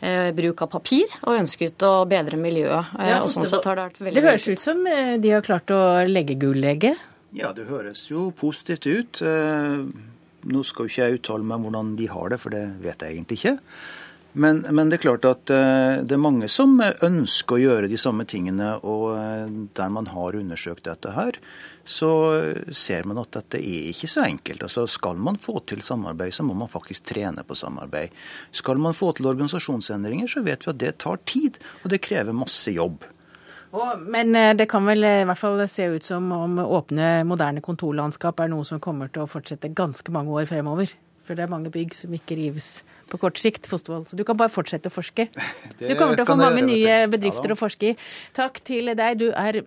eh, 0.03 0.29
bruk 0.36 0.65
av 0.65 0.71
papir, 0.73 1.08
og 1.23 1.38
ønsket 1.39 1.86
å 1.88 1.93
bedre 2.10 2.39
miljøet. 2.39 2.91
Eh, 2.99 3.13
ja, 3.13 3.21
og 3.23 3.32
sånn 3.32 3.47
sett 3.47 3.67
har 3.69 3.79
Det 3.79 3.86
vært 3.88 4.01
veldig... 4.03 4.19
Det 4.19 4.27
høres 4.27 4.47
ut 4.49 4.63
som 4.63 4.84
eh, 4.91 5.15
de 5.23 5.32
har 5.38 5.45
klart 5.45 5.71
å 5.71 5.82
legge 6.10 6.36
gullegget? 6.39 6.99
Ja, 7.38 7.53
det 7.55 7.69
høres 7.69 8.08
jo 8.10 8.29
positivt 8.36 8.89
ut. 8.89 9.21
Eh, 9.23 9.86
nå 10.49 10.65
skal 10.67 10.88
jo 10.88 10.91
ikke 10.91 11.08
jeg 11.08 11.21
uttale 11.21 11.47
meg 11.47 11.60
om 11.60 11.69
hvordan 11.69 11.95
de 11.99 12.10
har 12.12 12.34
det, 12.34 12.41
for 12.43 12.55
det 12.55 12.65
vet 12.84 13.05
jeg 13.05 13.15
egentlig 13.15 13.39
ikke. 13.39 13.55
Men, 14.34 14.62
men, 14.70 14.92
det 14.92 15.00
er 15.00 15.06
klart 15.08 15.26
at 15.26 15.50
uh, 15.50 16.06
det 16.06 16.13
er 16.13 16.22
mange 16.22 16.48
som 16.52 16.78
ønsker 16.78 17.56
å 17.56 17.62
gjøre 17.63 17.89
de 17.89 17.98
samme 17.98 18.28
tingene. 18.30 18.76
Og 18.86 19.10
uh, 19.18 19.50
der 19.78 19.92
man 19.94 20.10
har 20.13 20.38
undersøkt 20.38 20.86
dette 20.86 21.15
her, 21.15 21.39
så 21.89 22.12
ser 22.76 23.08
man 23.10 23.18
at 23.24 23.32
dette 23.34 23.58
er 23.58 23.89
ikke 23.89 24.10
så 24.12 24.28
enkelt. 24.28 24.63
Altså 24.68 24.86
Skal 24.88 25.18
man 25.18 25.39
få 25.42 25.58
til 25.65 25.82
samarbeid, 25.82 26.36
så 26.36 26.46
må 26.46 26.54
man 26.58 26.70
faktisk 26.70 27.08
trene 27.10 27.42
på 27.44 27.58
samarbeid. 27.58 28.13
Skal 28.54 28.78
man 28.78 28.94
få 28.94 29.12
til 29.18 29.32
organisasjonsendringer, 29.32 30.30
så 30.30 30.46
vet 30.46 30.68
vi 30.68 30.76
at 30.76 30.84
det 30.84 30.98
tar 31.02 31.24
tid, 31.26 31.58
og 31.82 31.89
det 31.89 32.04
krever 32.06 32.38
masse 32.38 32.76
jobb. 32.76 33.08
Men 34.06 34.36
eh, 34.36 34.56
det 34.58 34.65
kan 34.70 34.86
vel 34.86 35.06
i 35.06 35.26
hvert 35.30 35.38
fall 35.38 35.62
se 35.70 35.86
ut 35.94 36.06
som 36.06 36.32
om 36.34 36.58
åpne, 36.63 37.24
moderne 37.30 37.62
kontorlandskap 37.62 38.42
er 38.42 38.50
noe 38.50 38.65
som 38.65 38.82
kommer 38.82 39.12
til 39.13 39.26
å 39.26 39.30
fortsette 39.30 39.70
ganske 39.78 40.13
mange 40.13 40.34
år 40.34 40.50
fremover. 40.50 40.94
For 41.26 41.38
det 41.38 41.46
er 41.46 41.52
mange 41.52 41.70
bygg 41.74 41.94
som 41.94 42.13
ikke 42.18 42.39
rives 42.39 42.80
på 43.12 43.19
kort 43.22 43.41
sikt. 43.41 43.67
Fostervold. 43.69 44.08
Så 44.10 44.19
du 44.19 44.24
kan 44.28 44.38
bare 44.39 44.54
fortsette 44.54 44.91
å 44.91 44.93
forske. 44.93 45.30
Du 45.80 45.95
kommer 45.95 46.15
til 46.17 46.26
å 46.26 46.30
få 46.30 46.39
mange 46.39 46.65
nye 46.67 47.02
bedrifter 47.12 47.54
å 47.54 47.60
forske 47.60 47.93
i. 47.93 48.00
Takk 48.38 48.60
til 48.67 48.91
deg. 48.98 49.19
Du 49.22 49.30
er 49.32 49.63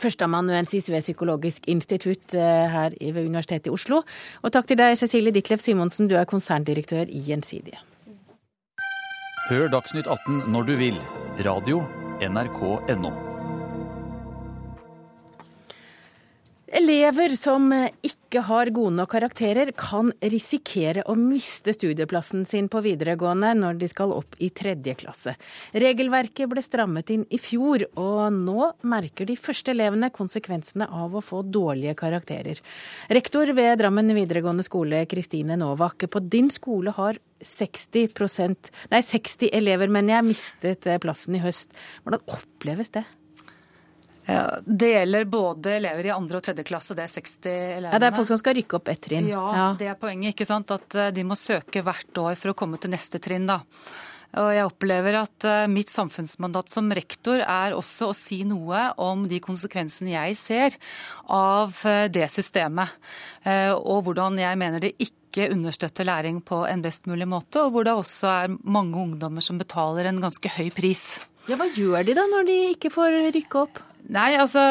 Førsteamanuensis 0.00 0.86
ved 0.88 1.04
Psykologisk 1.04 1.66
institutt 1.68 2.32
eh, 2.34 2.68
her 2.72 2.94
ved 2.96 3.26
Universitetet 3.26 3.68
i 3.68 3.74
Oslo. 3.74 4.02
Og 4.40 4.54
takk 4.54 4.70
til 4.70 4.80
deg, 4.80 4.96
Cecilie 4.96 5.34
Ditlev 5.34 5.60
Simonsen, 5.60 6.08
du 6.08 6.16
er 6.16 6.28
konserndirektør 6.28 7.10
i 7.12 7.20
Gjensidige. 7.26 7.82
Hør 9.50 9.68
Dagsnytt 9.74 10.08
18 10.08 10.46
når 10.54 10.70
du 10.70 10.74
vil. 10.80 10.96
Radio 11.44 11.82
NRK.no. 12.22 13.31
Elever 16.72 17.34
som 17.36 17.66
ikke 18.00 18.40
har 18.46 18.70
gode 18.72 18.94
nok 18.96 19.10
karakterer, 19.12 19.74
kan 19.76 20.08
risikere 20.24 21.02
å 21.04 21.12
miste 21.20 21.74
studieplassen 21.76 22.46
sin 22.48 22.70
på 22.72 22.80
videregående 22.80 23.50
når 23.58 23.76
de 23.82 23.90
skal 23.92 24.14
opp 24.16 24.38
i 24.40 24.48
tredje 24.56 24.94
klasse. 25.02 25.34
Regelverket 25.76 26.48
ble 26.48 26.64
strammet 26.64 27.12
inn 27.12 27.26
i 27.28 27.36
fjor, 27.36 27.84
og 28.00 28.32
nå 28.32 28.70
merker 28.88 29.28
de 29.28 29.36
første 29.36 29.74
elevene 29.76 30.08
konsekvensene 30.16 30.88
av 30.88 31.12
å 31.12 31.20
få 31.20 31.44
dårlige 31.44 31.92
karakterer. 32.00 32.64
Rektor 33.12 33.52
ved 33.52 33.76
Drammen 33.84 34.16
videregående 34.16 34.64
skole, 34.64 35.04
Kristine 35.12 35.60
Novak, 35.60 36.08
på 36.08 36.24
din 36.24 36.48
skole 36.48 36.96
har 36.96 37.20
60%, 37.44 38.72
nei, 38.88 39.04
60 39.12 39.52
elever, 39.60 39.92
men 39.92 40.08
jeg 40.08 40.32
mistet 40.32 40.94
plassen 41.04 41.36
i 41.36 41.44
høst. 41.44 41.76
Hvordan 42.00 42.24
oppleves 42.32 42.96
det? 42.96 43.04
Ja, 44.28 44.42
det 44.62 44.92
gjelder 44.92 45.24
både 45.26 45.72
elever 45.80 46.06
i 46.06 46.12
andre 46.14 46.38
og 46.38 46.44
tredje 46.46 46.62
klasse, 46.68 46.94
det 46.94 47.08
er 47.08 47.10
60 47.10 47.46
elever. 47.50 47.90
Ja, 47.92 47.98
Det 47.98 48.06
er 48.06 48.16
folk 48.20 48.28
som 48.30 48.38
skal 48.38 48.54
rykke 48.60 48.78
opp 48.78 48.88
ett 48.92 49.00
trinn. 49.08 49.26
Ja, 49.26 49.42
ja, 49.56 49.66
det 49.78 49.88
er 49.90 49.98
poenget. 49.98 50.36
ikke 50.36 50.46
sant? 50.46 50.70
At 50.70 50.94
eh, 50.94 51.10
de 51.16 51.24
må 51.26 51.34
søke 51.38 51.82
hvert 51.82 52.22
år 52.22 52.36
for 52.38 52.52
å 52.52 52.58
komme 52.58 52.78
til 52.78 52.92
neste 52.94 53.18
trinn. 53.22 53.48
da. 53.50 53.60
Og 54.38 54.48
jeg 54.54 54.64
opplever 54.64 55.18
at 55.24 55.44
eh, 55.44 55.66
mitt 55.68 55.90
samfunnsmandat 55.92 56.70
som 56.70 56.86
rektor 56.94 57.42
er 57.42 57.74
også 57.76 58.12
å 58.12 58.14
si 58.16 58.44
noe 58.48 58.92
om 59.02 59.26
de 59.28 59.42
konsekvensene 59.44 60.14
jeg 60.14 60.38
ser 60.38 60.78
av 61.28 61.74
eh, 61.84 62.06
det 62.08 62.30
systemet. 62.30 62.94
Og 63.74 64.04
hvordan 64.06 64.38
jeg 64.38 64.54
mener 64.56 64.78
det 64.80 64.92
ikke 65.02 65.48
understøtter 65.50 66.06
læring 66.06 66.38
på 66.46 66.60
en 66.68 66.82
best 66.84 67.08
mulig 67.10 67.26
måte, 67.26 67.58
og 67.64 67.72
hvor 67.74 67.84
det 67.88 67.94
også 67.98 68.28
er 68.30 68.54
mange 68.62 68.94
ungdommer 69.02 69.42
som 69.42 69.58
betaler 69.58 70.06
en 70.06 70.20
ganske 70.22 70.46
høy 70.54 70.68
pris. 70.70 71.18
Ja, 71.50 71.56
Hva 71.58 71.66
gjør 71.74 72.04
de 72.06 72.14
da 72.14 72.22
når 72.30 72.46
de 72.46 72.58
ikke 72.76 72.92
får 72.94 73.16
rykke 73.34 73.64
opp? 73.64 73.80
Nei, 74.10 74.32
altså 74.34 74.62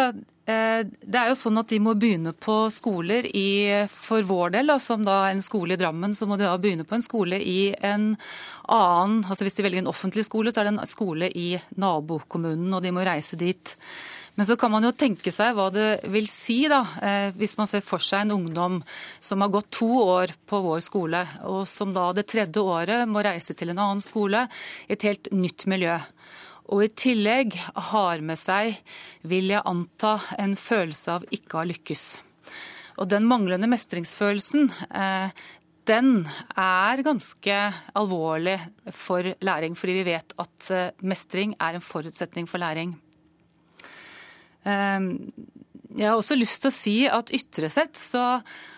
eh, 0.49 0.81
det 0.83 1.17
er 1.17 1.31
jo 1.31 1.37
sånn 1.39 1.61
at 1.61 1.71
De 1.71 1.79
må 1.83 1.93
begynne 1.95 2.33
på 2.35 2.65
skoler 2.73 3.27
i, 3.31 3.85
for 3.87 4.25
vår 4.27 4.55
del, 4.57 4.73
som 4.83 5.05
da 5.07 5.23
en 5.29 5.43
skole 5.45 5.77
i 5.77 5.79
Drammen, 5.79 6.15
så 6.17 6.27
må 6.27 6.37
de 6.39 6.47
da 6.49 6.57
begynne 6.61 6.87
på 6.87 6.97
en 6.97 7.05
skole 7.05 7.39
i 7.39 7.73
en 7.79 8.15
annen 8.71 9.21
altså 9.25 9.47
Hvis 9.47 9.57
de 9.57 9.65
velger 9.65 9.83
en 9.83 9.91
offentlig 9.91 10.27
skole, 10.27 10.51
så 10.51 10.61
er 10.61 10.69
det 10.69 10.75
en 10.75 10.89
skole 10.89 11.31
i 11.31 11.53
nabokommunen, 11.81 12.73
og 12.75 12.83
de 12.83 12.93
må 12.95 13.05
reise 13.07 13.39
dit. 13.39 13.75
Men 14.35 14.47
så 14.47 14.55
kan 14.55 14.71
man 14.71 14.85
jo 14.85 14.93
tenke 14.95 15.31
seg 15.33 15.55
hva 15.57 15.67
det 15.73 15.89
vil 16.11 16.27
si, 16.29 16.63
da, 16.71 16.79
eh, 17.03 17.33
hvis 17.35 17.57
man 17.59 17.67
ser 17.67 17.83
for 17.83 18.03
seg 18.03 18.23
en 18.23 18.37
ungdom 18.37 18.79
som 19.19 19.43
har 19.43 19.51
gått 19.51 19.73
to 19.75 19.89
år 20.05 20.31
på 20.47 20.61
vår 20.63 20.79
skole, 20.85 21.25
og 21.51 21.65
som 21.67 21.91
da 21.95 22.07
det 22.15 22.29
tredje 22.31 22.63
året 22.63 23.09
må 23.11 23.23
reise 23.25 23.53
til 23.57 23.73
en 23.73 23.81
annen 23.83 24.03
skole, 24.03 24.45
et 24.87 25.03
helt 25.07 25.27
nytt 25.35 25.67
miljø 25.67 25.99
og 26.71 26.83
i 26.85 26.91
tillegg 26.95 27.55
har 27.91 28.21
med 28.23 28.39
seg, 28.39 28.77
vil 29.27 29.51
jeg 29.51 29.63
anta, 29.67 30.15
en 30.39 30.55
følelse 30.55 31.17
av 31.17 31.25
ikke 31.35 31.57
å 31.57 31.61
ha 31.61 31.67
lykkes. 31.67 32.05
Og 33.01 33.09
den 33.11 33.27
manglende 33.27 33.67
mestringsfølelsen, 33.71 34.69
eh, 34.95 35.33
den 35.89 36.11
er 36.55 37.03
ganske 37.03 37.57
alvorlig 37.97 38.57
for 38.93 39.33
læring, 39.43 39.75
fordi 39.75 39.97
vi 39.99 40.07
vet 40.13 40.35
at 40.39 40.71
eh, 40.71 40.91
mestring 41.03 41.55
er 41.59 41.75
en 41.75 41.83
forutsetning 41.83 42.47
for 42.47 42.63
læring. 42.63 42.95
Eh, 44.63 44.99
jeg 45.97 46.07
har 46.07 46.15
også 46.15 46.39
lyst 46.39 46.61
til 46.63 46.71
å 46.71 46.75
si 46.75 46.97
at 47.09 47.33
ytre 47.35 47.67
sett 47.73 47.99
så 47.99 48.25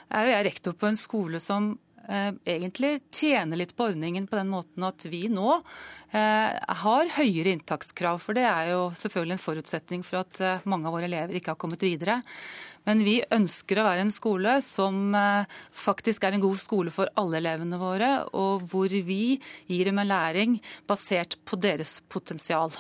er 0.10 0.26
jo 0.26 0.34
jeg 0.34 0.46
rektor 0.50 0.78
på 0.78 0.90
en 0.90 0.98
skole 0.98 1.42
som 1.44 1.76
egentlig 2.04 2.98
tjener 3.16 3.60
litt 3.62 3.72
på 3.78 3.86
ordningen 3.88 4.26
på 4.28 4.36
den 4.36 4.50
måten 4.52 4.84
at 4.84 5.06
vi 5.08 5.22
nå 5.32 5.62
Eh, 6.14 6.58
har 6.78 7.10
høyere 7.16 7.56
inntakskrav. 7.56 8.20
For 8.22 8.38
det 8.38 8.46
er 8.46 8.70
jo 8.76 8.84
selvfølgelig 8.98 9.38
en 9.38 9.42
forutsetning 9.42 10.06
for 10.06 10.22
at 10.22 10.42
eh, 10.46 10.68
mange 10.70 10.86
av 10.86 10.94
våre 10.94 11.10
elever 11.10 11.40
ikke 11.40 11.56
har 11.56 11.62
kommet 11.64 11.82
videre. 11.82 12.20
Men 12.86 13.02
vi 13.02 13.16
ønsker 13.34 13.80
å 13.80 13.88
være 13.88 14.04
en 14.06 14.14
skole 14.14 14.60
som 14.62 15.16
eh, 15.18 15.50
faktisk 15.74 16.28
er 16.28 16.38
en 16.38 16.46
god 16.46 16.62
skole 16.62 16.94
for 16.94 17.10
alle 17.18 17.42
elevene 17.42 17.82
våre, 17.82 18.14
og 18.38 18.68
hvor 18.70 18.94
vi 18.94 19.40
gir 19.72 19.90
dem 19.90 20.04
en 20.04 20.12
læring 20.12 20.60
basert 20.90 21.40
på 21.50 21.58
deres 21.58 21.98
potensial. 22.14 22.76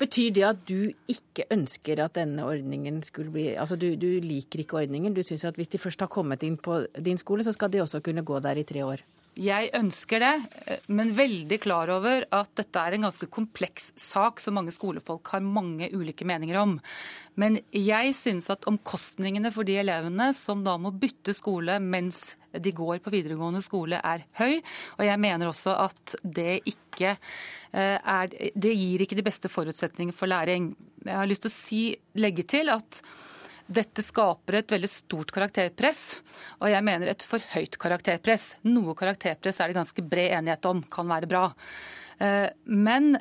Betyr 0.00 0.34
det 0.34 0.44
at 0.46 0.62
du 0.68 0.92
ikke 1.10 1.46
ønsker 1.54 2.02
at 2.04 2.16
denne 2.18 2.44
ordningen 2.46 3.02
skulle 3.06 3.32
bli 3.34 3.50
Altså 3.54 3.76
du, 3.80 3.92
du 4.00 4.08
liker 4.22 4.64
ikke 4.64 4.80
ordningen. 4.82 5.14
Du 5.14 5.22
syns 5.22 5.44
at 5.48 5.58
hvis 5.60 5.72
de 5.72 5.80
først 5.82 6.04
har 6.04 6.12
kommet 6.12 6.42
inn 6.46 6.56
på 6.60 6.84
din 6.98 7.20
skole, 7.20 7.44
så 7.46 7.54
skal 7.54 7.72
de 7.72 7.82
også 7.84 8.02
kunne 8.04 8.24
gå 8.26 8.40
der 8.44 8.60
i 8.60 8.66
tre 8.68 8.84
år? 8.86 9.04
Jeg 9.34 9.72
ønsker 9.74 10.22
det, 10.22 10.34
men 10.94 11.10
veldig 11.16 11.56
klar 11.58 11.90
over 11.90 12.22
at 12.30 12.50
dette 12.54 12.78
er 12.78 12.94
en 12.94 13.06
ganske 13.08 13.26
kompleks 13.34 13.88
sak 13.98 14.38
som 14.38 14.54
mange 14.54 14.70
skolefolk 14.74 15.32
har 15.34 15.42
mange 15.42 15.88
ulike 15.90 16.26
meninger 16.28 16.60
om. 16.60 16.76
Men 17.40 17.58
jeg 17.74 18.14
synes 18.14 18.46
at 18.52 18.66
omkostningene 18.70 19.50
for 19.54 19.66
de 19.66 19.78
elevene 19.80 20.30
som 20.36 20.62
da 20.66 20.76
må 20.78 20.94
bytte 20.94 21.34
skole 21.34 21.80
mens 21.82 22.36
de 22.54 22.70
går 22.70 23.00
på 23.02 23.10
videregående 23.10 23.62
skole, 23.64 23.98
er 23.98 24.26
høy. 24.38 24.60
Og 24.98 25.04
jeg 25.08 25.20
mener 25.22 25.50
også 25.50 25.74
at 25.82 26.14
det 26.22 26.60
ikke 26.70 27.16
eh, 27.16 27.98
er 27.98 28.30
Det 28.30 28.74
gir 28.78 29.02
ikke 29.02 29.18
de 29.18 29.26
beste 29.26 29.50
forutsetninger 29.50 30.14
for 30.14 30.30
læring. 30.30 30.70
Jeg 31.04 31.18
har 31.18 31.28
lyst 31.30 31.46
til 31.46 31.50
å 31.52 31.56
si, 31.56 31.82
legge 32.22 32.46
til 32.46 32.70
at 32.72 33.02
dette 33.64 34.04
skaper 34.04 34.58
et 34.58 34.72
veldig 34.74 34.88
stort 34.92 35.30
karakterpress, 35.32 36.18
og 36.60 36.68
jeg 36.68 36.84
mener 36.84 37.08
et 37.08 37.24
for 37.24 37.40
høyt 37.54 37.78
karakterpress. 37.80 38.58
Noe 38.68 38.92
karakterpress 38.98 39.60
er 39.60 39.70
det 39.72 39.78
ganske 39.78 40.04
bred 40.04 40.34
enighet 40.36 40.68
om 40.68 40.82
kan 40.92 41.08
være 41.08 41.30
bra. 41.30 41.46
Eh, 42.20 42.50
men 42.68 43.14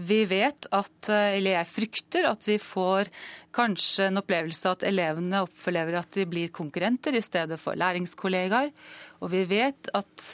vi 0.00 0.24
vet 0.24 0.66
at, 0.72 1.08
eh, 1.12 1.36
eller 1.36 1.58
jeg 1.58 1.68
frykter 1.68 2.28
at 2.30 2.48
vi 2.48 2.56
får 2.62 3.10
kanskje 3.52 4.08
en 4.08 4.20
opplevelse 4.22 4.72
at 4.72 4.86
elevene 4.88 5.42
opplever 5.44 5.98
at 6.00 6.10
de 6.16 6.24
blir 6.30 6.52
konkurrenter 6.54 7.16
i 7.18 7.22
stedet 7.24 7.58
for 7.60 7.76
læringskollegaer. 7.76 8.72
Og 9.20 9.32
vi 9.34 9.44
vet 9.44 9.90
at 9.92 10.26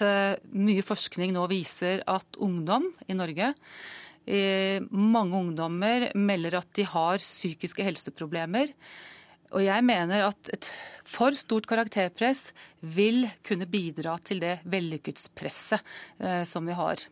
mye 0.54 0.84
forskning 0.86 1.32
nå 1.34 1.48
viser 1.50 2.04
at 2.06 2.38
ungdom 2.38 2.86
i 3.10 3.16
Norge 3.18 3.50
mange 4.90 5.38
ungdommer 5.38 6.08
melder 6.18 6.56
at 6.58 6.70
de 6.74 6.82
har 6.86 7.22
psykiske 7.22 7.82
helseproblemer. 7.86 8.72
Og 9.54 9.62
jeg 9.62 9.84
mener 9.86 10.26
at 10.26 10.50
et 10.54 10.70
for 11.06 11.34
stort 11.38 11.68
karakterpress 11.70 12.50
vil 12.82 13.24
kunne 13.46 13.68
bidra 13.70 14.16
til 14.24 14.42
det 14.42 14.58
vellykkhetspresset 14.66 15.78
eh, 16.20 16.42
som 16.48 16.66
vi 16.66 16.74
har 16.76 17.06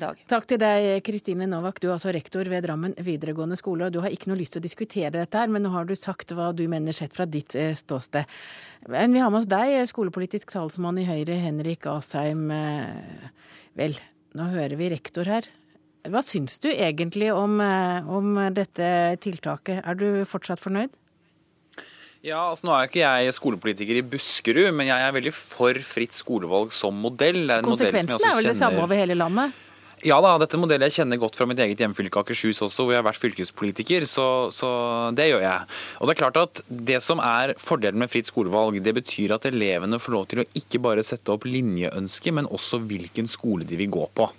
dag. 0.00 0.18
Takk 0.30 0.46
til 0.50 0.60
deg, 0.62 0.88
Kristine 1.06 1.48
Novak. 1.50 1.80
Du 1.82 1.88
er 1.88 1.94
altså 1.96 2.12
rektor 2.14 2.48
ved 2.50 2.64
Drammen 2.66 2.94
videregående 2.98 3.58
skole. 3.58 3.86
og 3.86 3.94
Du 3.94 4.00
har 4.04 4.12
ikke 4.14 4.30
noe 4.30 4.38
lyst 4.40 4.56
til 4.56 4.62
å 4.62 4.66
diskutere 4.66 5.12
dette, 5.14 5.38
her, 5.38 5.50
men 5.52 5.64
nå 5.66 5.72
har 5.74 5.88
du 5.88 5.94
sagt 5.98 6.34
hva 6.36 6.50
du 6.56 6.66
mener 6.70 6.96
sett 6.96 7.16
fra 7.16 7.26
ditt 7.26 7.56
eh, 7.58 7.72
ståsted. 7.78 8.28
Men 8.90 9.16
vi 9.16 9.22
har 9.22 9.32
med 9.32 9.42
oss 9.42 9.50
deg, 9.50 9.80
skolepolitisk 9.90 10.52
talsmann 10.54 11.00
i 11.00 11.08
Høyre, 11.08 11.38
Henrik 11.40 11.88
Asheim. 11.90 12.46
Eh, 12.54 13.28
vel, 13.80 13.98
nå 14.38 14.50
hører 14.54 14.76
vi 14.80 14.92
rektor 14.94 15.28
her. 15.30 15.48
Hva 16.08 16.22
syns 16.24 16.56
du 16.64 16.70
egentlig 16.70 17.28
om, 17.34 17.58
om 17.60 18.38
dette 18.56 18.86
tiltaket? 19.20 19.82
Er 19.84 19.98
du 20.00 20.24
fortsatt 20.24 20.62
fornøyd? 20.62 20.94
Ja, 22.20 22.50
altså 22.50 22.68
Nå 22.68 22.74
er 22.76 22.88
ikke 22.88 23.00
jeg 23.00 23.32
skolepolitiker 23.32 23.96
i 23.96 24.04
Buskerud, 24.04 24.68
men 24.76 24.90
jeg 24.90 25.00
er 25.00 25.14
veldig 25.16 25.32
for 25.32 25.76
fritt 25.84 26.12
skolevalg 26.12 26.74
som 26.76 26.98
modell. 27.00 27.46
Konsekvensen 27.64 28.20
er 28.20 28.36
vel 28.36 28.50
det 28.50 28.58
samme 28.58 28.82
over 28.84 28.98
hele 28.98 29.16
landet? 29.16 29.56
Ja 30.00 30.16
da, 30.24 30.30
dette 30.40 30.56
modellet 30.56 30.88
jeg 30.88 31.02
kjenner 31.02 31.18
godt 31.20 31.36
fra 31.36 31.44
mitt 31.44 31.58
eget 31.60 31.80
hjemfylke 31.82 32.22
Akershus 32.22 32.62
også, 32.64 32.86
hvor 32.86 32.94
jeg 32.94 33.02
har 33.02 33.04
vært 33.04 33.20
fylkespolitiker, 33.20 34.06
så, 34.08 34.48
så, 34.48 34.70
det 35.12 35.26
gjør 35.28 35.42
jeg. 35.44 35.66
Og 36.00 36.08
Det 36.08 36.14
er 36.14 36.20
klart 36.22 36.38
at 36.40 36.62
det 36.88 37.00
som 37.04 37.20
er 37.20 37.52
fordelen 37.60 38.00
med 38.00 38.08
fritt 38.08 38.30
skolevalg, 38.30 38.78
det 38.80 38.94
betyr 38.96 39.34
at 39.36 39.44
elevene 39.50 40.00
får 40.00 40.14
lov 40.14 40.24
til 40.30 40.40
å 40.40 40.46
ikke 40.56 40.80
bare 40.86 41.04
sette 41.04 41.34
opp 41.34 41.44
linjeønsker, 41.44 42.32
men 42.38 42.48
også 42.48 42.80
hvilken 42.88 43.28
skole 43.28 43.68
de 43.68 43.76
vil 43.76 43.92
gå 43.92 44.06
på. 44.16 44.30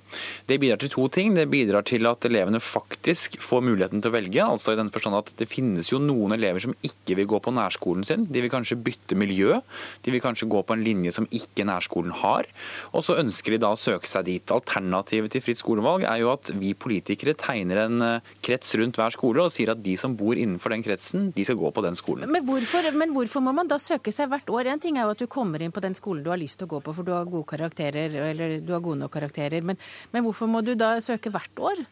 Det 0.50 0.58
bidrar 0.64 0.82
til 0.82 0.92
to 0.96 1.06
ting. 1.14 1.36
Det 1.38 1.46
bidrar 1.52 1.86
til 1.88 2.10
at 2.10 2.26
elevene 2.28 2.60
faktisk 2.64 3.38
får 3.44 3.62
muligheten 3.68 4.02
til 4.02 4.12
å 4.12 4.16
velge. 4.16 4.42
altså 4.42 4.74
i 4.74 4.80
den 4.80 4.90
forstand 4.92 5.20
at 5.20 5.32
Det 5.38 5.48
finnes 5.50 5.92
jo 5.92 6.02
noen 6.02 6.34
elever 6.36 6.66
som 6.66 6.76
ikke 6.82 7.20
vil 7.22 7.30
gå 7.36 7.40
på 7.46 7.54
nærskolen 7.54 8.04
sin. 8.08 8.26
De 8.26 8.42
vil 8.42 8.52
kanskje 8.52 8.80
bytte 8.82 9.16
miljø. 9.16 9.62
De 10.02 10.12
vil 10.12 10.24
kanskje 10.24 10.50
gå 10.50 10.64
på 10.66 10.74
en 10.74 10.84
linje 10.84 11.14
som 11.16 11.30
ikke 11.30 11.70
nærskolen 11.70 12.12
har. 12.24 12.50
Og 12.98 13.06
så 13.06 13.20
ønsker 13.22 13.56
de 13.56 13.62
da 13.62 13.76
å 13.76 13.80
søke 13.80 14.10
seg 14.10 14.26
dit. 14.28 14.52
Alternativet 14.52 15.32
til 15.32 15.46
fritt 15.46 15.51
fritt 15.52 15.62
skolevalg, 15.62 16.06
er 16.08 16.24
jo 16.24 16.32
at 16.34 16.52
vi 16.58 16.74
politikere 16.74 17.36
tegner 17.38 17.84
en 17.86 18.06
eh, 18.06 18.32
krets 18.44 18.74
rundt 18.80 18.98
hver 19.00 19.14
skole 19.14 19.46
og 19.46 19.54
sier 19.54 19.74
at 19.74 19.84
de 19.84 19.98
som 20.00 20.16
bor 20.18 20.40
innenfor 20.40 20.74
den 20.74 20.86
kretsen, 20.86 21.30
de 21.36 21.46
skal 21.46 21.60
gå 21.60 21.72
på 21.76 21.84
den 21.86 21.98
skolen. 22.00 22.32
Men 22.32 22.46
hvorfor, 22.48 22.88
men 22.96 23.16
hvorfor 23.16 23.44
må 23.44 23.54
man 23.56 23.70
da 23.72 23.80
søke 23.82 24.14
seg 24.16 24.32
hvert 24.32 24.50
år? 24.50 24.72
En 24.72 24.82
ting 24.82 24.98
er 24.98 25.08
jo 25.08 25.16
at 25.16 25.24
du 25.24 25.28
kommer 25.32 25.62
inn 25.62 25.74
på 25.76 25.84
den 25.84 25.98
skolen 25.98 26.24
du 26.24 26.32
har 26.32 26.40
lyst 26.42 26.62
til 26.62 26.70
å 26.70 26.76
gå 26.76 26.84
på, 26.86 26.96
for 26.96 27.08
du 27.08 27.14
har 27.16 27.30
gode 27.30 27.50
karakterer, 27.52 28.16
eller 28.32 28.60
du 28.64 28.74
har 28.76 28.84
gode 28.84 29.04
nok 29.04 29.14
karakterer. 29.14 29.64
Men, 29.66 29.80
men 30.14 30.26
hvorfor 30.26 30.50
må 30.52 30.64
du 30.66 30.74
da 30.80 30.96
søke 31.04 31.34
hvert 31.34 31.66
år? 31.72 31.84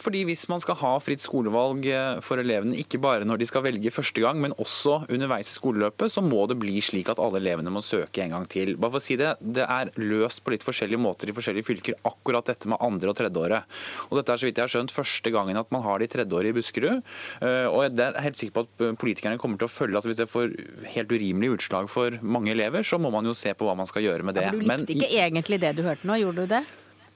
Fordi 0.00 0.22
Hvis 0.28 0.46
man 0.50 0.62
skal 0.62 0.78
ha 0.80 0.92
fritt 1.02 1.22
skolevalg 1.24 1.86
eh, 1.90 2.20
for 2.24 2.40
elevene, 2.40 2.76
ikke 2.78 3.00
bare 3.02 3.26
når 3.28 3.42
de 3.42 3.48
skal 3.48 3.64
velge 3.66 3.92
første 3.92 4.22
gang, 4.22 4.40
men 4.42 4.54
også 4.62 5.02
underveis 5.12 5.50
i 5.50 5.56
skoleløpet, 5.58 6.12
så 6.14 6.22
må 6.24 6.46
det 6.50 6.58
bli 6.62 6.80
slik 6.84 7.10
at 7.12 7.20
alle 7.22 7.40
elevene 7.42 7.72
må 7.74 7.82
søke 7.84 8.22
en 8.24 8.34
gang 8.36 8.46
til. 8.50 8.76
Bare 8.76 8.96
for 8.96 9.02
å 9.02 9.04
si 9.04 9.18
Det 9.20 9.34
det 9.42 9.66
er 9.68 9.90
løst 10.00 10.42
på 10.44 10.52
litt 10.54 10.64
forskjellige 10.66 11.00
måter 11.00 11.30
i 11.30 11.34
forskjellige 11.36 11.66
fylker, 11.66 11.98
akkurat 12.08 12.46
dette 12.48 12.70
med 12.70 12.80
andre- 12.82 13.12
og 13.12 13.18
tredjeåret. 13.18 13.68
Og 14.10 14.18
Dette 14.18 14.34
er 14.34 14.40
så 14.40 14.48
vidt 14.48 14.60
jeg 14.60 14.66
har 14.66 14.72
skjønt 14.72 14.94
første 14.94 15.32
gangen 15.34 15.58
at 15.58 15.70
man 15.74 15.84
har 15.84 16.00
det 16.00 16.10
i 16.10 16.12
tredjeåret 16.16 16.52
i 16.52 16.56
Buskerud. 16.56 17.02
Eh, 17.42 17.66
og 17.68 17.84
jeg 17.86 17.98
er 18.06 18.20
helt 18.24 18.40
sikker 18.40 18.56
på 18.56 18.66
at 18.66 18.98
politikerne 19.02 19.40
kommer 19.42 19.60
til 19.60 19.68
å 19.68 19.72
følge 19.72 19.98
at 19.98 20.08
hvis 20.08 20.20
det 20.20 20.30
får 20.30 20.54
helt 20.94 21.12
urimelige 21.12 21.58
utslag 21.58 21.90
for 21.92 22.18
mange 22.22 22.54
elever, 22.54 22.86
så 22.86 23.00
må 23.02 23.12
man 23.14 23.28
jo 23.28 23.34
se 23.36 23.54
på 23.54 23.68
hva 23.68 23.76
man 23.78 23.90
skal 23.90 24.06
gjøre 24.06 24.26
med 24.26 24.38
det. 24.38 24.46
Ja, 24.48 24.54
du 24.54 24.62
likte 24.62 24.96
ikke 24.96 25.12
egentlig 25.26 25.60
det 25.62 25.76
du 25.78 25.84
hørte 25.86 26.08
nå, 26.08 26.18
gjorde 26.22 26.46
du 26.46 26.56
det? 26.56 26.64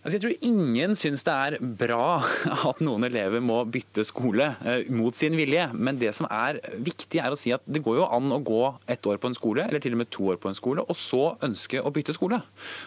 Altså 0.06 0.20
jeg 0.20 0.22
tror 0.22 0.44
ingen 0.46 0.92
syns 0.94 1.24
det 1.26 1.32
er 1.34 1.54
bra 1.80 2.20
at 2.70 2.78
noen 2.84 3.08
elever 3.08 3.40
må 3.42 3.56
bytte 3.74 4.04
skole 4.06 4.44
eh, 4.62 4.84
mot 4.94 5.16
sin 5.18 5.34
vilje. 5.34 5.64
Men 5.74 5.98
det 5.98 6.12
som 6.14 6.28
er 6.30 6.60
viktig 6.86 7.18
er 7.18 7.34
å 7.34 7.38
si 7.38 7.50
at 7.50 7.64
det 7.66 7.82
går 7.82 7.96
jo 7.98 8.04
an 8.14 8.30
å 8.30 8.38
gå 8.38 8.60
ett 8.86 9.02
år 9.10 9.18
på 9.18 9.32
en 9.32 9.34
skole, 9.34 9.64
eller 9.66 9.82
til 9.82 9.96
og 9.96 10.04
med 10.04 10.10
to 10.14 10.28
år 10.30 10.38
på 10.38 10.52
en 10.52 10.54
skole, 10.54 10.84
og 10.86 10.94
så 10.94 11.32
ønske 11.42 11.82
å 11.82 11.90
bytte 11.90 12.14
skole. 12.14 12.38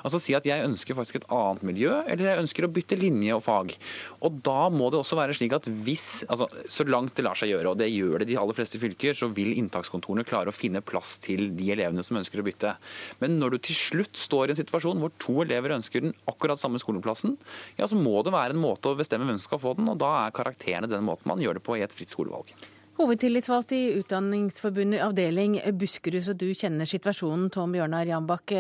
Altså 0.08 0.22
si 0.24 0.38
at 0.38 0.48
jeg 0.48 0.64
ønsker 0.64 0.96
faktisk 0.96 1.20
et 1.20 1.28
annet 1.36 1.66
miljø, 1.68 1.92
eller 2.06 2.30
jeg 2.30 2.44
ønsker 2.46 2.70
å 2.70 2.72
bytte 2.78 3.00
linje 3.02 3.36
og 3.36 3.44
fag. 3.44 3.76
Og 4.24 4.40
da 4.48 4.70
må 4.72 4.88
det 4.88 5.02
også 5.02 5.20
være 5.20 5.36
slik 5.36 5.58
at 5.60 5.68
hvis, 5.68 6.24
altså 6.32 6.48
så 6.72 6.88
langt 6.88 7.20
det 7.20 7.28
lar 7.28 7.36
seg 7.36 7.52
gjøre, 7.52 7.74
og 7.74 7.84
det 7.84 7.90
gjør 7.92 8.24
det 8.24 8.30
de 8.32 8.40
aller 8.40 8.56
fleste 8.56 8.80
fylker, 8.80 9.18
så 9.20 9.28
vil 9.36 9.58
inntakskontorene 9.60 10.24
klare 10.30 10.54
å 10.54 10.56
finne 10.56 10.80
plass 10.80 11.18
til 11.28 11.50
de 11.60 11.68
elevene 11.76 12.08
som 12.08 12.22
ønsker 12.22 12.40
å 12.40 12.48
bytte. 12.48 12.78
Men 13.20 13.36
når 13.44 13.58
du 13.58 13.62
til 13.68 13.82
slutt 13.82 14.24
står 14.24 14.48
i 14.48 14.56
en 14.56 14.62
situasjon 14.64 15.04
hvor 15.04 15.12
to 15.20 15.42
elever 15.44 15.76
ønsker 15.76 16.08
den 16.08 16.16
akkurat 16.32 16.64
samme 16.64 16.80
skoleplassen, 17.10 17.38
ja, 17.78 17.88
så 17.88 17.96
må 17.96 18.22
det 18.24 18.34
være 18.34 18.54
en 18.54 18.62
måte 18.62 18.90
å 18.92 18.98
bestemme 18.98 19.26
hvem 19.26 19.40
som 19.40 19.48
skal 19.50 19.62
få 19.64 19.76
den, 19.78 19.90
og 19.90 20.00
da 20.00 20.26
er 20.26 20.36
karakterene 20.36 20.90
den 20.90 21.06
måten 21.06 21.30
man 21.30 21.42
gjør 21.42 21.58
det 21.58 21.66
på 21.66 21.78
i 21.78 21.84
et 21.84 21.94
fritt 21.94 22.10
skolevalg. 22.10 22.54
Hovedtillitsvalgt 23.00 23.72
i 23.74 23.96
Utdanningsforbundet 24.02 25.02
avdeling 25.02 25.60
Buskerud, 25.80 26.24
så 26.24 26.36
du 26.36 26.50
kjenner 26.52 26.86
situasjonen, 26.90 27.50
Tom 27.50 27.72
Bjørnar 27.72 28.10
Jambakk. 28.10 28.54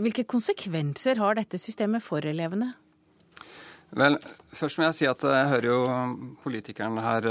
Hvilke 0.00 0.24
konsekvenser 0.24 1.20
har 1.20 1.36
dette 1.36 1.60
systemet 1.60 2.02
for 2.02 2.24
elevene? 2.24 2.72
Vel, 3.98 4.16
først 4.52 4.80
må 4.80 4.86
jeg 4.86 4.96
si 4.96 5.06
at 5.08 5.24
jeg 5.24 5.50
hører 5.52 5.68
jo 5.68 5.78
politikeren 6.42 6.96
her 7.04 7.28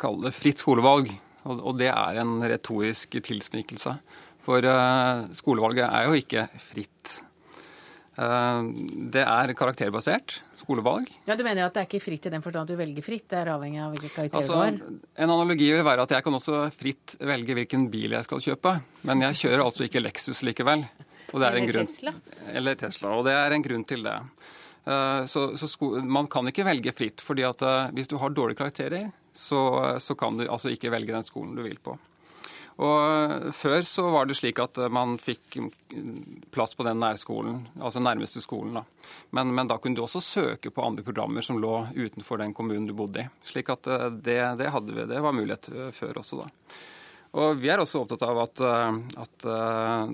kalle 0.00 0.30
det 0.30 0.36
fritt 0.36 0.64
skolevalg. 0.64 1.12
Og 1.44 1.76
det 1.76 1.90
er 1.92 2.22
en 2.22 2.38
retorisk 2.40 3.18
tilsnikelse. 3.20 3.92
For 4.44 4.64
skolevalget 5.36 5.84
er 5.90 6.08
jo 6.08 6.16
ikke 6.16 6.48
fritt. 6.56 7.18
Det 8.14 9.22
er 9.22 9.52
karakterbasert 9.58 10.36
skolevalg. 10.60 11.08
Ja, 11.26 11.34
Du 11.36 11.42
mener 11.44 11.66
at 11.66 11.74
det 11.74 11.82
er 11.82 11.88
ikke 11.88 12.04
fritt 12.04 12.28
i 12.28 12.32
den 12.32 12.44
forstand 12.44 12.68
at 12.68 12.72
du 12.72 12.78
velger 12.78 13.04
fritt? 13.04 13.26
Det 13.30 13.40
er 13.40 13.50
avhengig 13.52 13.80
av 13.82 13.94
hvilke 13.94 14.12
karakterer 14.14 14.42
altså, 14.42 14.54
du 14.54 14.60
har? 14.60 15.00
En 15.24 15.32
analogi 15.34 15.70
vil 15.72 15.82
være 15.86 16.06
at 16.06 16.14
jeg 16.14 16.26
kan 16.26 16.38
også 16.38 16.60
fritt 16.74 17.16
velge 17.20 17.56
hvilken 17.58 17.88
bil 17.92 18.14
jeg 18.14 18.28
skal 18.28 18.44
kjøpe. 18.46 18.76
Men 19.10 19.26
jeg 19.26 19.40
kjører 19.42 19.64
altså 19.66 19.88
ikke 19.88 20.04
Lexus 20.04 20.44
likevel. 20.46 20.86
Eller 21.34 21.66
grunn, 21.66 21.88
Tesla. 21.90 22.12
Eller 22.54 22.78
Tesla. 22.78 23.16
Og 23.18 23.26
det 23.26 23.34
er 23.34 23.56
en 23.56 23.66
grunn 23.66 23.84
til 23.88 24.06
det. 24.06 24.16
Så, 24.84 25.48
så 25.58 25.66
sko, 25.66 25.94
man 26.04 26.28
kan 26.30 26.46
ikke 26.46 26.66
velge 26.68 26.92
fritt. 26.94 27.24
fordi 27.24 27.42
at 27.48 27.62
hvis 27.96 28.10
du 28.12 28.18
har 28.22 28.30
dårlige 28.30 28.60
karakterer, 28.62 29.08
så, 29.34 29.98
så 29.98 30.14
kan 30.14 30.38
du 30.38 30.46
altså 30.46 30.70
ikke 30.70 30.92
velge 30.94 31.16
den 31.16 31.26
skolen 31.26 31.56
du 31.58 31.64
vil 31.66 31.80
på. 31.82 31.98
Og 32.82 33.50
Før 33.54 33.84
så 33.86 34.06
var 34.10 34.26
det 34.26 34.34
slik 34.38 34.58
at 34.62 34.78
man 34.92 35.14
fikk 35.22 35.58
plass 36.54 36.74
på 36.74 36.86
den 36.86 36.98
nærskolen, 37.02 37.60
altså 37.78 38.02
nærmeste 38.02 38.42
skolen. 38.42 38.80
da. 38.80 38.82
Men, 39.30 39.52
men, 39.54 39.68
da 39.70 39.78
kunne 39.78 39.94
du 39.94 40.02
også 40.02 40.22
søke 40.24 40.72
på 40.74 40.82
andre 40.82 41.04
programmer 41.06 41.42
som 41.46 41.60
lå 41.62 41.86
utenfor 41.94 42.42
den 42.42 42.54
kommunen 42.54 42.88
du 42.88 42.94
bodde 42.96 43.22
i. 43.22 43.28
Slik 43.46 43.70
at 43.70 43.86
det, 44.24 44.40
det, 44.58 44.72
hadde 44.74 44.96
vi, 44.96 45.06
det 45.10 45.22
var 45.22 45.36
mulighet 45.36 45.70
før 45.94 46.18
også 46.24 46.42
da. 46.42 46.48
Og 47.34 47.58
Vi 47.58 47.70
er 47.70 47.82
også 47.82 48.02
opptatt 48.02 48.22
av 48.26 48.38
at, 48.44 48.60
at 49.18 49.46
uh, 49.46 50.10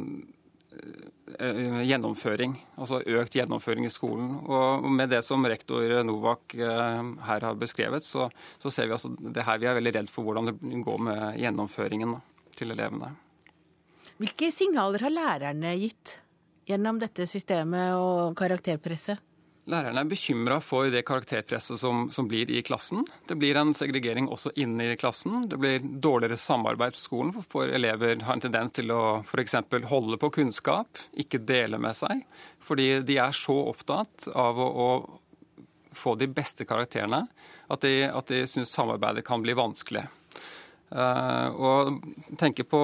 gjennomføring, 1.85 2.55
altså 2.81 3.03
økt 3.05 3.37
gjennomføring 3.37 3.85
i 3.85 3.93
skolen. 3.93 4.39
Og 4.49 4.87
med 4.89 5.13
det 5.13 5.21
som 5.25 5.45
rektor 5.45 6.01
Novak 6.05 6.57
her 6.57 7.45
har 7.45 7.61
beskrevet, 7.61 8.05
så, 8.09 8.31
så 8.61 8.73
ser 8.73 8.89
vi 8.89 8.97
altså 8.97 9.13
det 9.21 9.45
her 9.45 9.61
vi 9.61 9.69
er 9.69 9.77
veldig 9.77 9.95
redd 9.99 10.13
for 10.13 10.29
hvordan 10.29 10.49
det 10.49 10.83
går 10.85 11.05
med 11.09 11.41
gjennomføringen. 11.41 12.17
da 12.17 12.30
til 12.61 12.77
elevene. 12.77 13.15
Hvilke 14.21 14.51
signaler 14.53 15.07
har 15.07 15.17
lærerne 15.17 15.75
gitt 15.81 16.19
gjennom 16.69 17.01
dette 17.01 17.27
systemet 17.29 17.97
og 17.97 18.37
karakterpresset? 18.39 19.27
Lærerne 19.71 20.03
er 20.03 20.09
bekymra 20.09 20.57
for 20.65 20.89
det 20.91 21.03
karakterpresset 21.07 21.79
som, 21.79 22.07
som, 22.11 22.27
blir 22.29 22.49
i 22.51 22.63
klassen. 22.67 23.05
Det 23.29 23.37
blir 23.39 23.59
en 23.61 23.75
segregering 23.77 24.27
også 24.33 24.51
inne 24.59 24.89
i 24.91 24.99
klassen. 24.99 25.45
Det 25.49 25.59
blir 25.61 25.85
dårligere 25.85 26.41
samarbeid 26.41 26.97
på 26.97 27.03
skolen, 27.03 27.33
for 27.53 27.71
elever 27.71 28.25
har 28.27 28.39
en 28.39 28.45
tendens 28.47 28.75
til 28.75 28.91
å 28.95 29.21
f.eks. 29.23 29.59
holde 29.93 30.19
på 30.21 30.33
kunnskap, 30.41 31.03
ikke 31.13 31.43
dele 31.47 31.79
med 31.79 31.97
seg. 31.99 32.25
Fordi 32.65 32.89
de 33.07 33.21
er 33.23 33.37
så 33.37 33.57
opptatt 33.71 34.31
av 34.33 34.59
å, 34.59 34.71
å 34.71 35.95
få 35.97 36.17
de 36.19 36.31
beste 36.33 36.67
karakterene 36.67 37.27
at 37.71 37.85
de, 37.85 37.95
at 38.09 38.33
de 38.33 38.43
syns 38.51 38.73
samarbeidet 38.75 39.27
kan 39.27 39.45
bli 39.45 39.55
vanskelig. 39.55 40.09
Uh, 40.91 41.55
og 41.55 42.01
tenker 42.41 42.67
på 42.67 42.79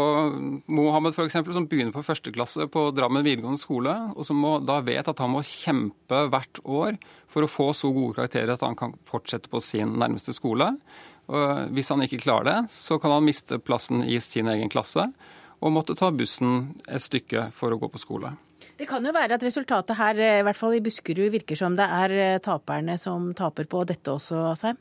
Mohammed 0.71 1.15
for 1.17 1.27
eksempel, 1.27 1.57
som 1.57 1.65
begynner 1.67 1.91
på 1.95 2.05
første 2.07 2.31
klasse 2.31 2.69
på 2.71 2.85
Drammen 2.95 3.25
videregående 3.27 3.59
skole, 3.59 3.95
og 4.15 4.29
som 4.29 4.39
må, 4.39 4.53
da 4.63 4.79
vet 4.87 5.11
at 5.11 5.23
han 5.23 5.33
må 5.33 5.43
kjempe 5.43 6.21
hvert 6.31 6.61
år 6.63 7.01
for 7.33 7.43
å 7.43 7.51
få 7.51 7.73
så 7.75 7.91
gode 7.91 8.21
karakterer 8.21 8.55
at 8.55 8.63
han 8.63 8.79
kan 8.79 8.95
fortsette 9.11 9.51
på 9.51 9.63
sin 9.65 9.97
nærmeste 9.99 10.37
skole. 10.37 10.71
Og 11.27 11.75
hvis 11.75 11.91
han 11.91 12.05
ikke 12.07 12.23
klarer 12.23 12.47
det, 12.47 12.59
så 12.71 13.01
kan 13.03 13.17
han 13.17 13.27
miste 13.27 13.59
plassen 13.59 14.07
i 14.07 14.21
sin 14.23 14.47
egen 14.55 14.71
klasse 14.71 15.09
og 15.59 15.73
måtte 15.75 15.97
ta 15.99 16.13
bussen 16.15 16.77
et 16.87 17.03
stykke 17.03 17.49
for 17.57 17.75
å 17.75 17.81
gå 17.81 17.91
på 17.91 17.99
skole. 17.99 18.37
Det 18.77 18.87
kan 18.87 19.03
jo 19.03 19.11
være 19.17 19.35
at 19.35 19.43
resultatet 19.43 19.99
her, 19.99 20.19
i 20.21 20.45
hvert 20.47 20.59
fall 20.59 20.77
i 20.77 20.83
Buskerud, 20.85 21.31
virker 21.33 21.59
som 21.59 21.75
det 21.75 21.87
er 21.91 22.39
taperne 22.45 22.99
som 23.01 23.33
taper 23.35 23.67
på 23.67 23.83
dette 23.89 24.15
også, 24.15 24.45
Asheim? 24.53 24.79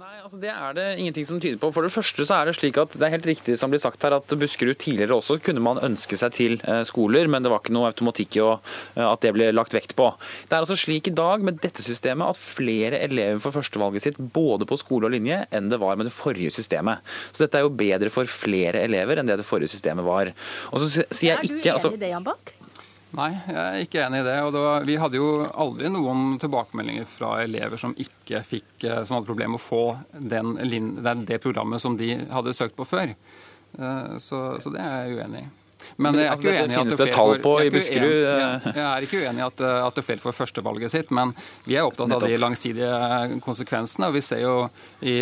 Nei, 0.00 0.14
altså 0.24 0.38
Det 0.40 0.48
er 0.48 0.76
det 0.78 0.84
ingenting 0.96 1.26
som 1.28 1.40
tyder 1.42 1.58
på. 1.60 1.68
For 1.76 1.84
det 1.84 1.92
første 1.92 2.24
så 2.24 2.38
er 2.38 2.48
det 2.48 2.54
slik 2.56 2.78
at 2.80 2.94
det 2.96 3.04
er 3.04 3.12
helt 3.12 3.26
riktig 3.28 3.56
som 3.60 3.68
blir 3.68 3.82
sagt 3.82 4.00
her, 4.06 4.14
at 4.16 4.32
Buskerud 4.40 4.78
tidligere 4.80 5.18
også 5.18 5.36
kunne 5.44 5.60
man 5.60 5.80
ønske 5.84 6.16
seg 6.16 6.32
til 6.32 6.54
skoler, 6.88 7.28
men 7.28 7.44
det 7.44 7.52
var 7.52 7.60
ikke 7.60 7.74
noe 7.76 7.90
automatikk 7.90 8.38
i 8.38 8.44
at 8.46 9.20
det 9.20 9.34
ble 9.36 9.50
lagt 9.52 9.76
vekt 9.76 9.92
på. 9.98 10.06
Det 10.48 10.56
er 10.56 10.62
altså 10.62 10.78
slik 10.80 11.10
i 11.10 11.14
dag 11.18 11.44
med 11.44 11.60
dette 11.60 11.84
systemet 11.84 12.32
at 12.32 12.40
flere 12.40 13.02
elever 13.04 13.42
får 13.44 13.58
førstevalget 13.58 14.06
sitt 14.06 14.22
både 14.32 14.64
på 14.70 14.80
skole 14.80 15.10
og 15.10 15.12
linje 15.18 15.42
enn 15.52 15.68
det 15.68 15.82
var 15.84 16.00
med 16.00 16.08
det 16.08 16.16
forrige 16.16 16.54
systemet. 16.56 17.04
Så 17.34 17.44
dette 17.44 17.60
er 17.60 17.68
jo 17.68 17.74
bedre 17.82 18.08
for 18.14 18.30
flere 18.40 18.80
elever 18.86 19.20
enn 19.20 19.28
det 19.28 19.36
det 19.42 19.48
forrige 19.50 19.74
systemet 19.74 20.08
var. 20.08 20.32
Og 20.72 20.80
så 20.80 21.04
sier 21.12 21.34
jeg 21.34 21.50
ikke... 21.50 21.76
Er 21.76 21.76
du 21.76 21.90
enig 21.90 22.00
i 22.00 22.04
det, 22.06 22.14
Jan 22.14 22.24
Bach? 22.30 22.56
Nei, 23.18 23.30
jeg 23.34 23.58
er 23.58 23.84
ikke 23.84 24.02
enig 24.04 24.20
i 24.22 24.26
det. 24.28 24.36
det 24.54 24.62
var, 24.62 24.84
Vi 24.86 24.96
hadde 25.02 25.18
jo 25.18 25.30
aldri 25.50 25.90
noen 25.90 26.36
tilbakemeldinger 26.38 27.08
fra 27.10 27.40
elever 27.42 27.80
som 27.80 27.94
ikke 27.98 28.42
fikk, 28.46 28.86
som 29.02 29.16
hadde 29.16 29.26
problemer 29.26 29.56
med 29.56 29.60
å 29.60 29.64
få 29.64 29.84
den, 30.14 31.24
det 31.26 31.40
programmet 31.42 31.82
som 31.82 31.98
de 31.98 32.12
hadde 32.30 32.54
søkt 32.54 32.78
på 32.78 32.86
før. 32.86 33.16
Så, 34.22 34.38
så 34.62 34.70
det 34.74 34.82
er 34.82 35.08
jeg 35.08 35.18
uenig 35.18 35.42
i. 35.42 35.48
Men 35.96 36.18
jeg 36.18 36.28
er 36.28 36.38
ikke 36.38 36.54
uenig 36.54 36.76
i 36.76 36.80
at 36.80 36.90
det 36.90 37.08
fell 37.14 37.42
for. 37.44 37.62
Jeg 37.64 38.84
er 38.84 39.06
ikke 39.06 39.22
uenig 39.24 39.44
at, 39.46 39.62
at 39.70 40.00
det 40.00 40.04
får 40.24 40.36
førstevalget 40.36 40.94
sitt, 40.94 41.12
men 41.14 41.34
vi 41.66 41.76
er 41.78 41.86
opptatt 41.88 42.14
av 42.16 42.24
de 42.24 42.38
langsidige 42.40 43.40
konsekvensene. 43.44 44.10
og 44.10 44.16
Vi 44.18 44.24
ser 44.24 44.44
jo 44.44 44.54
i 45.00 45.16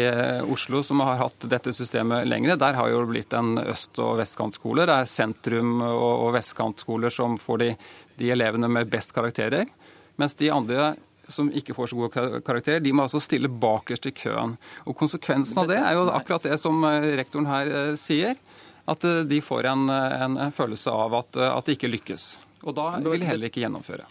Oslo, 0.48 0.82
som 0.86 1.02
har 1.06 1.20
hatt 1.22 1.48
dette 1.50 1.74
systemet 1.76 2.28
lengre, 2.28 2.58
der 2.60 2.78
har 2.78 2.92
jo 2.92 3.04
blitt 3.08 3.34
en 3.36 3.56
øst- 3.64 4.00
og 4.02 4.18
vestkantskole. 4.22 4.86
Det 4.88 4.96
er 4.96 5.10
sentrum- 5.10 5.82
og 5.88 6.32
vestkantskoler 6.36 7.12
som 7.14 7.38
får 7.40 7.64
de, 7.64 7.74
de 8.18 8.32
elevene 8.34 8.70
med 8.70 8.90
best 8.90 9.14
karakterer. 9.16 9.68
Mens 10.18 10.34
de 10.34 10.50
andre 10.50 10.94
som 11.28 11.50
ikke 11.52 11.74
får 11.76 11.90
så 11.90 11.98
gode 11.98 12.40
karakterer, 12.44 12.80
de 12.80 12.92
må 12.96 13.04
altså 13.04 13.20
stille 13.20 13.50
bakerst 13.52 14.08
i 14.08 14.14
køen. 14.16 14.56
Og 14.88 14.96
Konsekvensen 14.96 15.60
av 15.60 15.68
det 15.70 15.76
er 15.76 15.98
jo 15.98 16.06
akkurat 16.08 16.48
det 16.48 16.56
som 16.60 16.80
rektoren 17.20 17.48
her 17.50 17.72
sier 18.00 18.38
at 18.88 19.04
de 19.28 19.40
får 19.44 19.68
en, 19.68 19.88
en, 19.90 20.38
følelse 20.54 20.92
av 20.92 21.16
at, 21.18 21.36
at 21.44 21.66
det 21.66 21.76
ikke 21.76 21.90
lykkes. 21.92 22.30
Og 22.64 22.74
da 22.76 22.94
vil 23.04 23.20
de 23.20 23.28
heller 23.28 23.50
ikke 23.50 23.62
gjennomføre. 23.62 24.06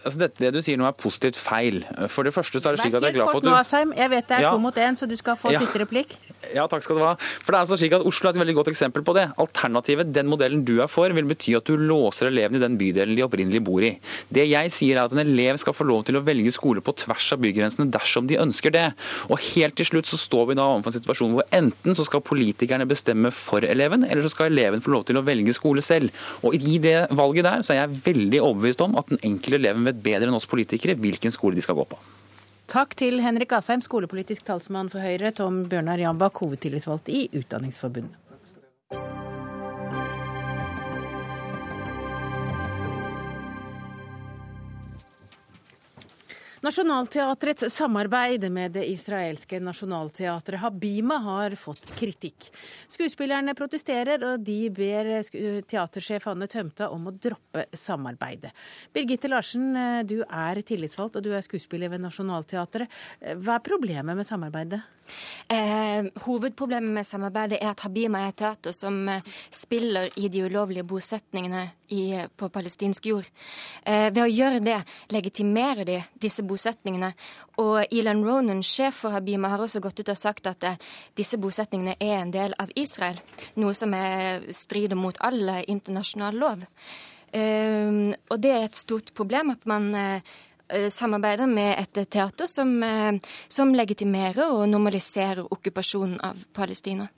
Altså 0.00 0.18
det, 0.22 0.30
det, 0.40 0.50
du 0.56 0.62
sier 0.64 0.78
nå 0.80 0.86
er 0.88 0.96
positivt 0.96 1.36
feil. 1.36 1.82
For 2.08 2.24
det 2.24 2.32
første 2.32 2.60
så 2.60 2.70
er 2.70 2.76
det 2.76 2.84
slik 2.86 2.94
at 2.96 3.04
jeg 3.04 3.12
er 3.12 3.18
glad 3.18 3.28
for 3.28 3.42
at 3.42 3.44
du 3.44 3.50
Nå, 3.50 3.56
Asheim. 3.58 3.92
Jeg 3.98 4.12
vet 4.12 4.28
det 4.30 4.36
er 4.38 4.46
ja. 4.46 4.52
to 4.54 4.62
mot 4.62 4.76
én, 4.80 4.96
så 4.96 5.08
du 5.08 5.16
skal 5.18 5.36
få 5.36 5.52
ja. 5.52 5.60
siste 5.60 5.82
replikk. 5.82 6.16
Ja, 6.54 6.64
takk 6.70 6.82
skal 6.86 6.96
du 6.96 7.02
ha. 7.04 7.12
For 7.20 7.52
det 7.52 7.58
er 7.58 7.64
altså 7.66 7.76
slik 7.76 7.92
at 7.92 8.04
Oslo 8.08 8.30
er 8.30 8.34
et 8.34 8.40
veldig 8.40 8.54
godt 8.56 8.70
eksempel 8.72 9.04
på 9.04 9.12
det. 9.16 9.26
Alternativet, 9.42 10.08
den 10.16 10.30
modellen 10.30 10.62
du 10.64 10.78
er 10.80 10.88
for, 10.88 11.12
vil 11.12 11.28
bety 11.28 11.52
at 11.58 11.68
du 11.68 11.76
låser 11.76 12.30
elevene 12.30 12.56
i 12.56 12.62
den 12.62 12.78
bydelen 12.80 13.18
de 13.18 13.26
opprinnelig 13.26 13.60
bor 13.66 13.84
i. 13.84 13.92
Det 14.32 14.46
jeg 14.48 14.72
sier 14.72 14.96
er 14.96 15.04
at 15.04 15.14
en 15.14 15.20
elev 15.22 15.60
skal 15.60 15.76
få 15.76 15.84
lov 15.88 16.06
til 16.08 16.16
å 16.16 16.24
velge 16.24 16.54
skole 16.56 16.80
på 16.84 16.94
tvers 17.04 17.28
av 17.36 17.42
bygrensene 17.44 17.90
dersom 17.92 18.30
de 18.30 18.40
ønsker 18.40 18.72
det. 18.74 18.86
Og 19.28 19.36
helt 19.50 19.76
til 19.78 19.90
slutt 19.90 20.08
så 20.08 20.18
står 20.20 20.50
vi 20.50 20.58
da 20.58 20.64
overfor 20.70 20.94
en 20.94 20.96
situasjon 20.96 21.36
hvor 21.36 21.56
enten 21.56 21.98
så 21.98 22.08
skal 22.08 22.24
politikerne 22.24 22.88
bestemme 22.88 23.34
for 23.36 23.66
eleven, 23.68 24.08
eller 24.08 24.24
så 24.24 24.32
skal 24.32 24.48
eleven 24.48 24.80
få 24.80 24.94
lov 24.96 25.04
til 25.10 25.20
å 25.20 25.24
velge 25.28 25.54
skole 25.56 25.84
selv. 25.84 26.08
Og 26.40 26.56
i 26.56 26.80
det 26.80 26.96
valget 27.20 27.46
der 27.50 27.66
så 27.66 27.76
er 27.76 27.82
jeg 27.82 28.00
veldig 28.08 28.42
overbevist 28.48 28.86
om 28.86 28.96
at 28.96 29.12
den 29.12 29.20
enkelte 29.28 29.60
eleven 29.60 29.89
vet 29.90 30.02
bedre 30.06 30.30
enn 30.30 30.38
oss 30.38 30.48
politikere 30.50 30.96
hvilken 30.98 31.34
skole 31.34 31.58
de 31.58 31.66
skal 31.66 31.78
gå 31.78 31.86
på. 31.92 32.00
Takk 32.70 32.94
til 32.94 33.18
Henrik 33.18 33.50
Asheim, 33.56 33.82
skolepolitisk 33.82 34.44
talsmann 34.46 34.90
for 34.92 35.02
Høyre, 35.02 35.32
Tom 35.34 35.64
Bjørnar 35.70 35.98
Jambak, 35.98 36.38
hovedtillitsvalgt 36.38 37.10
i 37.10 37.24
Utdanningsforbundet. 37.34 38.29
Nationaltheatrets 46.60 47.72
samarbeid 47.72 48.44
med 48.52 48.74
det 48.76 48.82
israelske 48.90 49.56
nasjonalteatret 49.64 50.60
Habima 50.60 51.16
har 51.24 51.54
fått 51.56 51.86
kritikk. 51.96 52.50
Skuespillerne 52.84 53.54
protesterer, 53.56 54.20
og 54.28 54.44
de 54.44 54.58
ber 54.76 55.08
teatersjef 55.64 56.28
Anne 56.28 56.50
Tømta 56.52 56.90
om 56.92 57.08
å 57.08 57.14
droppe 57.16 57.64
samarbeidet. 57.72 58.52
Birgitte 58.92 59.32
Larsen, 59.32 59.72
du 60.04 60.18
er 60.26 60.60
tillitsvalgt 60.60 61.16
og 61.16 61.24
du 61.24 61.32
er 61.32 61.46
skuespiller 61.48 61.88
ved 61.94 62.04
Nationaltheatret. 62.04 62.92
Hva 63.40 63.56
er 63.56 63.64
problemet 63.64 64.20
med 64.20 64.28
samarbeidet? 64.28 64.82
Eh, 65.48 66.04
hovedproblemet 66.22 66.92
med 66.94 67.06
samarbeidet 67.06 67.58
er 67.58 67.72
at 67.72 67.80
Habima 67.82 68.20
er 68.22 68.30
et 68.30 68.38
teater 68.38 68.74
som 68.76 69.00
eh, 69.10 69.24
spiller 69.50 70.06
i 70.20 70.28
de 70.30 70.44
ulovlige 70.46 70.84
bosetningene 70.86 71.64
i, 71.90 72.02
på 72.36 72.48
palestinsk 72.52 73.08
jord. 73.10 73.26
Eh, 73.82 74.12
ved 74.12 74.22
å 74.22 74.28
gjøre 74.30 74.60
det 74.62 74.78
legitimerer 75.10 75.88
de 75.88 75.98
disse 76.14 76.44
bosetningene. 76.44 76.49
Og 77.60 77.84
Elan 77.90 78.24
Ronan, 78.26 78.62
sjef 78.66 79.02
for 79.04 79.14
Habima, 79.14 79.52
har 79.52 79.62
også 79.62 79.82
gått 79.84 80.00
ut 80.00 80.12
og 80.12 80.18
sagt 80.18 80.48
at 80.50 80.66
eh, 80.66 80.80
disse 81.18 81.38
bosetningene 81.40 81.96
er 82.00 82.18
en 82.20 82.32
del 82.34 82.56
av 82.58 82.72
Israel. 82.78 83.20
Noe 83.60 83.76
som 83.76 83.94
er, 83.94 84.46
strider 84.54 84.98
mot 84.98 85.16
all 85.26 85.42
internasjonal 85.66 86.40
lov. 86.40 86.66
Eh, 87.32 88.10
og 88.30 88.42
det 88.42 88.54
er 88.56 88.66
et 88.66 88.78
stort 88.78 89.14
problem 89.14 89.54
at 89.54 89.66
man 89.70 89.92
eh, 89.94 90.34
samarbeider 90.70 91.50
med 91.50 91.76
et 91.78 92.04
teater 92.10 92.46
som, 92.46 92.76
som 93.50 93.72
legitimerer 93.74 94.52
og 94.54 94.68
normaliserer 94.70 95.42
okkupasjonen 95.50 96.20
av 96.22 96.44
Palestina. 96.54 97.08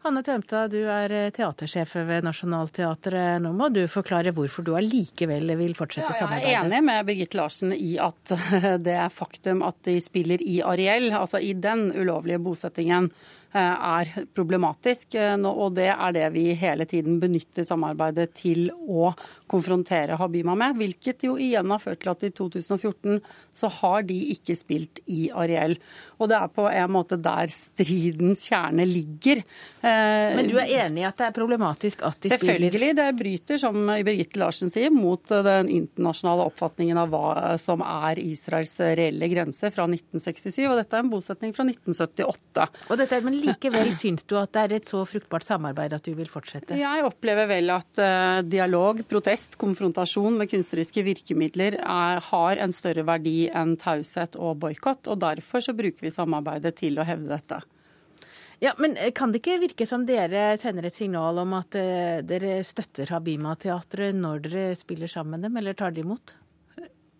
Hanne 0.00 0.22
Tømta, 0.24 0.62
du 0.72 0.78
er 0.88 1.12
teatersjef 1.36 1.90
ved 2.08 2.24
Nationaltheatret. 2.24 3.42
Nå 3.44 3.50
må 3.52 3.66
du 3.68 3.82
forklare 3.90 4.32
hvorfor 4.32 4.64
du 4.64 4.70
allikevel 4.78 5.52
vil 5.60 5.74
fortsette 5.76 6.14
samarbeidet. 6.16 6.46
Ja, 6.46 6.54
jeg 6.54 6.56
er 6.56 6.68
enig 6.70 6.78
med 6.86 7.08
Birgitte 7.10 7.36
Larsen 7.36 7.74
i 7.76 7.90
at 8.00 8.32
det 8.86 8.94
er 8.96 9.12
faktum 9.12 9.60
at 9.66 9.76
de 9.84 9.98
spiller 10.00 10.40
i 10.40 10.62
Ariel, 10.64 11.10
altså 11.12 11.42
i 11.44 11.52
den 11.52 11.90
ulovlige 11.92 12.40
bosettingen, 12.40 13.10
er 13.52 14.10
problematisk. 14.36 15.16
Og 15.50 15.74
det 15.76 15.88
er 15.90 16.14
det 16.16 16.26
vi 16.34 16.46
hele 16.58 16.86
tiden 16.88 17.18
benytter 17.22 17.66
samarbeidet 17.66 18.30
til 18.38 18.70
å 18.70 19.10
konfrontere 19.50 20.18
Habima 20.20 20.54
med. 20.58 20.78
Hvilket 20.78 21.26
jo 21.26 21.36
igjen 21.40 21.70
har 21.72 21.82
ført 21.82 22.02
til 22.04 22.12
at 22.12 22.26
i 22.28 22.32
2014 22.36 23.18
så 23.56 23.70
har 23.80 24.06
de 24.08 24.18
ikke 24.34 24.56
spilt 24.58 25.02
i 25.10 25.28
Ariel. 25.34 25.76
Og 26.20 26.30
det 26.30 26.38
er 26.38 26.52
på 26.54 26.66
en 26.68 26.94
måte 26.94 27.18
der 27.20 27.50
stridens 27.52 28.46
kjerne 28.50 28.86
ligger. 28.88 29.42
Men 29.82 30.50
du 30.50 30.56
er 30.60 30.70
enig 30.86 31.04
i 31.04 31.08
at 31.08 31.18
det 31.18 31.30
er 31.30 31.36
problematisk 31.36 32.04
at 32.06 32.20
de 32.20 32.30
spiller 32.30 32.70
Selvfølgelig. 32.70 32.94
Det 32.98 33.08
bryter, 33.18 33.60
som 33.60 33.76
Birgitte 34.06 34.40
Larsen 34.40 34.70
sier, 34.72 34.92
mot 34.94 35.24
den 35.30 35.70
internasjonale 35.72 36.46
oppfatningen 36.50 36.98
av 37.00 37.10
hva 37.12 37.56
som 37.60 37.82
er 37.84 38.20
Israels 38.22 38.76
reelle 38.80 39.30
grense 39.32 39.70
fra 39.74 39.86
1967. 39.88 40.62
Og 40.68 40.76
dette 40.78 40.98
er 40.98 41.04
en 41.04 41.12
bosetning 41.12 41.54
fra 41.56 41.66
1978. 41.66 42.68
Og 42.90 43.00
dette, 43.00 43.20
men 43.26 43.39
likevel 43.40 43.90
syns 43.96 44.26
du 44.28 44.36
at 44.40 44.52
det 44.54 44.62
er 44.62 44.74
et 44.78 44.88
så 44.88 45.02
fruktbart 45.08 45.46
samarbeid 45.46 45.94
at 45.96 46.06
du 46.06 46.12
vil 46.18 46.28
fortsette? 46.30 46.78
Jeg 46.78 47.06
opplever 47.06 47.48
vel 47.50 47.72
at 47.74 48.00
uh, 48.02 48.40
dialog, 48.46 49.02
protest, 49.10 49.56
konfrontasjon 49.60 50.38
med 50.40 50.50
kunstneriske 50.52 51.04
virkemidler 51.06 51.78
er, 51.80 52.22
har 52.30 52.62
en 52.62 52.74
større 52.74 53.04
verdi 53.08 53.48
enn 53.48 53.76
taushet 53.80 54.38
og 54.40 54.60
boikott. 54.62 55.10
Og 55.10 55.20
derfor 55.22 55.64
så 55.64 55.76
bruker 55.76 56.06
vi 56.06 56.14
samarbeidet 56.14 56.76
til 56.82 57.00
å 57.00 57.06
hevde 57.08 57.32
dette. 57.34 57.62
Ja, 58.60 58.74
men 58.76 58.98
Kan 59.16 59.32
det 59.32 59.40
ikke 59.40 59.60
virke 59.62 59.86
som 59.88 60.04
dere 60.08 60.52
sender 60.60 60.90
et 60.90 60.96
signal 60.96 61.40
om 61.40 61.56
at 61.56 61.76
uh, 61.80 62.20
dere 62.26 62.60
støtter 62.66 63.08
Habima-teatret 63.14 64.16
når 64.16 64.44
dere 64.46 64.68
spiller 64.78 65.10
sammen 65.10 65.38
med 65.38 65.48
dem, 65.48 65.58
eller 65.62 65.78
tar 65.78 65.96
de 65.96 66.04
imot? 66.04 66.36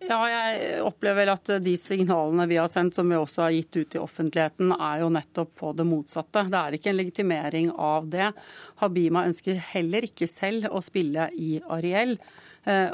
Ja, 0.01 0.17
jeg 0.25 0.79
opplever 0.81 1.21
vel 1.21 1.31
at 1.33 1.49
de 1.61 1.73
signalene 1.77 2.47
vi 2.49 2.57
har 2.57 2.69
sendt, 2.71 2.95
som 2.97 3.09
vi 3.11 3.19
også 3.19 3.45
har 3.45 3.53
gitt 3.53 3.77
ut 3.77 3.97
i 3.97 4.01
offentligheten, 4.01 4.73
er 4.73 5.03
jo 5.03 5.11
nettopp 5.13 5.51
på 5.61 5.73
det 5.77 5.85
motsatte. 5.85 6.47
Det 6.49 6.61
er 6.61 6.77
ikke 6.77 6.89
en 6.89 6.97
legitimering 6.97 7.69
av 7.77 8.07
det. 8.09 8.31
Habima 8.81 9.27
ønsker 9.29 9.61
heller 9.75 10.07
ikke 10.09 10.29
selv 10.29 10.71
å 10.73 10.81
spille 10.83 11.29
i 11.37 11.59
Ariel. 11.69 12.17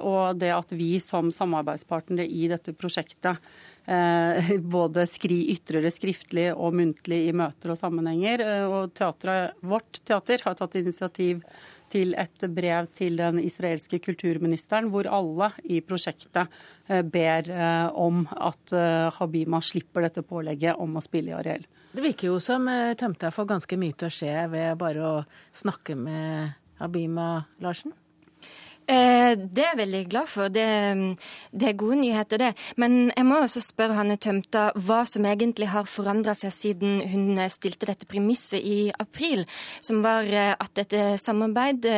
Og 0.08 0.38
det 0.40 0.52
at 0.56 0.70
vi 0.76 0.94
som 1.04 1.32
samarbeidspartnere 1.34 2.28
i 2.28 2.46
dette 2.52 2.72
prosjektet 2.76 3.40
både 4.76 5.08
skri, 5.08 5.42
ytrer 5.56 5.84
det 5.84 5.94
skriftlig 5.96 6.50
og 6.54 6.76
muntlig 6.76 7.24
i 7.28 7.36
møter 7.36 7.72
og 7.72 7.80
sammenhenger. 7.80 8.44
Og 8.68 8.94
teatret, 8.96 9.56
vårt 9.64 10.04
teater 10.08 10.44
har 10.44 10.60
tatt 10.60 10.76
initiativ 10.80 11.44
til 11.92 12.14
et 12.20 12.46
brev 12.54 12.90
til 12.98 13.20
den 13.20 13.40
israelske 13.44 14.00
kulturministeren, 14.04 14.90
hvor 14.94 15.10
alle 15.10 15.52
i 15.64 15.82
prosjektet 15.82 16.52
ber 17.12 17.52
om 17.96 18.26
at 18.32 18.74
Habima 19.18 19.62
slipper 19.64 20.08
dette 20.08 20.24
pålegget 20.28 20.80
om 20.80 20.98
å 20.98 21.04
spille 21.04 21.34
i 21.34 21.38
Ariel. 21.38 21.68
Det 21.92 22.04
virker 22.04 22.32
jo 22.32 22.40
som 22.44 22.68
Tømta 23.00 23.32
får 23.34 23.50
ganske 23.54 23.80
mye 23.80 23.96
til 23.98 24.10
å 24.10 24.14
skje 24.14 24.36
ved 24.52 24.80
bare 24.80 25.08
å 25.08 25.16
snakke 25.56 25.96
med 26.00 26.56
Habima 26.82 27.30
Larsen? 27.64 27.96
Det 28.88 29.60
er 29.60 29.74
jeg 29.74 29.80
veldig 29.82 30.02
glad 30.08 30.30
for. 30.32 30.52
Det, 30.54 30.66
det, 31.52 31.66
er 31.68 31.80
gode 31.80 31.98
nyheter, 32.00 32.40
det. 32.40 32.52
Men 32.80 33.10
jeg 33.12 33.26
må 33.28 33.42
også 33.42 33.60
spørre 33.66 33.98
Hanne 33.98 34.16
Tømta 34.16 34.70
hva 34.80 35.02
som 35.08 35.28
egentlig 35.28 35.68
har 35.74 35.90
forandra 35.92 36.32
seg 36.38 36.54
siden 36.56 37.02
hun 37.12 37.42
stilte 37.52 37.90
dette 37.90 38.08
premisset 38.08 38.64
i 38.64 38.88
april, 38.96 39.44
som 39.84 40.00
var 40.06 40.30
at 40.54 40.72
dette 40.80 41.18
samarbeid 41.20 41.90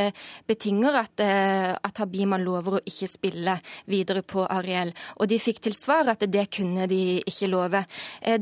betinger 0.50 0.98
at, 1.04 1.22
at 1.22 2.02
Habima 2.02 2.40
lover 2.42 2.80
å 2.80 2.84
ikke 2.90 3.12
spille 3.12 3.60
videre 3.90 4.26
på 4.26 4.48
Ariel. 4.50 4.96
Og 5.22 5.30
de 5.30 5.38
fikk 5.42 5.62
til 5.68 5.78
svar 5.78 6.10
at 6.10 6.26
det 6.26 6.48
kunne 6.58 6.90
de 6.90 7.20
ikke 7.22 7.52
love. 7.54 7.84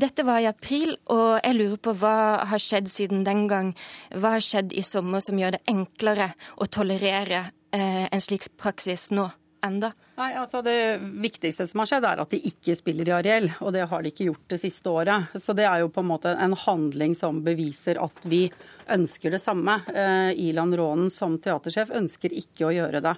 Dette 0.00 0.24
var 0.24 0.40
i 0.40 0.48
april, 0.48 0.96
og 1.12 1.36
jeg 1.42 1.58
lurer 1.58 1.78
på 1.84 1.96
hva 2.00 2.16
har 2.48 2.64
skjedd 2.64 2.88
siden 2.88 3.28
den 3.28 3.44
gang? 3.50 3.74
Hva 4.16 4.38
har 4.38 4.44
skjedd 4.44 4.72
i 4.72 4.86
sommer 4.86 5.20
som 5.24 5.36
gjør 5.36 5.58
det 5.58 5.64
enklere 5.68 6.32
å 6.56 6.72
tolerere 6.72 7.50
en 7.72 8.22
slik 8.24 8.46
praksis 8.56 9.10
nå 9.12 9.28
enda? 9.64 9.92
Nei, 10.18 10.32
altså 10.34 10.62
Det 10.62 10.98
viktigste 11.22 11.66
som 11.68 11.82
har 11.82 11.90
skjedd, 11.90 12.06
er 12.08 12.22
at 12.22 12.32
de 12.32 12.40
ikke 12.50 12.74
spiller 12.78 13.10
i 13.10 13.14
Ariel. 13.14 13.48
Og 13.62 13.72
det 13.74 13.84
har 13.90 14.02
de 14.02 14.12
ikke 14.12 14.28
gjort 14.30 14.48
det 14.50 14.60
siste 14.62 14.90
året. 14.90 15.34
Så 15.38 15.54
det 15.56 15.66
er 15.68 15.82
jo 15.82 15.92
på 15.94 16.02
en 16.02 16.10
måte 16.10 16.32
en 16.34 16.56
handling 16.58 17.14
som 17.18 17.42
beviser 17.46 18.00
at 18.02 18.26
vi 18.28 18.46
ønsker 18.90 19.34
det 19.34 19.42
samme. 19.42 19.78
Eh, 19.92 20.32
Ilan 20.48 20.74
Rånen 20.76 21.12
som 21.14 21.38
teatersjef 21.42 21.92
ønsker 21.94 22.34
ikke 22.34 22.68
å 22.68 22.74
gjøre 22.74 23.02
det, 23.04 23.14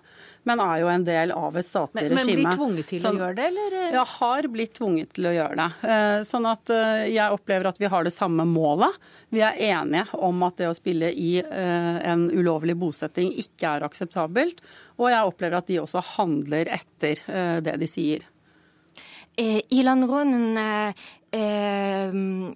men 0.49 0.63
er 0.65 0.81
jo 0.83 0.89
en 0.93 1.05
del 1.05 1.33
av 1.37 1.59
et 1.61 1.67
statlig 1.67 2.07
men, 2.07 2.17
regime. 2.17 2.37
Men 2.37 2.47
blir 2.47 2.59
tvunget 2.59 2.91
til 2.93 3.03
sånn, 3.03 3.19
å 3.19 3.25
gjøre 3.25 3.37
det, 3.39 3.49
eller? 3.53 3.77
Ja, 3.97 4.05
har 4.15 4.49
blitt 4.55 4.75
tvunget 4.79 5.13
til 5.19 5.29
å 5.31 5.35
gjøre 5.37 5.59
det. 5.61 5.91
Eh, 5.95 6.17
sånn 6.29 6.49
at 6.51 6.73
eh, 6.75 7.05
jeg 7.13 7.37
opplever 7.37 7.71
at 7.71 7.81
vi 7.83 7.91
har 7.93 8.09
det 8.09 8.15
samme 8.15 8.47
målet. 8.49 8.99
Vi 9.31 9.45
er 9.47 9.61
enige 9.71 10.07
om 10.19 10.43
at 10.49 10.59
det 10.61 10.71
å 10.71 10.77
spille 10.77 11.13
i 11.13 11.31
eh, 11.43 11.97
en 12.11 12.29
ulovlig 12.33 12.79
bosetting 12.81 13.35
ikke 13.45 13.77
er 13.77 13.89
akseptabelt. 13.89 14.65
Og 15.01 15.09
jeg 15.13 15.29
opplever 15.29 15.61
at 15.61 15.71
de 15.71 15.81
også 15.81 16.03
handler 16.17 16.69
etter 16.81 17.21
det 17.65 17.79
de 17.81 17.87
sier. 17.89 18.27
Eh, 19.41 19.61
Ilan 19.69 20.09
Ronen, 20.09 20.57
eh, 21.31 22.55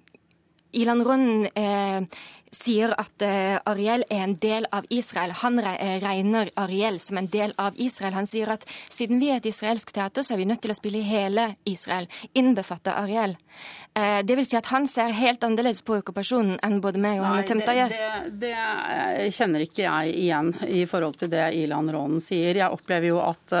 Ilan 0.71 1.05
Ronen 1.05 1.45
eh, 1.45 2.03
sier 2.55 2.93
at 2.97 3.25
eh, 3.25 3.57
Ariel 3.67 4.05
er 4.09 4.23
en 4.23 4.35
del 4.41 4.67
av 4.75 4.87
Israel. 4.93 5.33
Han 5.41 5.59
regner 5.59 6.51
Ariel 6.59 6.99
som 7.03 7.19
en 7.19 7.29
del 7.31 7.53
av 7.61 7.77
Israel. 7.81 8.15
Han 8.15 8.29
sier 8.29 8.51
at 8.55 8.65
siden 8.89 9.19
vi 9.21 9.31
er 9.33 9.41
et 9.41 9.49
israelsk 9.51 9.91
teater, 9.95 10.25
så 10.25 10.35
er 10.35 10.41
vi 10.41 10.47
nødt 10.49 10.63
til 10.63 10.73
å 10.73 10.77
spille 10.77 11.01
i 11.01 11.07
hele 11.07 11.51
Israel, 11.67 12.07
innbefatte 12.33 12.95
Ariel. 12.95 13.35
Eh, 13.93 14.21
det 14.25 14.39
vil 14.39 14.47
si 14.47 14.57
at 14.59 14.71
han 14.71 14.87
ser 14.91 15.13
helt 15.15 15.43
annerledes 15.45 15.83
på 15.85 15.99
okkupasjonen 15.99 16.57
enn 16.65 16.79
både 16.83 17.01
meg 17.03 17.21
og 17.21 17.29
Hanne 17.29 17.45
Tømta 17.47 17.75
gjør. 17.75 17.93
Det, 17.93 18.39
det, 18.45 18.55
det, 18.55 19.29
kjenner 19.35 19.67
ikke 19.67 19.85
jeg 19.85 20.17
igjen 20.25 20.55
i 20.67 20.87
forhold 20.89 21.19
til 21.21 21.31
det 21.35 21.51
Ilan 21.59 21.91
Ronen 21.93 22.23
sier. 22.23 22.55
Jeg 22.55 22.71
opplever 22.71 23.13
jo 23.13 23.21
at 23.23 23.55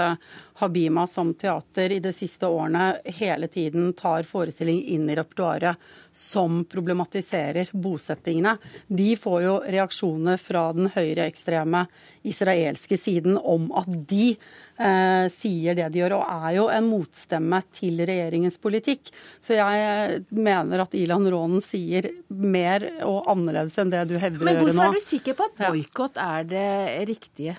Habima 0.57 1.07
som 1.07 1.33
teater 1.33 1.91
i 1.91 1.99
de 1.99 2.13
siste 2.15 2.47
årene 2.47 3.01
hele 3.17 3.47
tiden 3.51 3.89
tar 3.93 4.23
forestilling 4.23 4.77
inn 4.95 5.09
i 5.09 5.15
repertoaret 5.17 5.75
som 6.15 6.61
problematiserer 6.71 7.73
bosettingene. 7.73 8.53
De 8.87 9.15
får 9.17 9.39
jo 9.43 9.55
reaksjoner 9.65 10.37
fra 10.41 10.67
den 10.75 10.91
høyreekstreme 10.93 11.85
israelske 12.25 12.97
siden 13.01 13.37
om 13.37 13.67
at 13.77 13.89
de 14.09 14.35
eh, 14.35 15.25
sier 15.33 15.77
det 15.77 15.89
de 15.93 16.01
gjør, 16.03 16.17
og 16.19 16.45
er 16.45 16.57
jo 16.59 16.67
en 16.73 16.89
motstemme 16.89 17.61
til 17.73 18.01
regjeringens 18.05 18.59
politikk. 18.61 19.09
Så 19.41 19.57
jeg 19.57 20.21
mener 20.29 20.85
at 20.85 20.97
Ilan 20.97 21.25
Rånen 21.31 21.63
sier 21.65 22.11
mer 22.29 22.85
og 23.07 23.31
annerledes 23.33 23.77
enn 23.81 23.93
det 23.93 24.05
du 24.11 24.17
hevder 24.19 24.45
å 24.45 24.53
gjøre 24.53 24.61
nå. 24.61 24.67
Men 24.69 24.75
hvorfor 24.75 24.91
er 24.91 24.99
du 24.99 25.07
sikker 25.09 25.37
på 25.37 25.49
at 25.49 25.63
boikott 25.65 26.21
er 26.21 26.51
det 26.51 26.67
riktige? 27.09 27.57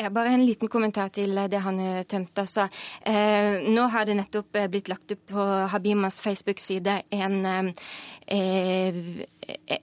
Ja, 0.00 0.10
bare 0.10 0.28
en 0.28 0.44
liten 0.46 0.68
kommentar 0.70 1.08
til 1.10 1.34
det 1.50 1.58
han 1.58 1.80
tømte. 2.06 2.44
Altså. 2.44 2.68
Eh, 3.02 3.64
nå 3.66 3.88
har 3.90 4.06
det 4.06 4.14
nettopp 4.20 4.54
eh, 4.54 4.68
blitt 4.70 4.86
lagt 4.92 5.10
opp 5.10 5.24
på 5.32 5.46
Habimas 5.72 6.20
Facebook-side 6.22 7.00
eh, 7.10 9.00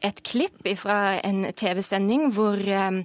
et 0.07 0.22
klipp 0.24 0.70
fra 0.80 0.97
en 1.20 1.43
TV-sending 1.51 2.30
hvor 2.32 2.55
eh, 2.55 3.01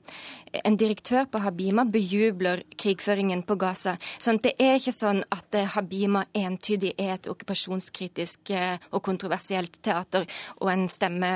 en 0.52 0.76
direktør 0.76 1.26
på 1.30 1.40
Habima 1.44 1.84
bejubler 1.84 2.62
krigføringen 2.80 3.42
på 3.46 3.56
Gaza. 3.60 3.96
Sånn 4.18 4.40
det 4.42 4.54
er 4.60 4.78
ikke 4.78 4.94
sånn 4.94 5.22
at 5.30 5.54
eh, 5.58 5.68
Habima 5.74 6.24
entydig 6.36 6.94
er 6.98 7.14
et 7.16 7.28
okkupasjonskritisk 7.30 8.52
eh, 8.56 8.76
og 8.90 9.04
kontroversielt 9.06 9.80
teater 9.84 10.26
og 10.58 10.72
en 10.72 10.86
stemme 10.90 11.30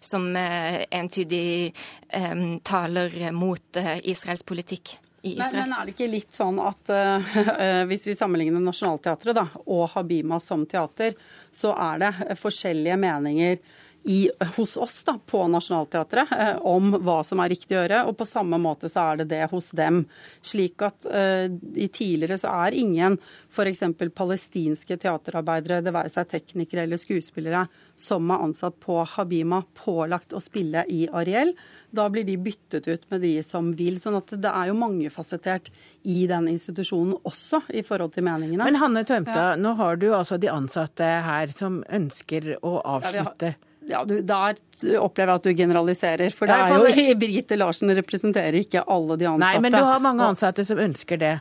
som 0.00 0.26
entydig 0.36 1.72
um, 2.14 2.58
taler 2.64 3.30
mot 3.36 3.78
Israels 4.02 4.44
politikk. 4.46 4.94
Men, 5.22 5.44
men, 5.52 5.74
er 5.76 5.84
det 5.84 5.94
ikke 5.94 6.08
litt 6.08 6.32
sånn 6.32 6.58
at 6.64 6.90
uh, 6.92 7.84
hvis 7.88 8.06
vi 8.08 8.16
sammenligner 8.16 8.62
Nationaltheatret 8.64 9.40
og 9.66 9.84
Habima 9.94 10.40
som 10.40 10.64
teater, 10.68 11.16
så 11.52 11.74
er 11.76 12.00
det 12.00 12.38
forskjellige 12.40 12.96
meninger 13.00 13.60
i, 14.02 14.30
hos 14.56 14.76
oss 14.76 15.04
da, 15.04 15.18
på 15.26 15.42
Nationaltheatret 15.48 16.32
eh, 16.32 16.56
om 16.66 16.94
hva 17.04 17.20
som 17.26 17.40
er 17.42 17.52
riktig 17.52 17.76
å 17.76 17.82
gjøre, 17.82 18.04
og 18.08 18.16
på 18.16 18.26
samme 18.28 18.56
måte 18.60 18.88
så 18.88 19.10
er 19.10 19.20
det 19.20 19.28
det 19.34 19.42
hos 19.52 19.70
dem. 19.76 20.02
Slik 20.40 20.80
at 20.86 21.06
eh, 21.06 21.52
i 21.76 21.88
tidligere 21.92 22.38
så 22.40 22.54
er 22.64 22.78
ingen 22.80 23.18
f.eks. 23.50 23.84
palestinske 24.16 24.96
teaterarbeidere, 25.04 25.82
det 25.84 25.94
være 25.94 26.12
seg 26.12 26.30
teknikere 26.32 26.86
eller 26.86 27.00
skuespillere, 27.00 27.66
som 28.00 28.32
er 28.32 28.46
ansatt 28.46 28.80
på 28.80 29.02
Habima, 29.16 29.62
pålagt 29.76 30.32
å 30.32 30.40
spille 30.40 30.86
i 30.88 31.04
Ariel. 31.12 31.52
Da 31.90 32.08
blir 32.08 32.24
de 32.24 32.38
byttet 32.40 32.88
ut 32.88 33.08
med 33.10 33.20
de 33.26 33.36
som 33.44 33.72
vil. 33.76 34.00
sånn 34.00 34.16
at 34.16 34.32
det 34.32 34.50
er 34.50 34.70
jo 34.70 34.80
mangefasettert 34.80 35.72
i 36.08 36.24
den 36.30 36.48
institusjonen 36.48 37.18
også, 37.20 37.64
i 37.74 37.82
forhold 37.84 38.14
til 38.16 38.24
meningene. 38.24 38.64
Men 38.64 38.80
Hanne 38.80 39.04
Tømta, 39.04 39.50
ja. 39.52 39.56
nå 39.60 39.74
har 39.76 40.00
du 40.00 40.12
altså 40.14 40.38
de 40.40 40.48
ansatte 40.52 41.04
her 41.04 41.52
som 41.52 41.82
ønsker 41.90 42.54
å 42.62 42.78
avslutte. 42.80 43.52
Ja, 43.52 43.66
ja, 43.90 44.02
du, 44.06 44.16
Der 44.22 44.58
opplever 45.00 45.34
jeg 45.34 45.40
at 45.40 45.46
du 45.46 45.52
generaliserer. 45.58 46.34
For 46.34 46.50
det 46.50 46.56
er 46.56 46.74
jo 46.74 47.14
Birgitte 47.22 47.58
Larsen 47.58 47.92
representerer 47.98 48.60
ikke 48.62 48.84
alle 48.86 49.18
de 49.20 49.28
ansatte. 49.30 49.60
Nei, 49.60 49.64
men 49.66 49.76
du 49.76 49.82
har 49.84 50.02
mange 50.04 50.26
ansatte 50.32 50.64
som 50.66 50.80
ønsker 50.80 51.20
det. 51.20 51.36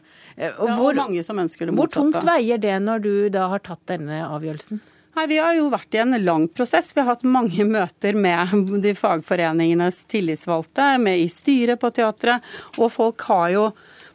Og 0.58 0.70
hvor, 0.76 0.94
ja, 0.94 1.04
mange 1.04 1.26
som 1.26 1.42
ønsker 1.42 1.70
det 1.70 1.76
motsatte. 1.76 2.06
Hvor 2.06 2.16
tungt 2.20 2.30
veier 2.30 2.62
det 2.62 2.78
når 2.86 3.06
du 3.06 3.14
da 3.34 3.50
har 3.54 3.64
tatt 3.66 3.86
denne 3.92 4.24
avgjørelsen? 4.28 4.82
Nei, 5.20 5.26
Vi 5.28 5.38
har 5.42 5.56
jo 5.58 5.70
vært 5.74 5.96
i 5.96 6.02
en 6.04 6.16
lang 6.24 6.48
prosess. 6.48 6.94
Vi 6.96 7.02
har 7.02 7.16
hatt 7.16 7.26
mange 7.28 7.66
møter 7.78 8.16
med 8.16 8.82
de 8.84 8.94
fagforeningenes 8.96 10.04
tillitsvalgte, 10.12 10.94
med 11.02 11.26
i 11.26 11.30
styret 11.32 11.82
på 11.82 11.92
teatret. 11.96 12.46
Og 12.78 12.92
folk 12.94 13.26
har 13.30 13.50
jo 13.56 13.66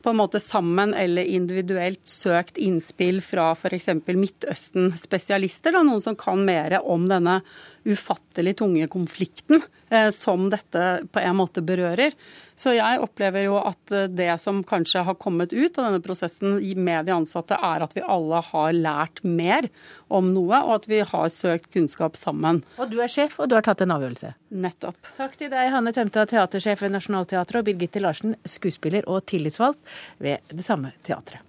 på 0.04 0.12
en 0.12 0.18
måte 0.20 0.40
sammen 0.40 0.92
eller 0.94 1.24
individuelt 1.24 2.02
søkt 2.08 2.58
innspill 2.60 3.22
fra 3.24 3.54
f.eks. 3.56 3.88
Midtøsten-spesialister, 4.04 5.78
noen 5.80 6.02
som 6.04 6.16
kan 6.20 6.42
mer 6.44 6.76
om 6.82 7.06
denne 7.08 7.38
ufattelig 7.84 8.56
tunge 8.56 8.86
konflikten 8.88 9.62
eh, 9.90 10.10
som 10.10 10.48
dette 10.50 11.04
på 11.12 11.20
en 11.20 11.36
måte 11.36 11.62
berører. 11.64 12.14
Så 12.56 12.72
jeg 12.76 13.00
opplever 13.02 13.46
jo 13.46 13.58
at 13.60 13.92
eh, 13.94 14.08
det 14.08 14.30
som 14.42 14.62
kanskje 14.66 15.04
har 15.06 15.18
kommet 15.20 15.52
ut 15.52 15.78
av 15.78 15.88
denne 15.88 16.02
prosessen 16.04 16.58
med 16.76 17.08
de 17.08 17.14
ansatte, 17.16 17.58
er 17.58 17.84
at 17.84 17.96
vi 17.96 18.04
alle 18.04 18.40
har 18.50 18.72
lært 18.76 19.22
mer 19.24 19.68
om 20.08 20.32
noe, 20.34 20.62
og 20.64 20.74
at 20.80 20.90
vi 20.90 21.02
har 21.04 21.32
søkt 21.32 21.70
kunnskap 21.74 22.18
sammen. 22.18 22.62
Og 22.78 22.90
du 22.92 23.00
er 23.04 23.12
sjef, 23.12 23.38
og 23.38 23.50
du 23.50 23.58
har 23.58 23.66
tatt 23.66 23.84
en 23.84 23.94
avgjørelse. 23.96 24.34
Nettopp. 24.64 25.12
Takk 25.18 25.36
til 25.40 25.52
deg, 25.52 25.72
Hanne 25.74 25.94
Tømta, 25.94 26.26
teatersjef 26.30 26.84
ved 26.84 26.94
Nationaltheatret, 26.96 27.60
og 27.60 27.68
Birgitte 27.68 28.02
Larsen, 28.02 28.38
skuespiller 28.48 29.08
og 29.10 29.26
tillitsvalgt 29.30 29.82
ved 30.22 30.54
det 30.54 30.64
samme 30.66 30.94
teatret. 31.04 31.42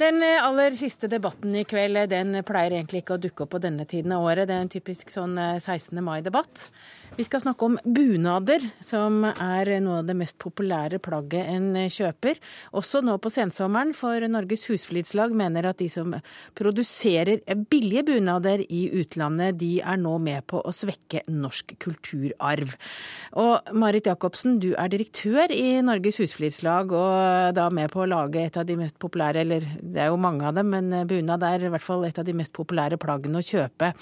Den 0.00 0.22
aller 0.24 0.72
siste 0.72 1.10
debatten 1.12 1.52
i 1.60 1.66
kveld 1.68 1.98
den 2.08 2.38
pleier 2.48 2.72
egentlig 2.72 3.02
ikke 3.02 3.18
å 3.18 3.20
dukke 3.20 3.44
opp 3.44 3.50
på 3.52 3.58
denne 3.60 3.84
tiden 3.84 4.14
av 4.16 4.24
året. 4.24 4.48
Det 4.48 4.54
er 4.56 4.62
en 4.64 4.72
typisk 4.72 5.12
sånn 5.12 5.34
16. 5.36 5.98
Eh, 5.98 6.04
mai-debatt. 6.06 6.62
Vi 7.20 7.24
skal 7.26 7.42
snakke 7.42 7.66
om 7.66 7.74
bunader, 7.84 8.62
som 8.80 9.26
er 9.28 9.68
noe 9.84 9.98
av 10.00 10.06
det 10.08 10.14
mest 10.16 10.38
populære 10.40 10.96
plagget 11.04 11.50
en 11.52 11.74
kjøper. 11.92 12.38
Også 12.80 13.02
nå 13.04 13.18
på 13.20 13.28
sensommeren, 13.28 13.90
for 13.92 14.24
Norges 14.24 14.64
Husflidslag 14.70 15.34
mener 15.36 15.68
at 15.68 15.82
de 15.82 15.90
som 15.92 16.14
produserer 16.56 17.42
billige 17.68 18.06
bunader 18.08 18.64
i 18.64 18.86
utlandet, 19.02 19.60
de 19.60 19.82
er 19.84 20.00
nå 20.00 20.14
med 20.16 20.48
på 20.48 20.64
å 20.64 20.72
svekke 20.72 21.26
norsk 21.28 21.76
kulturarv. 21.84 22.72
Og 23.44 23.68
Marit 23.76 24.08
Jacobsen, 24.08 24.56
du 24.64 24.70
er 24.72 24.88
direktør 24.88 25.52
i 25.52 25.76
Norges 25.84 26.22
Husflidslag, 26.24 26.96
og 26.96 27.52
da 27.60 27.68
med 27.68 27.92
på 27.92 28.06
å 28.06 28.10
lage 28.16 28.48
et 28.48 28.56
av 28.56 28.64
de 28.64 28.80
mest 28.80 28.96
populære, 28.96 29.44
eller 29.44 29.68
det 29.82 30.06
er 30.06 30.14
jo 30.14 30.24
mange 30.24 30.48
av 30.48 30.56
dem, 30.56 30.72
men 30.72 31.02
bunad 31.04 31.44
er 31.52 31.68
i 31.68 31.76
hvert 31.76 31.84
fall 31.84 32.08
et 32.08 32.16
av 32.16 32.24
de 32.24 32.40
mest 32.40 32.56
populære 32.56 32.96
plaggene 32.96 33.44
å 33.44 33.50
kjøpe. 33.52 33.98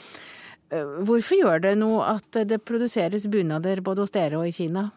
Eh, 0.69 0.95
hvorfor 1.09 1.41
gjør 1.41 1.63
det 1.65 1.75
noe 1.81 2.05
at 2.17 2.41
det 2.49 2.61
produseres 2.67 3.27
bunader 3.31 3.81
både 3.85 4.05
hos 4.05 4.15
dere 4.15 4.41
og 4.41 4.49
i 4.49 4.55
Kina? 4.55 4.89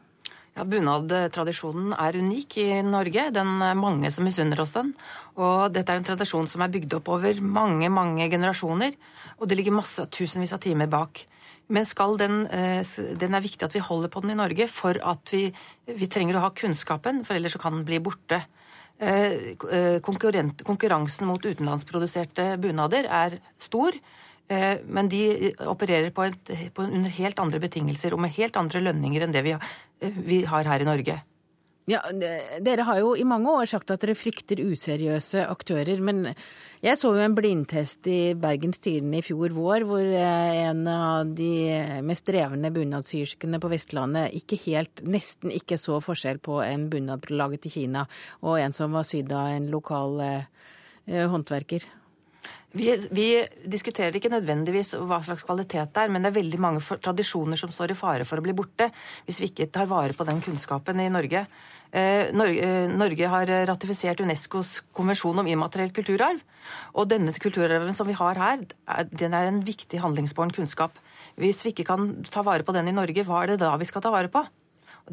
Ja, 0.52 0.66
Bunadtradisjonen 0.68 1.94
er 1.96 2.18
unik 2.20 2.58
i 2.60 2.68
Norge. 2.84 3.30
Den 3.32 3.62
er 3.64 3.78
mange 3.80 4.12
som 4.12 4.26
misunner 4.28 4.60
oss 4.60 4.74
den. 4.76 4.92
Og 5.40 5.72
dette 5.72 5.94
er 5.94 6.02
en 6.02 6.08
tradisjon 6.08 6.50
som 6.52 6.64
er 6.66 6.74
bygd 6.74 6.98
opp 6.98 7.08
over 7.16 7.40
mange 7.40 7.88
mange 7.88 8.28
generasjoner. 8.30 8.98
Og 9.40 9.48
det 9.48 9.56
ligger 9.58 9.78
masse, 9.78 10.04
tusenvis 10.12 10.52
av 10.58 10.60
timer 10.60 10.92
bak. 10.92 11.24
Men 11.72 11.88
den, 12.20 12.48
eh, 12.48 12.84
den, 13.16 13.34
er 13.34 13.40
viktig 13.40 13.64
at 13.64 13.74
vi 13.74 13.80
holder 13.80 14.10
på 14.10 14.20
den 14.22 14.32
i 14.32 14.36
Norge 14.36 14.68
for 14.68 14.92
at 15.00 15.32
vi, 15.32 15.54
vi 15.88 16.08
trenger 16.08 16.36
å 16.36 16.44
ha 16.44 16.50
kunnskapen, 16.52 17.24
for 17.24 17.36
ellers 17.36 17.56
kan 17.56 17.72
den 17.72 17.86
bli 17.86 18.00
borte. 18.00 18.44
Eh, 19.00 19.56
konkurransen 20.04 21.26
mot 21.26 21.42
utenlandsproduserte 21.42 22.58
bunader 22.60 23.08
er 23.08 23.40
stor. 23.58 23.96
Eh, 24.52 24.84
men 24.84 25.10
de 25.12 25.24
opererer 25.70 26.12
på, 26.12 26.28
et, 26.28 26.54
på 26.76 26.84
under 26.84 27.12
helt 27.16 27.40
andre 27.40 27.62
betingelser 27.64 28.16
og 28.16 28.24
med 28.26 28.34
helt 28.36 28.58
andre 28.60 28.84
lønninger 28.84 29.24
enn 29.24 29.36
det 29.36 29.46
vi, 29.48 29.56
eh, 29.56 30.24
vi 30.28 30.44
har 30.50 30.68
her 30.68 30.84
i 30.84 30.88
Norge. 30.88 31.22
Ja, 31.90 32.00
Dere 32.62 32.86
har 32.86 33.00
jo 33.02 33.16
i 33.18 33.26
mange 33.26 33.50
år 33.50 33.66
sagt 33.68 33.90
at 33.92 34.04
dere 34.04 34.14
frykter 34.16 34.60
useriøse 34.62 35.48
aktører. 35.50 35.98
Men 36.04 36.28
jeg 36.84 37.00
så 37.00 37.10
jo 37.16 37.24
en 37.24 37.36
blindtest 37.36 38.06
i 38.08 38.34
Bergens 38.38 38.80
Tidende 38.84 39.20
i 39.20 39.26
fjor 39.26 39.56
vår, 39.56 39.88
hvor 39.90 40.04
eh, 40.06 40.60
en 40.68 40.84
av 40.92 41.32
de 41.38 41.50
mest 42.06 42.28
drevne 42.30 42.74
bunadsyrskene 42.76 43.60
på 43.62 43.72
Vestlandet 43.72 44.36
ikke 44.38 44.60
helt, 44.68 45.04
nesten 45.08 45.54
ikke 45.56 45.80
så 45.82 45.98
forskjell 46.04 46.42
på 46.44 46.60
en 46.66 46.86
bunad 46.92 47.32
laget 47.34 47.66
i 47.68 47.74
Kina 47.80 48.06
og 48.42 48.60
en 48.62 48.78
som 48.78 48.94
var 48.96 49.08
sydd 49.08 49.34
av 49.34 49.56
en 49.56 49.72
lokal 49.74 50.22
eh, 50.28 51.26
håndverker. 51.34 51.88
Vi, 52.72 52.88
vi, 53.12 53.28
diskuterer 53.68 54.16
ikke 54.16 54.32
nødvendigvis 54.32 54.94
hva 54.96 55.18
slags 55.26 55.44
kvalitet 55.44 55.92
det 55.92 56.06
er, 56.06 56.12
men 56.14 56.24
det 56.24 56.30
er 56.32 56.38
veldig 56.38 56.60
mange 56.64 57.00
tradisjoner 57.04 57.60
som 57.60 57.74
står 57.74 57.92
i 57.92 57.98
fare 58.00 58.28
for 58.28 58.40
å 58.40 58.46
bli 58.46 58.56
borte 58.56 58.88
hvis 59.26 59.42
vi 59.42 59.50
ikke 59.52 59.68
tar 59.76 59.90
vare 59.92 60.16
på 60.16 60.28
den 60.28 60.40
kunnskapen 60.44 61.02
i 61.04 61.10
Norge. 61.12 61.44
Eh, 61.92 62.32
Norge, 62.32 62.64
eh, 62.64 62.88
Norge, 62.88 63.28
har 63.34 63.52
ratifisert 63.68 64.24
Unescos 64.24 64.78
konvensjon 64.96 65.44
om 65.44 65.52
immateriell 65.52 65.92
kulturarv. 65.92 66.40
Og 66.96 67.10
denne 67.12 67.36
kulturarven 67.36 67.94
som 67.98 68.08
vi 68.08 68.16
har 68.16 68.40
her, 68.40 68.64
den 69.12 69.36
er 69.36 69.50
en 69.50 69.60
viktig 69.68 70.00
handlingsbåren 70.00 70.56
kunnskap. 70.56 70.96
Hvis 71.36 71.66
vi 71.66 71.74
ikke 71.74 71.90
kan 71.92 72.24
ta 72.24 72.44
vare 72.48 72.64
på 72.64 72.72
den 72.72 72.88
i 72.88 72.96
Norge, 72.96 73.28
hva 73.28 73.44
er 73.44 73.54
det 73.54 73.60
da 73.66 73.76
vi 73.76 73.90
skal 73.90 74.02
ta 74.02 74.16
vare 74.16 74.32
på? 74.32 74.46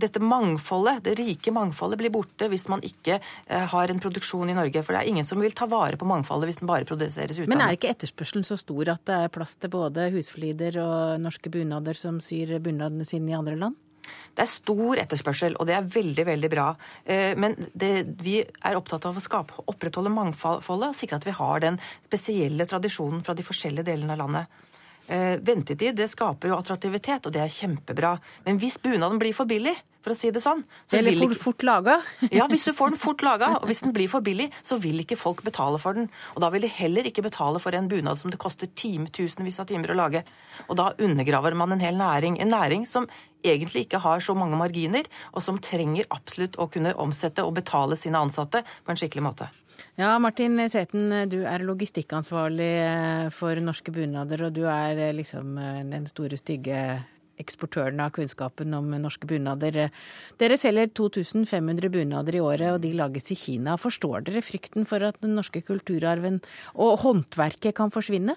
Dette 0.01 0.23
mangfoldet, 0.23 1.03
det 1.07 1.17
rike 1.19 1.53
mangfoldet 1.55 2.01
blir 2.01 2.13
borte 2.15 2.49
hvis 2.51 2.69
man 2.73 2.83
ikke 2.87 3.19
eh, 3.19 3.67
har 3.73 3.93
en 3.93 4.03
produksjon 4.03 4.51
i 4.51 4.57
Norge. 4.57 4.83
For 4.85 4.95
det 4.95 5.03
er 5.03 5.13
ingen 5.13 5.29
som 5.29 5.43
vil 5.43 5.57
ta 5.57 5.69
vare 5.71 5.99
på 6.01 6.09
mangfoldet 6.09 6.51
hvis 6.51 6.63
den 6.63 6.71
bare 6.71 6.89
produseres 6.89 7.37
utlandet. 7.37 7.53
Men 7.55 7.65
er 7.67 7.77
ikke 7.77 7.93
etterspørselen 7.95 8.47
så 8.47 8.59
stor 8.61 8.95
at 8.95 9.05
det 9.09 9.19
er 9.25 9.35
plass 9.35 9.59
til 9.59 9.73
både 9.75 10.09
husflider 10.15 10.81
og 10.85 11.21
norske 11.23 11.53
bunader 11.53 11.99
som 11.99 12.23
syr 12.25 12.59
bunadene 12.63 13.07
sine 13.09 13.35
i 13.35 13.39
andre 13.39 13.59
land? 13.59 13.79
Det 14.09 14.45
er 14.45 14.51
stor 14.51 15.01
etterspørsel, 15.03 15.57
og 15.59 15.67
det 15.69 15.75
er 15.75 15.89
veldig 15.93 16.25
veldig 16.29 16.51
bra. 16.53 16.69
Eh, 17.05 17.35
men 17.41 17.57
det, 17.75 17.91
vi 18.23 18.39
er 18.41 18.79
opptatt 18.79 19.09
av 19.09 19.19
å 19.19 19.25
skape, 19.25 19.65
opprettholde 19.69 20.13
mangfoldet 20.15 20.93
og 20.93 20.97
sikre 20.97 21.19
at 21.19 21.27
vi 21.27 21.35
har 21.37 21.65
den 21.65 21.81
spesielle 22.07 22.69
tradisjonen 22.71 23.25
fra 23.27 23.35
de 23.37 23.47
forskjellige 23.47 23.91
delene 23.91 24.15
av 24.15 24.23
landet. 24.23 24.65
Eh, 25.09 25.39
ventetid 25.41 25.97
det 25.97 26.11
skaper 26.13 26.51
jo 26.51 26.57
attraktivitet, 26.59 27.25
og 27.27 27.33
det 27.33 27.41
er 27.41 27.53
kjempebra. 27.53 28.19
Men 28.45 28.59
hvis 28.61 28.77
bunaden 28.83 29.19
blir 29.19 29.33
for 29.33 29.49
billig, 29.49 29.73
for 30.05 30.13
å 30.13 30.17
si 30.17 30.31
det 30.31 30.43
sånn. 30.43 30.63
Så 30.87 30.99
Eller 30.99 31.13
ikke- 31.13 31.37
fort 31.37 31.63
laga. 31.65 32.03
ja, 32.31 32.47
hvis 32.47 32.65
du 32.65 32.73
får 32.73 32.91
den 32.91 32.99
fort 32.99 33.23
laga, 33.23 33.57
og 33.57 33.67
hvis 33.69 33.83
den 33.83 33.93
blir 33.93 34.09
for 34.09 34.21
billig, 34.21 34.51
så 34.63 34.79
vil 34.81 35.01
ikke 35.01 35.17
folk 35.17 35.43
betale 35.43 35.79
for 35.79 35.95
den. 35.95 36.11
Og 36.37 36.41
da 36.41 36.51
vil 36.51 36.63
de 36.63 36.69
heller 36.69 37.03
ikke 37.09 37.25
betale 37.25 37.59
for 37.61 37.75
en 37.75 37.89
bunad 37.89 38.19
som 38.19 38.31
det 38.31 38.39
koster 38.39 38.69
timetusenvis 38.69 39.61
av 39.61 39.67
timer 39.67 39.93
å 39.93 39.99
lage. 39.99 40.25
Og 40.69 40.77
da 40.77 40.93
undergraver 40.99 41.57
man 41.57 41.73
en 41.73 41.81
hel 41.81 41.95
næring. 41.95 42.41
En 42.41 42.53
næring 42.53 42.87
som 42.87 43.09
egentlig 43.45 43.87
ikke 43.87 44.01
har 44.01 44.21
så 44.21 44.37
mange 44.37 44.57
marginer, 44.57 45.05
og 45.33 45.43
som 45.43 45.59
trenger 45.59 46.05
absolutt 46.11 46.57
å 46.57 46.71
kunne 46.71 46.95
omsette 46.95 47.45
og 47.45 47.55
betale 47.55 47.97
sine 47.97 48.19
ansatte 48.19 48.65
på 48.85 48.91
en 48.93 48.97
skikkelig 48.97 49.23
måte. 49.25 49.49
Ja, 49.99 50.13
Martin 50.23 50.59
Seten, 50.71 51.11
du 51.31 51.41
er 51.47 51.65
logistikkansvarlig 51.67 52.73
eh, 52.83 53.29
for 53.35 53.59
norske 53.63 53.95
bunader, 53.95 54.47
og 54.47 54.57
du 54.57 54.65
er 54.71 54.99
eh, 55.09 55.15
liksom 55.17 55.57
eh, 55.59 55.85
den 55.91 56.07
store, 56.11 56.39
stygge 56.39 56.83
eksportøren 57.39 58.01
av 58.03 58.13
kunnskapen 58.17 58.75
om 58.75 58.91
norske 58.99 59.29
bunader. 59.31 59.89
Dere 60.41 60.59
selger 60.59 60.91
2500 60.91 61.91
bunader 61.95 62.35
i 62.35 62.43
året, 62.43 62.73
og 62.75 62.83
de 62.83 62.93
lages 62.99 63.31
i 63.31 63.39
Kina. 63.39 63.77
Forstår 63.79 64.27
dere 64.27 64.43
frykten 64.43 64.89
for 64.91 65.07
at 65.07 65.21
den 65.23 65.37
norske 65.39 65.63
kulturarven 65.67 66.41
og 66.75 66.99
håndverket 67.05 67.77
kan 67.79 67.95
forsvinne? 67.95 68.35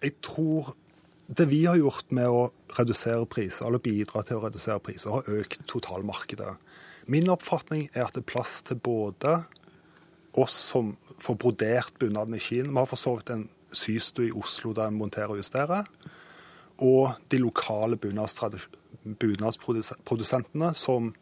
Jeg 0.00 0.16
tror 0.24 0.72
det 1.28 1.46
vi 1.50 1.60
har 1.68 1.78
gjort 1.78 2.08
med 2.16 2.32
å 2.32 2.48
redusere 2.78 3.28
priser, 3.30 3.68
eller 3.68 3.82
bidra 3.84 4.24
til 4.26 4.40
å 4.40 4.46
redusere 4.46 4.82
priser, 4.82 5.12
har 5.12 5.42
økt 5.42 5.62
totalmarkedet. 5.70 6.56
Min 7.10 7.26
oppfatning 7.32 7.88
er 7.90 8.04
at 8.06 8.14
det 8.14 8.22
er 8.22 8.30
plass 8.30 8.60
til 8.66 8.76
både 8.78 9.30
oss 10.38 10.54
som 10.70 10.92
får 11.18 11.36
brodert 11.42 11.94
bunaden 11.98 12.34
i 12.38 12.42
Kina, 12.42 12.70
vi 12.70 12.78
har 12.78 12.86
for 12.86 12.96
så 13.00 13.16
vidt 13.18 13.30
en 13.34 13.48
systue 13.74 14.26
i 14.28 14.36
Oslo 14.36 14.72
der 14.76 14.86
en 14.90 14.98
monterer 14.98 15.30
og 15.34 15.38
justerer, 15.40 15.84
og 16.78 17.10
de 17.32 17.38
lokale 17.42 17.96
bunadsprodusentene 17.98 20.74
som 20.78 21.14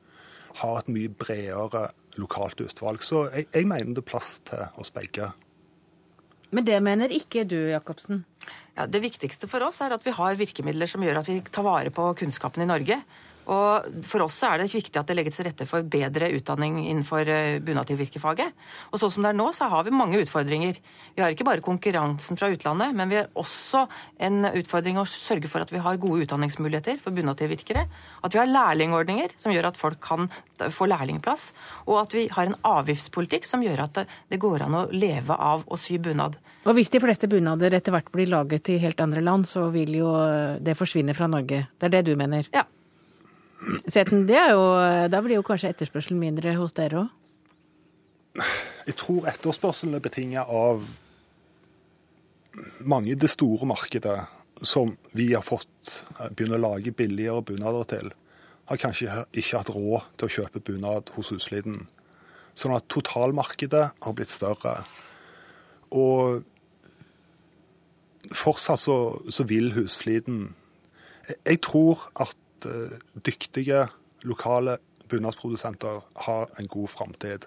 har 0.61 0.79
et 0.81 0.89
mye 0.93 1.09
bredere 1.09 1.89
lokalt 2.19 2.61
utvalg. 2.61 3.03
Så 3.05 3.29
jeg, 3.33 3.47
jeg 3.55 3.67
mener 3.71 3.95
det 3.95 4.03
er 4.05 4.13
plass 4.13 4.41
til 4.49 4.63
oss 4.81 4.91
begge. 4.95 5.33
Men 6.55 6.65
det 6.65 6.79
mener 6.85 7.13
ikke 7.13 7.45
du, 7.49 7.57
Jacobsen? 7.69 8.25
Ja, 8.77 8.87
det 8.89 9.03
viktigste 9.05 9.49
for 9.51 9.61
oss 9.67 9.81
er 9.85 9.91
at 9.97 10.07
vi 10.07 10.13
har 10.17 10.39
virkemidler 10.39 10.87
som 10.89 11.03
gjør 11.05 11.21
at 11.21 11.29
vi 11.29 11.41
tar 11.45 11.65
vare 11.67 11.91
på 11.95 12.05
kunnskapen 12.21 12.65
i 12.65 12.71
Norge. 12.71 12.97
Og 13.49 14.05
For 14.09 14.25
oss 14.25 14.37
så 14.43 14.53
er 14.53 14.61
det 14.61 14.69
viktig 14.73 14.99
at 15.01 15.09
det 15.09 15.17
legges 15.17 15.39
til 15.39 15.47
rette 15.49 15.67
for 15.69 15.87
bedre 15.89 16.29
utdanning 16.37 16.83
innenfor 16.83 17.29
eh, 17.33 17.61
bunadtilvirkerfaget. 17.65 18.57
Og 18.93 19.01
sånn 19.01 19.15
som 19.15 19.25
det 19.25 19.33
er 19.33 19.39
nå, 19.39 19.49
så 19.57 19.71
har 19.73 19.87
vi 19.87 19.95
mange 19.95 20.21
utfordringer. 20.21 20.77
Vi 21.17 21.25
har 21.25 21.33
ikke 21.33 21.47
bare 21.49 21.65
konkurransen 21.65 22.39
fra 22.39 22.51
utlandet, 22.53 22.93
men 22.97 23.09
vi 23.09 23.21
har 23.21 23.31
også 23.39 23.87
en 24.29 24.51
utfordring 24.51 25.01
å 25.01 25.07
sørge 25.09 25.49
for 25.51 25.65
at 25.65 25.73
vi 25.73 25.81
har 25.85 26.01
gode 26.01 26.27
utdanningsmuligheter 26.27 27.01
for 27.03 27.17
bunadtilvirkere. 27.17 27.87
At 28.25 28.37
vi 28.37 28.43
har 28.43 28.53
lærlingordninger 28.53 29.39
som 29.41 29.55
gjør 29.55 29.71
at 29.73 29.81
folk 29.81 30.03
kan 30.05 30.29
få 30.75 30.91
lærlingplass. 30.93 31.51
Og 31.89 32.03
at 32.05 32.17
vi 32.19 32.29
har 32.35 32.51
en 32.51 32.59
avgiftspolitikk 32.69 33.49
som 33.49 33.65
gjør 33.65 33.87
at 33.89 34.05
det 34.05 34.43
går 34.43 34.69
an 34.69 34.83
å 34.83 34.87
leve 34.93 35.35
av 35.35 35.65
å 35.65 35.81
sy 35.81 35.97
bunad. 36.03 36.37
Og 36.69 36.77
hvis 36.77 36.93
de 36.93 37.01
fleste 37.01 37.31
bunader 37.33 37.73
etter 37.73 37.95
hvert 37.95 38.11
blir 38.13 38.29
laget 38.29 38.69
i 38.69 38.81
helt 38.83 39.01
andre 39.01 39.23
land, 39.25 39.49
så 39.49 39.71
vil 39.73 39.95
jo 40.03 40.11
det 40.61 40.77
forsvinne 40.77 41.17
fra 41.17 41.31
Norge. 41.31 41.65
Det 41.79 41.89
er 41.89 41.97
det 41.97 42.11
du 42.11 42.19
mener? 42.19 42.51
Ja. 42.53 42.67
Seten, 43.91 44.27
jo, 44.31 44.63
da 45.11 45.21
blir 45.25 45.41
jo 45.41 45.47
kanskje 45.47 45.73
etterspørselen 45.73 46.21
mindre 46.21 46.55
hos 46.59 46.77
dere 46.77 47.03
òg? 47.03 47.15
Jeg 48.87 48.97
tror 49.01 49.27
etterspørselen 49.29 49.99
er 49.99 50.05
betinget 50.05 50.47
av 50.47 50.85
mange 52.87 53.13
i 53.13 53.19
det 53.19 53.31
store 53.31 53.67
markedet 53.69 54.19
som 54.67 54.95
vi 55.15 55.33
har 55.35 55.45
fått 55.47 55.93
begynne 56.35 56.59
å 56.59 56.63
lage 56.63 56.95
billigere 56.97 57.45
bunader 57.47 57.87
til, 57.91 58.13
har 58.69 58.81
kanskje 58.81 59.25
ikke 59.33 59.61
hatt 59.61 59.73
råd 59.75 60.09
til 60.19 60.29
å 60.29 60.35
kjøpe 60.39 60.63
bunad 60.65 61.13
hos 61.17 61.31
Husliden. 61.33 61.87
Sånn 62.59 62.75
at 62.77 62.89
totalmarkedet 62.91 63.85
har 64.03 64.17
blitt 64.17 64.33
større. 64.35 64.75
Og 65.95 66.43
fortsatt 68.35 68.83
så, 68.83 68.99
så 69.31 69.47
vil 69.49 69.73
Husfliden 69.77 70.51
jeg, 71.29 71.39
jeg 71.45 71.63
tror 71.65 72.03
at 72.21 72.37
uh, 72.67 72.99
dyktige 73.27 73.87
lokale 74.27 74.79
bunadsprodusenter 75.09 76.03
har 76.27 76.51
en 76.59 76.69
god 76.69 76.89
framtid. 76.89 77.47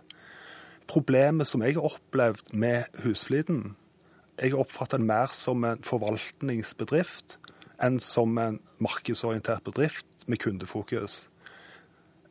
Problemet 0.87 1.47
som 1.47 1.61
jeg 1.63 1.77
har 1.77 1.87
opplevd 1.87 2.53
med 2.53 2.83
Husfliden, 3.03 3.75
jeg 4.41 4.55
oppfatter 4.57 4.97
den 4.97 5.07
mer 5.07 5.33
som 5.35 5.63
en 5.67 5.83
forvaltningsbedrift 5.85 7.37
enn 7.81 7.99
som 8.01 8.37
en 8.41 8.59
markedsorientert 8.81 9.63
bedrift 9.65 10.07
med 10.27 10.41
kundefokus. 10.41 11.27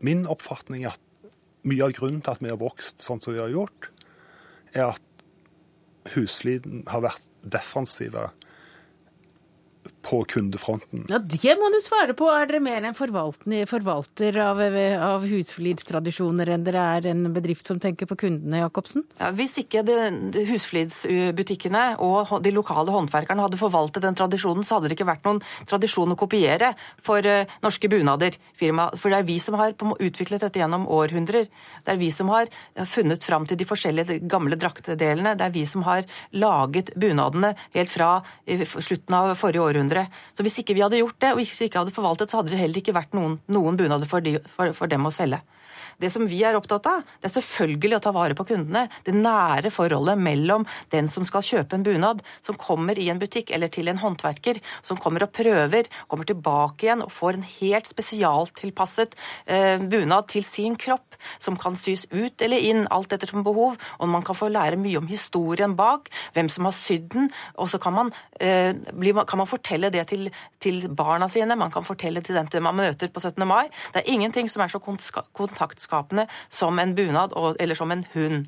Min 0.00 0.26
oppfatning 0.30 0.84
er 0.84 0.94
at 0.94 1.30
mye 1.66 1.86
av 1.86 1.94
grunnen 1.96 2.22
til 2.24 2.34
at 2.34 2.42
vi 2.42 2.50
har 2.50 2.60
vokst 2.60 3.02
sånn 3.04 3.20
som 3.22 3.34
vi 3.36 3.42
har 3.42 3.52
gjort, 3.52 3.90
er 4.74 4.92
at 4.94 5.06
Husfliden 6.14 6.86
har 6.88 7.04
vært 7.04 7.26
defensive 7.44 8.30
på 10.02 10.22
kundefronten. 10.24 11.04
Ja, 11.10 11.18
Det 11.18 11.56
må 11.60 11.68
du 11.72 11.78
svare 11.84 12.14
på. 12.16 12.28
Er 12.32 12.46
dere 12.48 12.60
mer 12.64 12.84
en 12.88 12.96
forvalter 12.96 14.38
av, 14.40 14.60
av 14.60 15.26
husflidstradisjoner 15.28 16.54
enn 16.54 16.64
dere 16.64 16.84
er 16.96 17.08
en 17.12 17.26
bedrift 17.34 17.68
som 17.68 17.80
tenker 17.82 18.08
på 18.08 18.16
kundene, 18.24 18.62
Jacobsen? 18.62 19.04
Ja, 19.20 19.30
hvis 19.36 19.58
ikke 19.60 19.84
husflidsbutikkene 20.48 21.84
og 22.04 22.32
de 22.44 22.54
lokale 22.54 22.94
håndverkerne 22.94 23.44
hadde 23.44 23.60
forvaltet 23.60 24.04
den 24.06 24.16
tradisjonen, 24.18 24.64
så 24.64 24.78
hadde 24.78 24.90
det 24.90 24.98
ikke 24.98 25.10
vært 25.10 25.28
noen 25.28 25.42
tradisjon 25.68 26.16
å 26.16 26.18
kopiere 26.18 26.72
for 27.04 27.24
uh, 27.26 27.44
norske 27.64 27.90
bunader. 27.92 28.38
Firma. 28.60 28.88
For 28.96 29.12
det 29.12 29.20
er 29.20 29.28
vi 29.28 29.38
som 29.42 29.58
har 29.60 29.76
utviklet 29.76 30.46
dette 30.46 30.60
gjennom 30.60 30.88
århundrer. 30.90 31.48
Det 31.84 31.94
er 31.94 32.00
vi 32.00 32.10
som 32.14 32.32
har 32.32 32.48
funnet 32.88 33.24
fram 33.24 33.46
til 33.48 33.60
de 33.60 33.68
forskjellige 33.68 34.20
gamle 34.30 34.56
draktdelene. 34.60 35.36
Det 35.36 35.46
er 35.46 35.54
vi 35.54 35.66
som 35.68 35.84
har 35.86 36.08
laget 36.32 36.94
bunadene 37.00 37.54
helt 37.76 37.92
fra 37.92 38.10
slutten 38.46 39.16
av 39.16 39.34
forrige 39.38 39.64
århundre. 39.64 39.89
Så 40.36 40.46
hvis 40.46 40.58
ikke 40.62 40.76
vi 40.76 40.84
hadde 40.84 41.00
gjort 41.00 41.18
det, 41.22 41.32
og 41.34 41.40
hvis 41.40 41.56
ikke 41.66 41.82
hadde 41.82 41.94
forvaltet, 41.94 42.30
så 42.30 42.40
hadde 42.40 42.54
det 42.54 42.60
heller 42.60 42.80
ikke 42.82 42.94
vært 42.96 43.16
noen, 43.16 43.38
noen 43.50 43.78
bunader 43.80 44.08
for, 44.10 44.24
de, 44.24 44.38
for, 44.54 44.72
for 44.76 44.90
dem 44.90 45.08
å 45.08 45.14
selge. 45.14 45.40
Det 46.00 46.08
som 46.12 46.24
vi 46.28 46.38
er 46.46 46.56
opptatt 46.56 46.86
av, 46.88 47.02
det 47.20 47.28
er 47.28 47.34
selvfølgelig 47.34 47.98
å 47.98 48.02
ta 48.06 48.12
vare 48.16 48.36
på 48.36 48.46
kundene. 48.48 48.86
Det 49.04 49.12
nære 49.12 49.68
forholdet 49.74 50.16
mellom 50.20 50.64
den 50.94 51.10
som 51.12 51.26
skal 51.28 51.44
kjøpe 51.44 51.76
en 51.76 51.84
bunad, 51.84 52.22
som 52.40 52.56
kommer 52.60 52.96
i 52.98 53.10
en 53.12 53.20
butikk 53.20 53.52
eller 53.52 53.68
til 53.72 53.90
en 53.92 54.00
håndverker, 54.00 54.62
som 54.86 54.96
kommer 55.00 55.26
og 55.26 55.34
prøver, 55.36 55.90
kommer 56.08 56.28
tilbake 56.28 56.86
igjen 56.86 57.04
og 57.04 57.12
får 57.12 57.36
en 57.36 57.44
helt 57.58 57.90
spesialtilpasset 57.90 59.16
eh, 59.44 59.82
bunad 59.92 60.30
til 60.32 60.46
sin 60.48 60.78
kropp, 60.80 61.18
som 61.36 61.58
kan 61.60 61.76
sys 61.76 62.06
ut 62.14 62.40
eller 62.40 62.64
inn, 62.70 62.86
alt 62.88 63.12
etter 63.12 63.28
som 63.28 63.44
behov. 63.44 63.76
Og 64.00 64.08
man 64.08 64.24
kan 64.24 64.38
få 64.38 64.48
lære 64.48 64.80
mye 64.80 65.02
om 65.02 65.10
historien 65.10 65.76
bak, 65.76 66.08
hvem 66.32 66.48
som 66.52 66.68
har 66.68 66.76
sydd 66.76 67.10
den. 67.12 67.28
Og 67.60 67.68
så 67.72 67.80
kan 67.82 67.96
man, 67.98 68.14
eh, 68.40 68.72
kan 68.72 69.42
man 69.42 69.50
fortelle 69.50 69.92
det 69.92 70.06
til, 70.14 70.30
til, 70.60 70.88
barna 70.88 71.28
sine, 71.28 71.60
man 71.60 71.70
kan 71.70 71.84
fortelle 71.84 72.24
til 72.24 72.40
den 72.40 72.48
man 72.64 72.76
møter 72.76 73.12
på 73.12 73.20
17. 73.20 73.44
mai. 73.46 73.68
Det 73.92 74.00
er 74.00 74.12
ingenting 74.12 74.48
som 74.48 74.64
er 74.64 74.72
så 74.72 74.80
kontaktskapende 74.80 75.89
som 76.48 76.78
en 76.78 76.94
bunad 76.94 77.34
og, 77.38 77.56
eller 77.60 77.78
som 77.78 77.90
en 77.92 78.04
hund. 78.14 78.46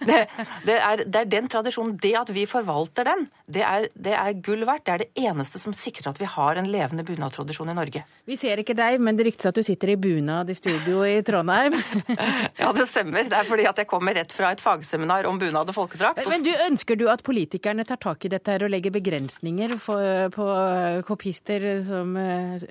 Det, 0.00 0.20
det, 0.64 0.76
er, 0.76 1.02
det, 1.04 1.20
er, 1.20 1.28
den 1.30 1.48
tradisjonen. 1.50 1.96
Det 2.00 2.14
at 2.18 2.32
vi 2.34 2.46
forvalter 2.48 3.06
den, 3.08 3.26
det 3.46 3.64
er, 3.66 3.88
det 3.94 4.14
er 4.16 4.36
gull 4.44 4.64
verdt. 4.68 4.86
Det 4.86 4.94
er 4.94 5.04
det 5.04 5.26
eneste 5.28 5.60
som 5.60 5.74
sikrer 5.76 6.10
at 6.10 6.20
vi 6.20 6.28
har 6.28 6.60
en 6.60 6.68
levende 6.70 7.04
bunadtradisjon 7.06 7.72
i 7.72 7.76
Norge. 7.76 8.04
Vi 8.28 8.38
ser 8.40 8.62
ikke 8.62 8.76
deg, 8.78 8.98
men 9.02 9.18
det 9.18 9.28
ryktes 9.28 9.50
at 9.50 9.58
du 9.58 9.64
sitter 9.66 9.94
i 9.94 9.98
bunad 10.00 10.50
i 10.50 10.56
studio 10.58 11.04
i 11.06 11.18
Trondheim. 11.26 11.78
ja, 12.62 12.72
det 12.76 12.88
stemmer. 12.90 13.28
Det 13.28 13.38
er 13.38 13.48
fordi 13.48 13.68
at 13.70 13.82
jeg 13.82 13.90
kommer 13.90 14.16
rett 14.18 14.34
fra 14.34 14.52
et 14.54 14.62
fagseminar 14.62 15.28
om 15.30 15.40
bunad 15.40 15.70
og 15.70 15.76
folkedrakt. 15.76 16.24
Men 16.28 16.46
du, 16.46 16.52
ønsker 16.68 16.98
du 16.98 17.06
at 17.12 17.24
politikerne 17.26 17.86
tar 17.88 18.00
tak 18.02 18.26
i 18.26 18.32
dette 18.32 18.54
her 18.54 18.66
og 18.66 18.72
legger 18.72 18.94
begrensninger 18.94 19.76
for, 19.82 20.32
på 20.34 20.48
kopister 21.08 21.70
som 21.86 22.16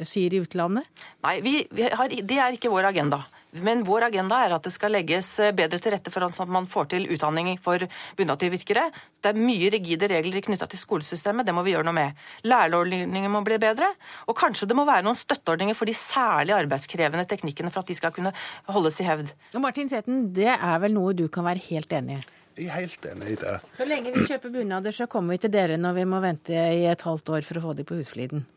syr 0.07 0.37
i 0.37 0.43
utlandet? 0.43 0.87
Nei, 1.25 1.39
vi, 1.45 1.59
vi 1.73 1.87
har, 1.89 2.11
det 2.11 2.39
er 2.41 2.57
ikke 2.57 2.71
vår 2.73 2.91
agenda. 2.91 3.23
Men 3.63 3.83
vår 3.87 4.07
agenda 4.09 4.39
er 4.45 4.55
at 4.55 4.65
det 4.67 4.73
skal 4.75 4.93
legges 4.95 5.29
bedre 5.57 5.79
til 5.81 5.93
rette 5.95 6.13
for 6.13 6.25
at 6.25 6.51
man 6.51 6.67
får 6.69 6.89
til 6.93 7.07
utdanning 7.13 7.53
for 7.63 7.83
bunadtilvirkere. 8.19 8.87
Det 9.21 9.31
er 9.31 9.39
mye 9.39 9.71
rigide 9.73 10.09
regler 10.11 10.43
knytta 10.45 10.69
til 10.71 10.81
skolesystemet, 10.81 11.47
det 11.47 11.55
må 11.55 11.63
vi 11.65 11.75
gjøre 11.75 11.87
noe 11.87 11.97
med. 11.97 12.23
Lærerordninger 12.47 13.31
må 13.33 13.43
bli 13.47 13.59
bedre, 13.61 13.91
og 14.27 14.37
kanskje 14.39 14.69
det 14.69 14.77
må 14.77 14.87
være 14.87 15.05
noen 15.07 15.19
støtteordninger 15.19 15.77
for 15.77 15.89
de 15.89 15.95
særlig 15.97 16.55
arbeidskrevende 16.57 17.27
teknikkene 17.29 17.73
for 17.73 17.83
at 17.83 17.91
de 17.91 17.97
skal 17.97 18.15
kunne 18.15 18.33
holdes 18.71 19.01
i 19.01 19.07
hevd. 19.07 19.33
Og 19.53 19.63
Martin 19.63 19.91
Seten, 19.91 20.27
det 20.35 20.51
er 20.55 20.81
vel 20.83 20.95
noe 20.97 21.15
du 21.17 21.27
kan 21.31 21.47
være 21.47 21.63
helt 21.69 21.93
enig 21.97 22.19
i? 22.19 22.25
Jeg 22.57 22.71
er 22.73 22.87
helt 22.87 23.05
enig 23.05 23.33
i 23.35 23.37
det. 23.37 23.55
Så 23.77 23.85
lenge 23.85 24.11
vi 24.15 24.25
kjøper 24.25 24.49
bunader, 24.53 24.95
så 24.95 25.05
kommer 25.11 25.35
vi 25.35 25.43
til 25.43 25.53
dere 25.53 25.77
når 25.77 25.99
vi 25.99 26.05
må 26.09 26.21
vente 26.23 26.53
i 26.53 26.87
et 26.89 27.03
halvt 27.05 27.29
år 27.37 27.45
for 27.45 27.59
å 27.59 27.67
få 27.67 27.75
de 27.77 27.85
på 27.85 27.99
Husfliden. 27.99 28.47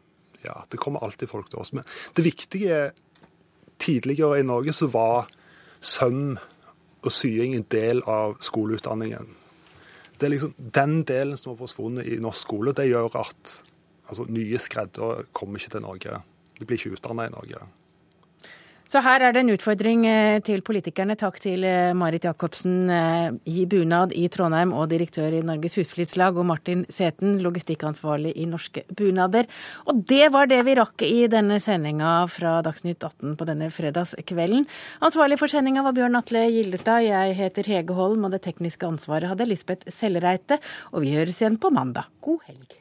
Ja, 0.40 0.62
det 0.72 0.80
kommer 0.80 1.04
alltid 1.04 1.28
folk 1.28 1.50
til 1.52 1.60
oss. 1.60 1.74
Men 1.76 1.84
det 2.16 2.24
viktige 2.24 2.78
er 2.86 2.94
Tidligere 3.80 4.40
i 4.40 4.46
Norge 4.46 4.74
så 4.76 4.90
var 4.92 5.30
søm 5.80 6.36
og 7.00 7.12
sying 7.12 7.54
en 7.56 7.66
del 7.72 8.02
av 8.08 8.36
skoleutdanningen. 8.44 9.36
Det 10.20 10.26
er 10.26 10.34
liksom 10.34 10.54
den 10.76 11.02
delen 11.08 11.38
som 11.40 11.54
har 11.54 11.60
forsvunnet 11.62 12.08
i 12.12 12.18
norsk 12.20 12.44
skole. 12.44 12.74
Det 12.76 12.90
gjør 12.90 13.08
at 13.22 13.54
altså, 14.10 14.26
nye 14.28 14.60
skreddere 14.60 15.24
kommer 15.32 15.60
ikke 15.60 15.78
til 15.78 15.84
Norge. 15.86 16.18
De 16.58 16.66
blir 16.66 16.76
ikke 16.76 16.98
utdanna 16.98 17.24
i 17.24 17.32
Norge. 17.32 17.62
Så 18.90 18.98
her 19.04 19.22
er 19.22 19.30
det 19.30 19.44
en 19.44 19.52
utfordring 19.52 20.02
eh, 20.10 20.40
til 20.42 20.64
politikerne. 20.66 21.14
Takk 21.18 21.36
til 21.38 21.62
eh, 21.62 21.92
Marit 21.94 22.24
Jacobsen 22.26 22.90
eh, 22.90 23.28
i 23.46 23.62
bunad 23.70 24.10
i 24.18 24.24
Trondheim 24.34 24.72
og 24.74 24.88
direktør 24.90 25.36
i 25.36 25.42
Norges 25.46 25.78
Husflidslag, 25.78 26.34
og 26.34 26.48
Martin 26.48 26.82
Seten, 26.90 27.36
logistikkansvarlig 27.44 28.32
i 28.34 28.48
Norske 28.50 28.82
Bunader. 28.98 29.46
Og 29.86 30.02
det 30.10 30.32
var 30.34 30.50
det 30.50 30.64
vi 30.66 30.74
rakk 30.80 31.06
i 31.06 31.28
denne 31.30 31.60
sendinga 31.62 32.16
fra 32.34 32.56
Dagsnytt 32.66 32.98
18 32.98 33.38
på 33.38 33.46
denne 33.46 33.70
fredagskvelden. 33.70 34.66
Ansvarlig 35.06 35.38
for 35.38 35.54
sendinga 35.54 35.86
var 35.86 35.94
Bjørn 35.94 36.18
Atle 36.18 36.48
Gildestad. 36.50 37.06
Jeg 37.06 37.38
heter 37.38 37.70
Hege 37.70 37.94
Holm, 37.94 38.26
og 38.26 38.34
det 38.34 38.42
tekniske 38.48 38.90
ansvaret 38.90 39.30
hadde 39.30 39.46
Lisbeth 39.46 39.86
Sellereite. 39.94 40.58
Og 40.90 41.06
vi 41.06 41.14
høres 41.14 41.38
igjen 41.38 41.62
på 41.62 41.70
mandag. 41.70 42.10
God 42.26 42.42
helg. 42.50 42.80